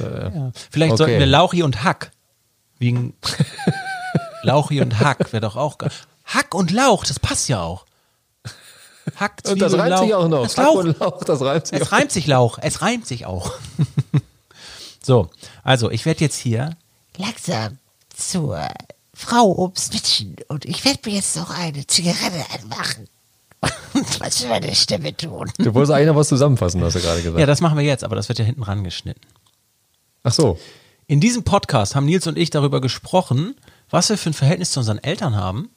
Ja. 0.00 0.50
Vielleicht 0.72 0.92
Okay. 0.94 0.96
sollten 0.98 1.18
wir 1.20 1.26
Lauchi 1.26 1.62
und 1.62 1.84
Hack. 1.84 2.10
Wegen 2.80 3.14
Lauchi 4.42 4.80
und 4.80 4.98
Hack 4.98 5.32
wäre 5.32 5.40
doch 5.42 5.54
auch 5.54 5.78
geil. 5.78 5.92
Hack 6.24 6.52
und 6.56 6.72
Lauch, 6.72 7.04
das 7.04 7.20
passt 7.20 7.48
ja 7.48 7.62
auch. 7.62 7.86
Hack, 9.14 9.42
Und 9.46 9.62
das 9.62 9.70
Zwiebel, 9.70 9.80
reimt 9.92 9.98
sich 10.00 10.10
Lauch. 10.10 10.24
auch 10.24 10.28
noch. 10.28 10.42
Das 10.42 10.56
Lauch. 10.56 10.74
und 10.74 10.98
Lauch, 10.98 11.22
das 11.24 11.40
reimt 11.42 11.66
sich 11.68 11.80
Es 11.80 11.86
auch. 11.86 11.92
reimt 11.92 12.10
sich 12.10 12.26
Lauch. 12.26 12.58
Es 12.60 12.82
reimt 12.82 13.06
sich 13.06 13.26
auch. 13.26 13.52
so, 15.02 15.30
also 15.62 15.88
ich 15.92 16.04
werde 16.04 16.20
jetzt 16.22 16.38
hier. 16.38 16.76
langsam 17.16 17.78
zur 18.30 18.66
Frau 19.14 19.52
oben 19.52 19.76
switchen 19.76 20.36
und 20.48 20.64
ich 20.64 20.84
werde 20.84 21.00
mir 21.06 21.16
jetzt 21.16 21.36
noch 21.36 21.50
eine 21.50 21.86
Zigarette 21.86 22.44
anmachen. 22.54 23.08
Und 23.94 24.20
was 24.20 24.42
für 24.42 24.52
eine 24.52 24.74
Stimme 24.74 25.16
tun. 25.16 25.50
Du 25.58 25.74
wolltest 25.74 25.92
eigentlich 25.92 26.08
noch 26.08 26.16
was 26.16 26.28
zusammenfassen, 26.28 26.82
hast 26.82 26.96
du 26.96 27.00
gerade 27.00 27.22
gesagt. 27.22 27.38
Ja, 27.38 27.46
das 27.46 27.60
machen 27.60 27.78
wir 27.78 27.84
jetzt, 27.84 28.02
aber 28.04 28.16
das 28.16 28.28
wird 28.28 28.38
ja 28.38 28.44
hinten 28.44 28.62
rangeschnitten. 28.62 29.22
Ach 30.24 30.32
so. 30.32 30.58
In 31.06 31.20
diesem 31.20 31.44
Podcast 31.44 31.94
haben 31.94 32.06
Nils 32.06 32.26
und 32.26 32.38
ich 32.38 32.50
darüber 32.50 32.80
gesprochen, 32.80 33.54
was 33.90 34.08
wir 34.08 34.16
für 34.16 34.30
ein 34.30 34.34
Verhältnis 34.34 34.70
zu 34.72 34.80
unseren 34.80 34.98
Eltern 34.98 35.36
haben. 35.36 35.70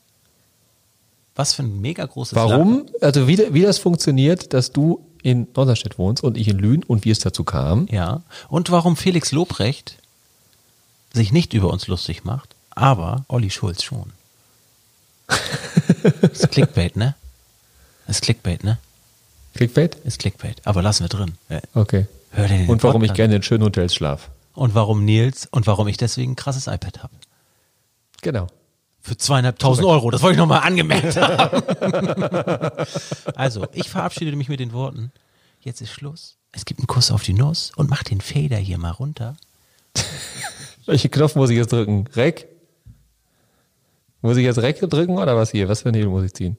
Was 1.35 1.53
für 1.53 1.63
ein 1.63 1.81
mega 1.81 2.05
großes. 2.05 2.35
Warum? 2.35 2.85
Also 3.01 3.27
wie, 3.27 3.53
wie 3.53 3.61
das 3.61 3.77
funktioniert, 3.77 4.53
dass 4.53 4.71
du 4.71 5.05
in 5.21 5.47
Norderstedt 5.55 5.97
wohnst 5.97 6.23
und 6.23 6.37
ich 6.37 6.47
in 6.47 6.57
Lünen 6.57 6.83
und 6.83 7.03
wie 7.03 7.09
es 7.09 7.19
dazu 7.19 7.43
kam. 7.43 7.87
Ja. 7.91 8.23
Und 8.47 8.71
warum 8.71 8.95
Felix 8.95 9.31
Lobrecht 9.33 9.97
sich 11.15 11.31
nicht 11.31 11.53
über 11.53 11.69
uns 11.71 11.87
lustig 11.87 12.23
macht, 12.23 12.55
aber 12.71 13.25
Olli 13.27 13.49
Schulz 13.49 13.83
schon. 13.83 14.11
ist 16.21 16.51
Clickbait, 16.51 16.95
ne? 16.95 17.15
Ist 18.07 18.21
Clickbait, 18.21 18.63
ne? 18.63 18.77
Clickbait? 19.55 19.95
Ist 20.03 20.19
Clickbait. 20.19 20.61
Aber 20.65 20.81
lassen 20.81 21.03
wir 21.03 21.09
drin. 21.09 21.33
Äh, 21.49 21.61
Okay. 21.73 22.05
Hör 22.31 22.47
dir 22.47 22.57
den 22.57 22.69
Und 22.69 22.83
warum 22.83 23.01
ich 23.01 23.07
Podcast. 23.09 23.15
gerne 23.17 23.35
in 23.37 23.43
schönen 23.43 23.63
Hotels 23.63 23.95
schlaf. 23.95 24.29
Und 24.53 24.75
warum 24.75 25.05
Nils 25.05 25.47
und 25.49 25.67
warum 25.67 25.87
ich 25.87 25.95
deswegen 25.97 26.33
ein 26.33 26.35
krasses 26.35 26.67
iPad 26.67 27.01
habe. 27.03 27.13
Genau. 28.21 28.47
Für 29.01 29.15
zweieinhalbtausend 29.17 29.87
Euro, 29.87 30.11
das 30.11 30.21
wollte 30.21 30.33
ich 30.33 30.39
nochmal 30.39 30.61
angemerkt 30.63 31.15
haben. 31.21 31.63
also, 33.35 33.67
ich 33.73 33.89
verabschiede 33.89 34.35
mich 34.35 34.49
mit 34.49 34.59
den 34.59 34.73
Worten, 34.73 35.11
jetzt 35.61 35.79
ist 35.81 35.91
Schluss. 35.91 36.35
Es 36.51 36.65
gibt 36.65 36.79
einen 36.79 36.87
Kuss 36.87 37.11
auf 37.11 37.23
die 37.23 37.33
Nuss 37.33 37.71
und 37.75 37.89
mach 37.89 38.03
den 38.03 38.19
Fader 38.21 38.57
hier 38.57 38.77
mal 38.77 38.91
runter. 38.91 39.35
Welchen 40.85 41.11
Knopf 41.11 41.35
muss 41.35 41.49
ich 41.49 41.57
jetzt 41.57 41.71
drücken? 41.71 42.05
Rec? 42.15 42.47
Muss 44.21 44.37
ich 44.37 44.43
jetzt 44.43 44.59
Rec 44.59 44.79
drücken 44.79 45.17
oder 45.17 45.35
was 45.35 45.51
hier? 45.51 45.67
Was 45.67 45.81
für 45.81 45.89
ein 45.89 45.95
Hebel 45.95 46.09
muss 46.09 46.23
ich 46.23 46.33
ziehen? 46.33 46.57